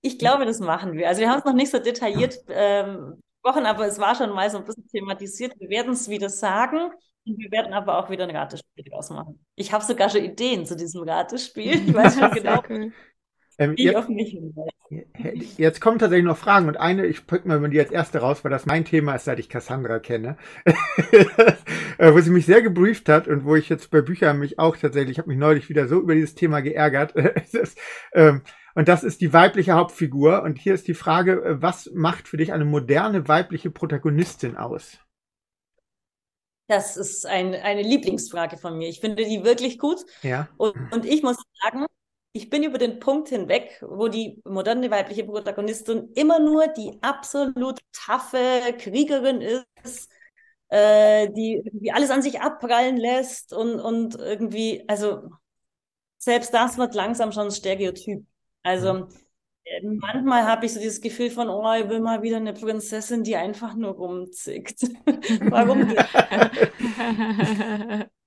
[0.01, 1.07] Ich glaube, das machen wir.
[1.07, 4.49] Also wir haben es noch nicht so detailliert ähm, besprochen, aber es war schon mal
[4.49, 5.59] so ein bisschen thematisiert.
[5.59, 6.91] Wir werden es wieder sagen
[7.25, 9.43] und wir werden aber auch wieder ein Ratespiel daraus machen.
[9.55, 11.87] Ich habe sogar schon Ideen zu diesem Ratespiel.
[11.87, 12.63] Ich weiß schon genau.
[12.67, 12.93] Cool.
[13.59, 14.07] Ähm, jetzt,
[15.57, 18.51] jetzt, kommen tatsächlich noch Fragen und eine, ich pick mal die als erste raus, weil
[18.51, 20.37] das mein Thema ist, seit ich Cassandra kenne,
[21.97, 24.77] äh, wo sie mich sehr gebrieft hat und wo ich jetzt bei Büchern mich auch
[24.77, 27.13] tatsächlich, ich habe mich neulich wieder so über dieses Thema geärgert.
[28.13, 28.41] Ähm,
[28.77, 30.43] und das ist die weibliche Hauptfigur.
[30.43, 34.99] Und hier ist die Frage, äh, was macht für dich eine moderne weibliche Protagonistin aus?
[36.67, 38.87] Das ist ein, eine Lieblingsfrage von mir.
[38.87, 40.05] Ich finde die wirklich gut.
[40.21, 40.47] Ja.
[40.57, 41.85] Und, und ich muss sagen,
[42.33, 47.79] ich bin über den Punkt hinweg, wo die moderne weibliche Protagonistin immer nur die absolut
[47.91, 48.37] taffe
[48.77, 50.09] Kriegerin ist,
[50.69, 55.29] äh, die irgendwie alles an sich abprallen lässt und, und irgendwie, also
[56.17, 58.25] selbst das wird langsam schon ein Stereotyp.
[58.63, 59.99] Also mhm.
[59.99, 63.35] manchmal habe ich so dieses Gefühl von, oh, ich will mal wieder eine Prinzessin, die
[63.35, 64.81] einfach nur rumzickt.
[65.49, 65.87] Warum?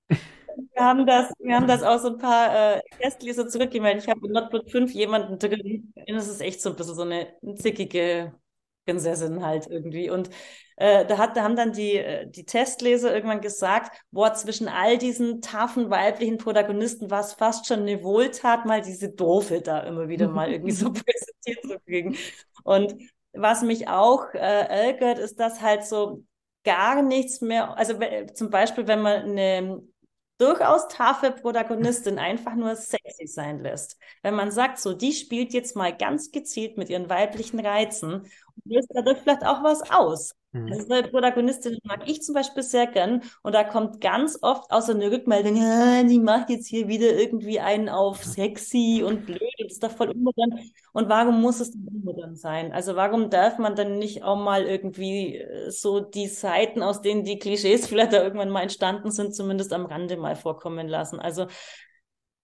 [0.56, 4.04] wir haben das, wir haben das auch so ein paar äh, Gastleser zurückgemeldet.
[4.04, 5.92] Ich habe in Notebook 5 jemanden drin.
[6.06, 8.34] Das ist echt so ein bisschen so eine zickige
[8.86, 10.10] Prinzessin halt irgendwie.
[10.10, 10.30] Und
[10.76, 14.98] äh, da, hat, da haben dann die, äh, die Testleser irgendwann gesagt, boah, zwischen all
[14.98, 20.08] diesen taffen weiblichen Protagonisten war es fast schon eine Wohltat, mal diese Doofe da immer
[20.08, 22.16] wieder mal irgendwie so präsentiert zu kriegen.
[22.64, 22.94] Und
[23.32, 26.24] was mich auch äh, ärgert, ist, dass halt so
[26.64, 27.94] gar nichts mehr, also
[28.34, 29.82] zum Beispiel, wenn man eine
[30.40, 33.98] durchaus taffe Protagonistin einfach nur sexy sein lässt.
[34.22, 38.64] Wenn man sagt, so, die spielt jetzt mal ganz gezielt mit ihren weiblichen Reizen und
[38.64, 40.34] löst dadurch vielleicht auch was aus.
[40.52, 40.72] Mhm.
[40.72, 44.94] Also eine Protagonistin mag ich zum Beispiel sehr gern und da kommt ganz oft außer
[44.94, 45.54] eine Rückmeldung,
[46.08, 50.10] die macht jetzt hier wieder irgendwie einen auf sexy und blöd und ist doch voll
[50.10, 50.58] unmodern.
[50.92, 52.72] Und warum muss es denn unmodern sein?
[52.72, 57.22] Also warum darf man dann nicht auch mal irgendwie äh, so die Seiten, aus denen
[57.22, 61.20] die Klischees vielleicht da irgendwann mal entstanden sind, zumindest am Rande mal vorkommen lassen?
[61.20, 61.46] Also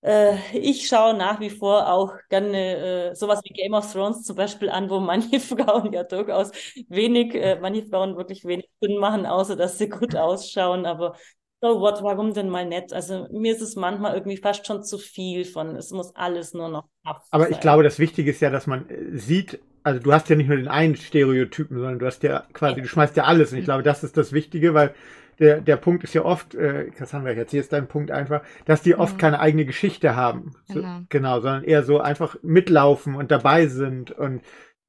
[0.07, 4.37] äh, ich schaue nach wie vor auch gerne äh, sowas wie Game of Thrones zum
[4.37, 6.53] Beispiel an, wo manche Frauen ja durchaus
[6.89, 10.87] wenig, äh, manche Frauen wirklich wenig Sinn machen, außer dass sie gut ausschauen.
[10.87, 11.17] Aber
[11.61, 12.93] so what, warum denn mal nett?
[12.93, 16.69] Also mir ist es manchmal irgendwie fast schon zu viel von, es muss alles nur
[16.69, 17.23] noch ab.
[17.31, 20.37] Aber ich glaube, das Wichtige ist ja, dass man äh, sieht, also du hast ja
[20.37, 23.51] nicht nur den einen Stereotypen, sondern du hast ja quasi, du schmeißt ja alles.
[23.53, 24.95] Und ich glaube, das ist das Wichtige, weil
[25.39, 28.83] der, der Punkt ist ja oft, äh, Cassandra, ich erzähle jetzt deinen Punkt einfach, dass
[28.83, 29.19] die oft mhm.
[29.19, 30.53] keine eigene Geschichte haben.
[30.67, 31.01] So, genau.
[31.09, 34.11] genau, sondern eher so einfach mitlaufen und dabei sind.
[34.13, 34.43] Und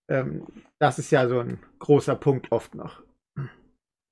[0.10, 0.46] ähm,
[0.80, 3.02] das ist ja so ein großer Punkt oft noch.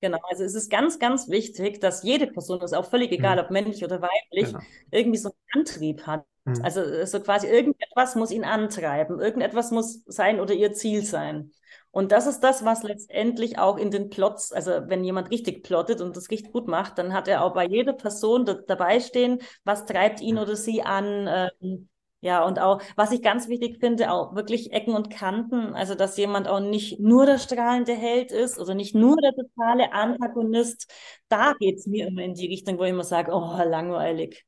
[0.02, 3.38] Genau, also es ist ganz, ganz wichtig, dass jede Person, das ist auch völlig egal,
[3.38, 3.42] Mhm.
[3.44, 4.60] ob männlich oder weiblich, Genau.
[4.92, 6.26] irgendwie so einen Antrieb hat.
[6.44, 6.62] Mhm.
[6.64, 11.52] Also äh, so quasi irgendetwas muss ihn antreiben, irgendetwas muss sein oder ihr Ziel sein.
[11.96, 16.02] Und das ist das, was letztendlich auch in den Plots, also wenn jemand richtig plottet
[16.02, 19.40] und das richtig gut macht, dann hat er auch bei jeder Person da, dabei stehen,
[19.64, 21.28] was treibt ihn oder sie an.
[21.62, 21.88] Ähm,
[22.20, 26.18] ja, und auch, was ich ganz wichtig finde, auch wirklich Ecken und Kanten, also dass
[26.18, 30.92] jemand auch nicht nur der strahlende Held ist oder nicht nur der totale Antagonist.
[31.30, 34.44] Da geht's mir immer in die Richtung, wo ich immer sage, oh, langweilig.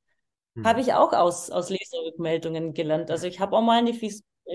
[0.64, 0.82] Habe Mhm.
[0.82, 3.12] ich auch aus, aus Leserrückmeldungen gelernt.
[3.12, 3.94] Also ich habe auch mal eine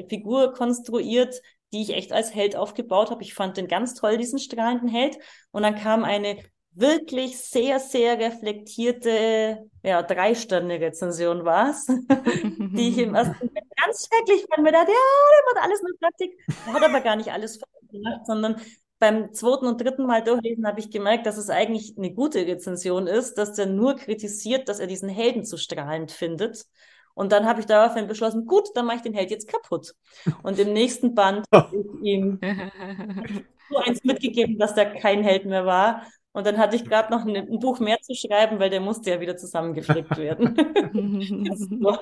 [0.09, 1.41] Figur konstruiert,
[1.73, 3.23] die ich echt als Held aufgebaut habe.
[3.23, 5.19] Ich fand den ganz toll, diesen strahlenden Held.
[5.51, 6.39] Und dann kam eine
[6.75, 14.47] wirklich sehr, sehr reflektierte, ja, Drei-Sterne-Rezension war es, die ich im ersten Moment ganz schrecklich
[14.49, 14.65] fand.
[14.65, 16.39] Mir dachte, ja, der macht alles nur fertig.
[16.67, 18.61] Er hat aber gar nicht alles gemacht, sondern
[18.99, 23.09] beim zweiten und dritten Mal durchlesen habe ich gemerkt, dass es eigentlich eine gute Rezension
[23.09, 26.67] ist, dass der nur kritisiert, dass er diesen Helden zu strahlend findet.
[27.15, 29.95] Und dann habe ich daraufhin beschlossen, gut, dann mache ich den Held jetzt kaputt.
[30.43, 32.41] Und im nächsten Band habe ich ihm
[33.71, 36.03] so eins mitgegeben, dass der kein Held mehr war.
[36.33, 39.21] Und dann hatte ich gerade noch ein, Buch mehr zu schreiben, weil der musste ja
[39.21, 40.57] wieder zusammengeflickt werden.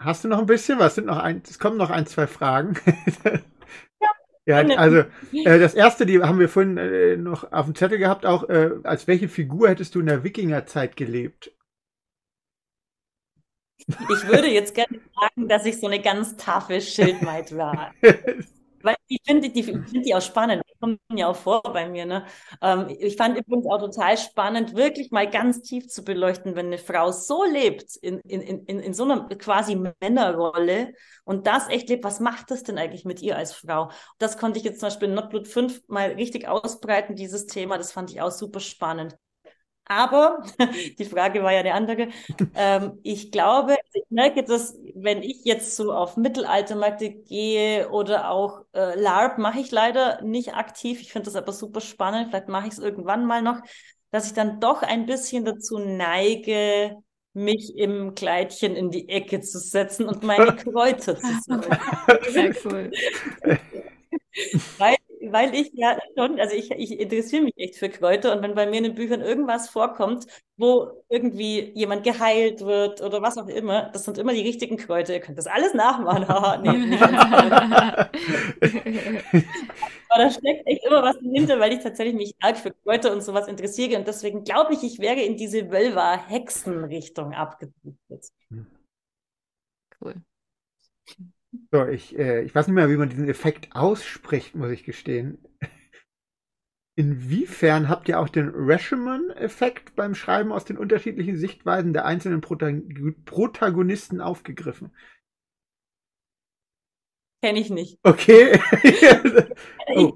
[0.00, 0.78] Hast du noch ein bisschen?
[0.78, 1.42] Was sind noch ein?
[1.46, 2.76] Es kommen noch ein, zwei Fragen.
[4.46, 4.78] Ja, gerne.
[4.78, 4.96] also
[5.32, 8.70] äh, das erste, die haben wir vorhin äh, noch auf dem Zettel gehabt, auch äh,
[8.82, 11.52] als welche Figur hättest du in der Wikingerzeit gelebt?
[13.86, 17.92] Ich würde jetzt gerne sagen, dass ich so eine ganz taffe Schildmaid war.
[18.82, 20.62] Weil ich finde die, ich finde die auch spannend.
[20.66, 22.06] Die kommen ja auch vor bei mir.
[22.06, 22.24] Ne?
[22.62, 26.78] Ähm, ich fand übrigens auch total spannend, wirklich mal ganz tief zu beleuchten, wenn eine
[26.78, 30.94] Frau so lebt, in, in, in, in so einer quasi Männerrolle
[31.24, 33.90] und das echt lebt, was macht das denn eigentlich mit ihr als Frau?
[34.18, 37.76] Das konnte ich jetzt zum Beispiel in Notblut 5 mal richtig ausbreiten, dieses Thema.
[37.76, 39.16] Das fand ich auch super spannend.
[39.90, 40.44] Aber
[41.00, 42.10] die Frage war ja eine andere.
[42.54, 48.60] Ähm, ich glaube, ich merke das, wenn ich jetzt so auf Mittelaltermärkte gehe oder auch
[48.72, 51.00] äh, LARP mache ich leider nicht aktiv.
[51.00, 52.28] Ich finde das aber super spannend.
[52.28, 53.58] Vielleicht mache ich es irgendwann mal noch,
[54.12, 56.96] dass ich dann doch ein bisschen dazu neige,
[57.32, 61.78] mich im Kleidchen in die Ecke zu setzen und meine Kräuter zu sammeln.
[62.28, 62.92] Sehr cool.
[64.78, 68.54] Weil, weil ich ja schon, also ich, ich interessiere mich echt für Kräuter und wenn
[68.54, 70.26] bei mir in den Büchern irgendwas vorkommt,
[70.56, 75.12] wo irgendwie jemand geheilt wird oder was auch immer, das sind immer die richtigen Kräuter.
[75.14, 76.20] Ihr könnt das alles nachmachen.
[76.62, 76.98] Nee.
[80.08, 83.22] Aber da steckt echt immer was dahinter, weil ich tatsächlich mich arg für Kräuter und
[83.22, 88.30] sowas interessiere und deswegen glaube ich, ich wäre in diese Wölver-Hexen-Richtung abgedriftet.
[90.00, 90.22] Cool.
[91.72, 95.38] So, ich, äh, ich weiß nicht mehr, wie man diesen Effekt ausspricht, muss ich gestehen.
[96.96, 102.74] Inwiefern habt ihr auch den Rashomon-Effekt beim Schreiben aus den unterschiedlichen Sichtweisen der einzelnen Protag
[103.24, 104.94] Protagonisten aufgegriffen?
[107.42, 107.98] Kenne ich nicht.
[108.02, 108.60] Okay.
[109.92, 110.12] Ich, oh.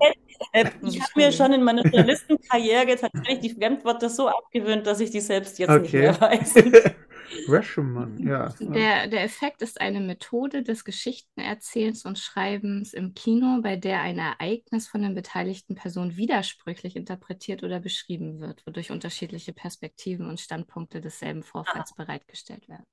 [0.53, 5.11] äh, ich habe mir schon in meiner Journalistenkarriere tatsächlich die Fremdwörter so abgewöhnt, dass ich
[5.11, 6.01] die selbst jetzt nicht Okay.
[6.03, 6.55] mehr weiß.
[7.49, 8.55] Rashomon, ja.
[8.61, 14.19] Der, der Effekt ist eine Methode des Geschichtenerzählens und Schreibens im Kino, bei der ein
[14.19, 21.01] Ereignis von den beteiligten Personen widersprüchlich interpretiert oder beschrieben wird, wodurch unterschiedliche Perspektiven und Standpunkte
[21.01, 22.85] desselben Vorfalls bereitgestellt werden.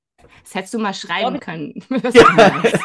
[0.43, 1.73] Das hättest du mal schreiben können.
[1.89, 1.97] du
[2.35, 2.79] meinst.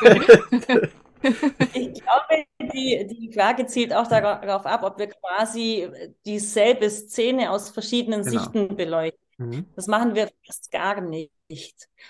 [1.75, 5.89] Ich glaube, die, die Frage zielt auch darauf ab, ob wir quasi
[6.25, 8.39] dieselbe Szene aus verschiedenen Genau.
[8.39, 9.26] Sichten beleuchten.
[9.39, 9.67] Mhm.
[9.77, 11.31] Das machen wir fast gar nicht.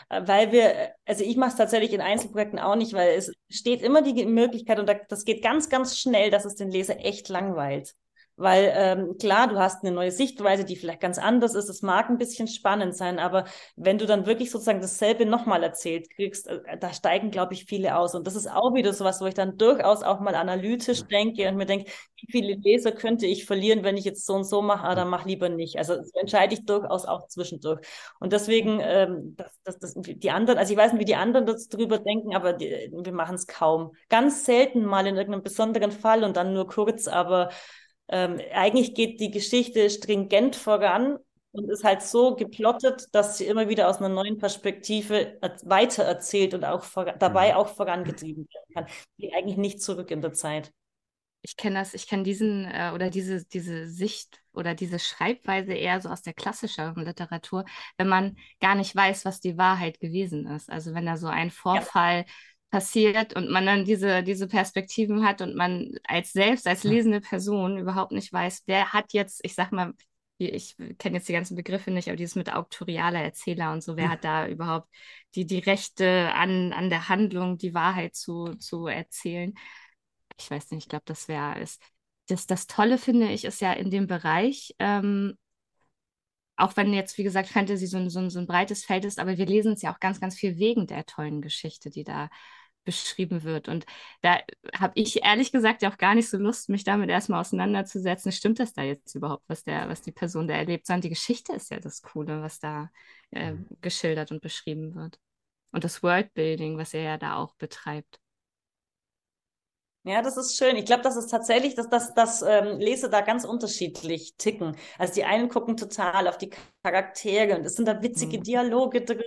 [0.09, 3.83] Äh, Weil wir, also ich mache es tatsächlich in Einzelprojekten auch nicht, weil es steht
[3.83, 7.29] immer die Möglichkeit und da- das geht ganz, ganz schnell, dass es den Leser echt
[7.29, 7.95] langweilt.
[8.37, 11.71] Weil ähm, klar, du hast eine neue Sichtweise, die vielleicht ganz anders ist.
[11.71, 13.45] Es mag ein bisschen spannend sein, aber
[13.77, 17.97] wenn du dann wirklich sozusagen dasselbe nochmal erzählt kriegst, äh, da steigen, glaube ich, viele
[17.97, 18.15] aus.
[18.15, 21.57] Und das ist auch wieder sowas, wo ich dann durchaus auch mal analytisch denke und
[21.57, 21.91] mir denke,
[22.21, 25.25] wie viele Leser könnte ich verlieren, wenn ich jetzt so und so mache, aber mach
[25.25, 25.79] lieber nicht.
[25.79, 27.81] Also so entscheide ich durchaus auch zwischendurch.
[28.21, 31.47] Und deswegen, ähm, das, das, das, die anderen, also ich weiß nicht, wie die anderen
[31.47, 33.93] das drüber denken, aber die, wir machen es kaum.
[34.09, 37.51] Ganz selten mal in irgendeinem besonderen Fall und dann nur kurz, aber
[38.09, 41.19] ähm, eigentlich geht die Geschichte stringent voran
[41.53, 46.55] und ist halt so geplottet, dass sie immer wieder aus einer neuen Perspektive er- weitererzählt
[46.55, 46.85] und auch
[47.19, 47.57] dabei Mhm.
[47.57, 48.87] auch vorangetrieben werden kann.
[49.19, 50.73] Geht eigentlich nicht zurück in der Zeit.
[51.43, 56.01] Ich kenne das, ich kenne diesen äh, oder diese, diese Sicht oder diese Schreibweise eher
[56.01, 57.65] so aus der klassischeren Literatur,
[57.99, 60.69] wenn man gar nicht weiß, was die Wahrheit gewesen ist.
[60.69, 62.25] Also wenn da so ein Vorfall
[62.71, 67.79] passiert und man dann diese, diese Perspektiven hat und man als selbst, als lesende Person
[67.79, 69.93] überhaupt nicht weiß, wer hat jetzt, ich sag mal,
[70.39, 74.11] ich kenne jetzt die ganzen Begriffe nicht, aber dieses mit auktorialer Erzähler und so, wer
[74.11, 74.89] hat da überhaupt
[75.35, 79.55] die, die Rechte an, an der Handlung, die Wahrheit zu, zu erzählen?
[80.39, 81.79] Ich weiß nicht, ich glaube, das wäre es.
[82.29, 85.39] Das, das Tolle finde ich, ist ja in dem Bereich, ähm,
[86.57, 89.19] auch wenn jetzt, wie gesagt, Fantasy so ein, so, ein, so ein breites Feld ist,
[89.19, 92.31] aber wir lesen es ja auch ganz, ganz viel wegen der tollen Geschichte, die da
[92.87, 93.69] beschrieben wird.
[93.69, 93.85] Und
[94.23, 94.39] da
[94.75, 98.33] habe ich ehrlich gesagt ja auch gar nicht so Lust, mich damit erstmal auseinanderzusetzen.
[98.33, 100.87] Stimmt das da jetzt überhaupt, was der, was die Person da erlebt?
[100.87, 102.91] Sondern die Geschichte ist ja das Coole, was da
[103.33, 103.67] äh, mhm.
[103.83, 105.19] geschildert und beschrieben wird.
[105.73, 108.21] Und das Worldbuilding, was er ja da auch betreibt.
[110.07, 110.77] Ja, das ist schön.
[110.77, 114.77] Ich glaube, das ist tatsächlich, dass das, das ähm, Leser da ganz unterschiedlich ticken.
[114.99, 116.51] Also die einen gucken total auf die
[116.85, 118.43] Charaktere und es sind da witzige mhm.
[118.45, 119.25] Dialoge drin.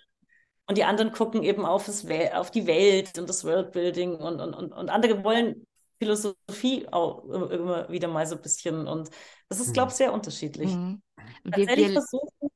[0.67, 4.53] Und die anderen gucken eben auf, das auf die Welt und das Worldbuilding und, und,
[4.53, 8.87] und, und andere wollen Philosophie auch immer wieder mal so ein bisschen.
[8.87, 9.09] Und
[9.49, 9.97] das ist, glaube ich, mhm.
[9.97, 10.73] sehr unterschiedlich.
[10.73, 11.01] Mhm.
[11.43, 12.49] Tatsächlich wir, versuchen,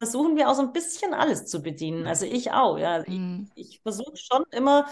[0.00, 2.08] versuchen wir auch so ein bisschen alles zu bedienen.
[2.08, 3.04] Also ich auch, ja.
[3.06, 3.48] Mhm.
[3.54, 4.86] Ich, ich versuche schon immer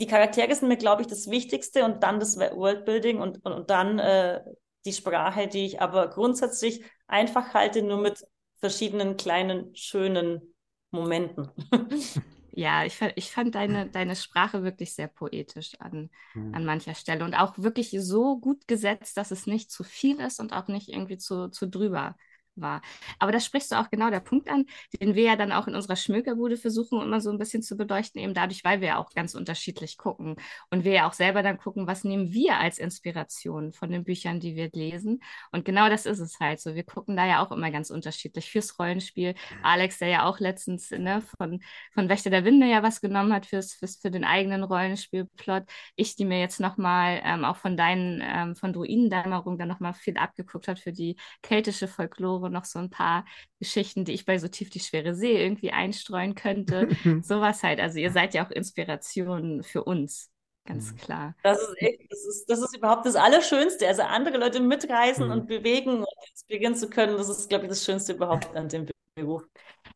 [0.00, 3.70] die Charaktere sind mir, glaube ich, das Wichtigste und dann das Worldbuilding und, und, und
[3.70, 4.40] dann äh,
[4.84, 8.24] die Sprache, die ich aber grundsätzlich einfach halte, nur mit
[8.56, 10.54] verschiedenen kleinen, schönen
[10.90, 11.50] Momenten.
[12.52, 16.52] Ja, ich, ich fand deine, deine Sprache wirklich sehr poetisch an, mhm.
[16.52, 20.40] an mancher Stelle und auch wirklich so gut gesetzt, dass es nicht zu viel ist
[20.40, 22.16] und auch nicht irgendwie zu, zu drüber
[22.56, 22.82] war.
[23.18, 24.66] Aber da sprichst du auch genau der Punkt an,
[25.00, 28.20] den wir ja dann auch in unserer Schmökerbude versuchen, immer so ein bisschen zu beleuchten,
[28.20, 30.36] eben dadurch, weil wir ja auch ganz unterschiedlich gucken
[30.70, 34.40] und wir ja auch selber dann gucken, was nehmen wir als Inspiration von den Büchern,
[34.40, 35.22] die wir lesen.
[35.52, 36.74] Und genau das ist es halt so.
[36.74, 39.34] Wir gucken da ja auch immer ganz unterschiedlich fürs Rollenspiel.
[39.62, 41.60] Alex, der ja auch letztens ne, von,
[41.92, 45.64] von Wächter der Winde ja was genommen hat fürs, fürs, für den eigenen Rollenspielplot.
[45.96, 50.16] Ich, die mir jetzt nochmal ähm, auch von deinen, ähm, von Druidendämmerung dann nochmal viel
[50.16, 53.24] abgeguckt hat für die keltische Folklore noch so ein paar
[53.58, 56.88] Geschichten, die ich bei so tief die schwere See irgendwie einstreuen könnte.
[57.22, 57.80] Sowas halt.
[57.80, 60.30] Also ihr seid ja auch Inspiration für uns.
[60.66, 61.34] Ganz klar.
[61.42, 63.88] Das ist echt, das ist, das ist überhaupt das Allerschönste.
[63.88, 65.32] Also andere Leute mitreißen mhm.
[65.32, 68.86] und bewegen und inspirieren zu können, das ist, glaube ich, das Schönste überhaupt an dem
[69.14, 69.44] Beruf.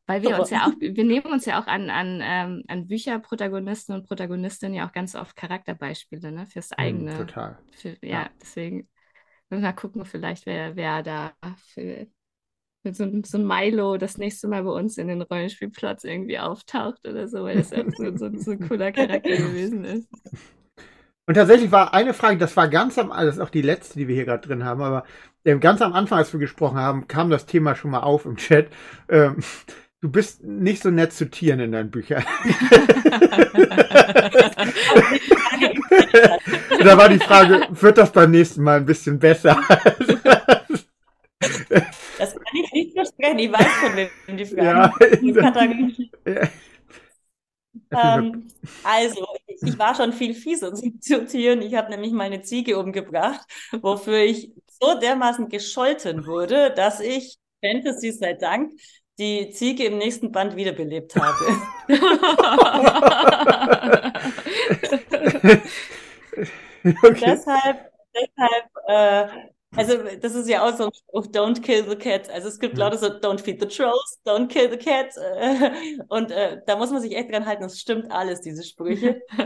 [0.06, 3.94] Weil wir uns ja auch, wir nehmen uns ja auch an, an, ähm, an Bücherprotagonisten
[3.94, 7.18] und Protagonistinnen ja auch ganz oft Charakterbeispiele, ne, fürs mhm, eigene.
[7.18, 7.58] Total.
[7.72, 8.88] Für, ja, ja, deswegen
[9.50, 11.32] mal gucken, vielleicht wer, wer da
[11.72, 12.06] für
[12.84, 17.06] mit so, so ein Milo das nächste Mal bei uns in den Rollenspielplatz irgendwie auftaucht
[17.06, 20.08] oder so, weil das ja so, so, so ein cooler Charakter gewesen ist.
[21.26, 23.98] Und tatsächlich war eine Frage, das war ganz am, also das ist auch die letzte,
[23.98, 25.04] die wir hier gerade drin haben, aber
[25.44, 28.36] ähm, ganz am Anfang, als wir gesprochen haben, kam das Thema schon mal auf im
[28.36, 28.68] Chat.
[29.08, 29.36] Ähm,
[30.00, 32.24] du bist nicht so nett zu Tieren in deinen Büchern.
[36.82, 39.62] da war die Frage, wird das beim nächsten Mal ein bisschen besser?
[42.18, 43.38] Das kann ich nicht versprechen.
[43.38, 44.90] Ich weiß, von wem die Frage
[47.90, 48.48] ja, ähm,
[48.82, 51.62] also, ich war schon viel fieser zu Tieren.
[51.62, 53.40] Ich habe nämlich meine Ziege umgebracht,
[53.80, 58.72] wofür ich so dermaßen gescholten wurde, dass ich, Fantasy sei Dank,
[59.18, 61.62] die Ziege im nächsten Band wiederbelebt habe.
[67.02, 67.24] okay.
[67.24, 69.28] Deshalb, deshalb äh,
[69.76, 72.30] also das ist ja auch so ein Spruch, don't kill the cat.
[72.30, 72.80] Also es gibt mhm.
[72.80, 75.14] lauter so, don't feed the trolls, don't kill the cat.
[76.08, 79.22] Und äh, da muss man sich echt dran halten, es stimmt alles, diese Sprüche.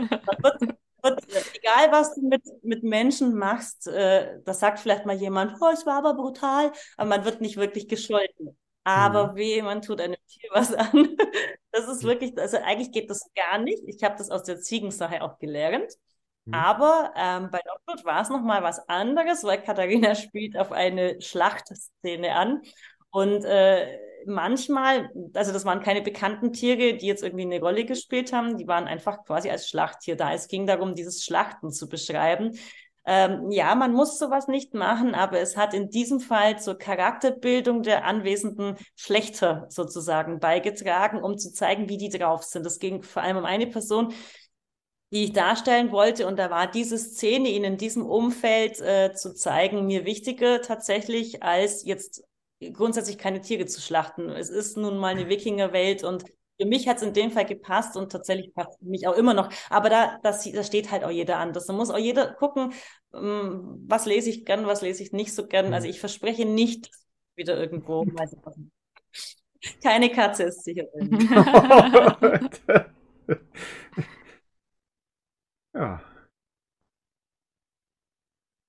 [1.03, 5.55] wird, wird, egal was du mit, mit Menschen machst, äh, das sagt vielleicht mal jemand,
[5.61, 8.57] oh, es war aber brutal, aber man wird nicht wirklich gescholten.
[8.83, 9.35] Aber mhm.
[9.35, 11.15] weh, man tut einem Tier was an.
[11.71, 13.83] Das ist wirklich, also eigentlich geht das gar nicht.
[13.87, 15.93] Ich habe das aus der Ziegensache auch gelernt.
[16.49, 16.53] Mhm.
[16.53, 22.35] Aber ähm, bei Lockwood war es nochmal was anderes, weil Katharina spielt auf eine Schlachtszene
[22.35, 22.61] an.
[23.11, 28.33] Und äh, manchmal, also das waren keine bekannten Tiere, die jetzt irgendwie eine Rolle gespielt
[28.33, 30.33] haben, die waren einfach quasi als Schlachttier da.
[30.33, 32.57] Es ging darum, dieses Schlachten zu beschreiben.
[33.05, 37.81] Ähm, ja, man muss sowas nicht machen, aber es hat in diesem Fall zur Charakterbildung
[37.81, 42.65] der anwesenden Schlechter sozusagen beigetragen, um zu zeigen, wie die drauf sind.
[42.67, 44.13] Es ging vor allem um eine Person,
[45.11, 46.27] die ich darstellen wollte.
[46.27, 51.41] Und da war diese Szene ihnen in diesem Umfeld äh, zu zeigen mir wichtiger tatsächlich,
[51.43, 52.23] als jetzt
[52.73, 54.29] grundsätzlich keine Tiere zu schlachten.
[54.29, 56.25] Es ist nun mal eine Wikingerwelt und
[56.61, 59.33] für mich hat es in dem Fall gepasst und tatsächlich passt für mich auch immer
[59.33, 59.49] noch.
[59.69, 61.67] Aber da, das, da steht halt auch jeder anders.
[61.67, 62.73] Da muss auch jeder gucken,
[63.13, 65.73] ähm, was lese ich gern, was lese ich nicht so gern.
[65.73, 65.91] Also mhm.
[65.91, 66.91] ich verspreche nicht
[67.35, 68.05] wieder irgendwo.
[69.81, 70.83] Keine Katze ist sicher.
[75.73, 76.01] Ja.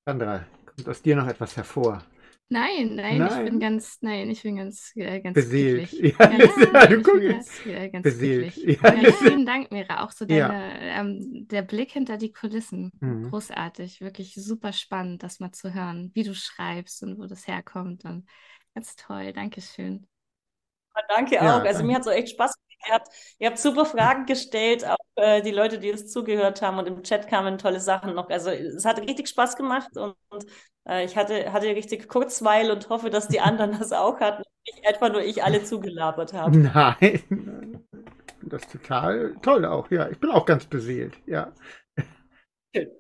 [0.07, 2.05] Sandra, kommt aus dir noch etwas hervor?
[2.53, 5.93] Nein, nein, nein, ich bin ganz, nein, ich bin ganz, äh, ganz beseelt.
[5.93, 6.27] Ja,
[6.89, 7.65] du guckst.
[7.65, 8.55] Äh, beseelt.
[8.55, 13.31] Vielen Dank, Mira, auch so deine, ähm, der Blick hinter die Kulissen, mhm.
[13.31, 18.05] großartig, wirklich super spannend, das mal zu hören, wie du schreibst und wo das herkommt
[18.05, 18.29] und
[18.75, 20.09] ganz toll, Dankeschön.
[21.09, 21.85] Danke auch, also danke.
[21.85, 23.09] mir hat es echt Spaß gemacht, ihr habt,
[23.39, 27.03] ihr habt super Fragen gestellt, auch äh, die Leute, die jetzt zugehört haben und im
[27.03, 28.29] Chat kamen tolle Sachen noch.
[28.31, 30.47] Also es hat richtig Spaß gemacht und, und
[30.89, 34.43] äh, ich hatte, hatte richtig Kurzweil und hoffe, dass die anderen das auch hatten.
[34.67, 36.59] Nicht einfach nur ich alle zugelabert habe.
[36.99, 37.85] Nein.
[38.43, 40.09] Das ist total toll auch, ja.
[40.09, 41.53] Ich bin auch ganz beseelt, ja.
[42.75, 42.91] Schön.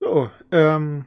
[0.00, 1.06] So, ähm,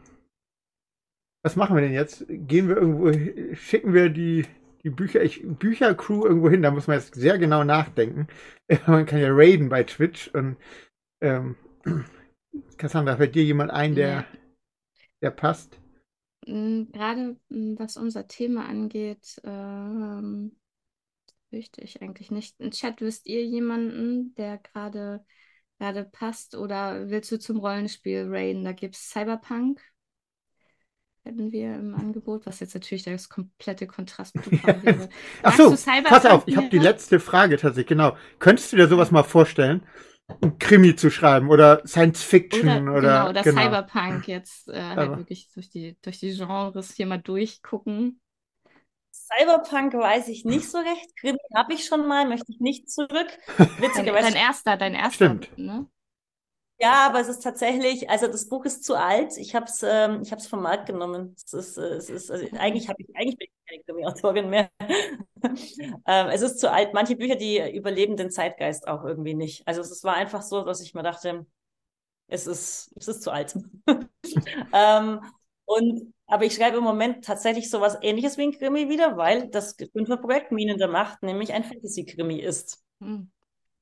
[1.44, 2.26] was machen wir denn jetzt?
[2.28, 3.14] Gehen wir irgendwo,
[3.56, 4.45] schicken wir die,
[4.84, 8.28] die Bücher, ich, Büchercrew irgendwo hin, da muss man jetzt sehr genau nachdenken.
[8.88, 10.58] Man kann ja raiden bei Twitch und
[11.22, 11.56] ähm,
[12.78, 14.28] Cassandra, fällt dir jemand ein, der, Ja.
[15.22, 15.80] der passt?
[16.45, 20.58] Mm, Gerade mm, was unser Thema angeht, ähm,
[21.49, 22.60] fürchte ich eigentlich nicht.
[22.60, 25.26] Im Chat wisst ihr jemanden, der gerade
[25.80, 28.66] gerade passt oder willst du zum Rollenspiel raiden?
[28.66, 29.82] Da gibt es Cyberpunk,
[31.28, 35.10] hätten wir im Angebot, was jetzt natürlich das komplette Kontrastprogramm wäre.
[35.44, 35.70] Ach so,
[36.04, 38.16] pass auf, ich habe die letzte Frage tatsächlich, genau.
[38.40, 39.86] Könntest du dir sowas mal vorstellen?
[40.41, 44.98] Ein Krimi zu schreiben oder Science Fiction Oder, oder, genau, oder Cyberpunk jetzt äh, halt
[44.98, 48.20] Aber- wirklich durch die, durch die Genres hier mal durchgucken.
[49.12, 51.16] Cyberpunk weiß ich nicht so recht.
[51.20, 53.28] Krimi habe ich schon mal, möchte ich nicht zurück.
[53.58, 55.58] Dein, Witzigerweise dein erster, dein erster, Stimmt.
[55.58, 55.88] ne?
[56.80, 59.36] Ja, aber es ist tatsächlich, also das Buch ist zu alt.
[59.38, 61.34] Ich habe es ähm, ich hab's vom Markt genommen.
[61.36, 64.70] Es ist, äh, es ist, also eigentlich habe ich, eigentlich bin ich keine Krimi-Autorin mehr.
[66.06, 66.94] ähm, es ist zu alt.
[66.94, 69.68] Manche Bücher, die überleben den Zeitgeist auch irgendwie nicht.
[69.68, 71.48] Also es war einfach so, dass ich mir dachte,
[72.28, 73.56] es ist, es ist zu alt.
[74.74, 75.22] ähm,
[75.66, 79.76] und, aber ich schreibe im Moment tatsächlich sowas ähnliches wie ein Krimi wieder, weil das
[79.94, 82.84] Fünfer-Projekt Minen der Macht nämlich ein Fantasy-Krimi ist.
[83.02, 83.32] Hm.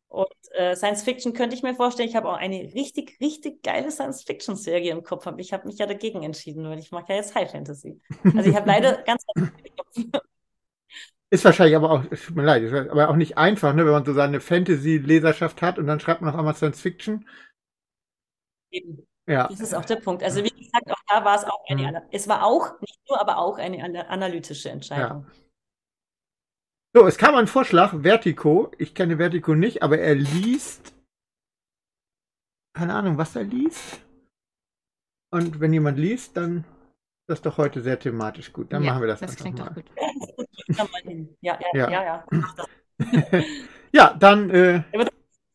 [0.07, 2.07] Und äh, Science Fiction könnte ich mir vorstellen.
[2.10, 5.27] Ich habe auch eine richtig, richtig geile Science Fiction Serie im Kopf.
[5.27, 7.99] Aber ich habe mich ja dagegen entschieden, weil ich mag ja jetzt High Fantasy.
[8.34, 9.23] Also ich habe leider ganz.
[11.32, 13.91] Ist wahrscheinlich aber auch, es tut mir leid, ist aber auch nicht einfach, ne, wenn
[13.91, 17.26] man so seine Fantasy-Leserschaft hat und dann schreibt man auf einmal Science Fiction.
[18.72, 19.07] Eben.
[19.27, 20.23] Ja, Das ist auch der Punkt.
[20.23, 22.07] Also wie gesagt, auch da war es auch eine, Mhm.
[22.11, 25.26] es war auch, nicht nur, aber auch eine ana analytische Entscheidung.
[26.96, 28.72] So, es kam ein Vorschlag, Vertigo.
[28.78, 30.94] Ich kenne Vertigo nicht, aber er liest.
[32.74, 34.00] Keine Ahnung, was er liest.
[35.30, 38.72] Und wenn jemand liest, dann ist das doch heute sehr thematisch gut.
[38.72, 39.66] Dann Ja, machen wir das, das einfach klingt mal.
[39.66, 39.86] doch gut.
[41.42, 41.60] Ja.
[41.74, 42.26] Ja, ja, Ja.
[43.02, 43.44] ja,
[43.92, 44.14] ja.
[44.14, 44.84] Dann, äh,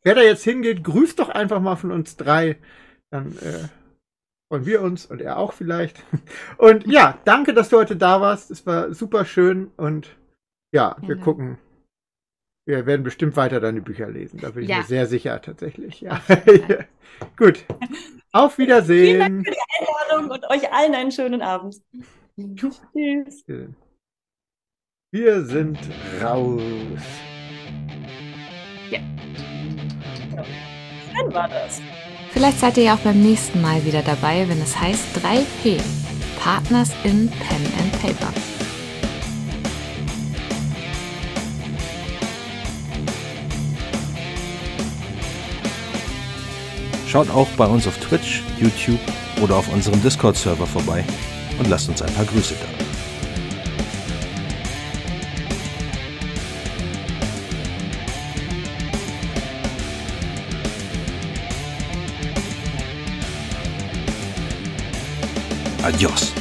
[0.02, 2.58] wer da jetzt hingeht, grüßt doch einfach mal von uns drei.
[3.08, 3.68] Dann äh,
[4.50, 6.04] freuen wir uns und er auch vielleicht.
[6.58, 8.50] Und ja, danke, dass du heute da warst.
[8.50, 10.19] Es war super schön und
[10.72, 11.20] ja, wir Gerne.
[11.22, 11.58] gucken.
[12.66, 14.38] Wir werden bestimmt weiter deine Bücher lesen.
[14.40, 14.78] Da bin ich Ja.
[14.78, 16.00] mir sehr sicher, tatsächlich.
[16.02, 16.20] Ja.
[17.36, 17.64] Gut.
[18.32, 19.18] Auf Vielen Wiedersehen.
[19.18, 21.76] Dank für die Einladung und euch allen einen schönen Abend.
[22.54, 22.82] Tschüss.
[25.12, 25.78] Wir sind
[26.22, 26.62] raus.
[31.12, 31.80] Schön war das.
[32.30, 35.80] Vielleicht seid ihr ja auch beim nächsten Mal wieder dabei, wenn es heißt 3P,
[36.38, 38.32] Partners in Pen and Paper.
[47.10, 49.00] Schaut auch bei uns auf Twitch, YouTube
[49.42, 51.04] oder auf unserem Discord-Server vorbei
[51.58, 52.68] und lasst uns ein paar Grüße da.
[65.88, 66.39] Adios.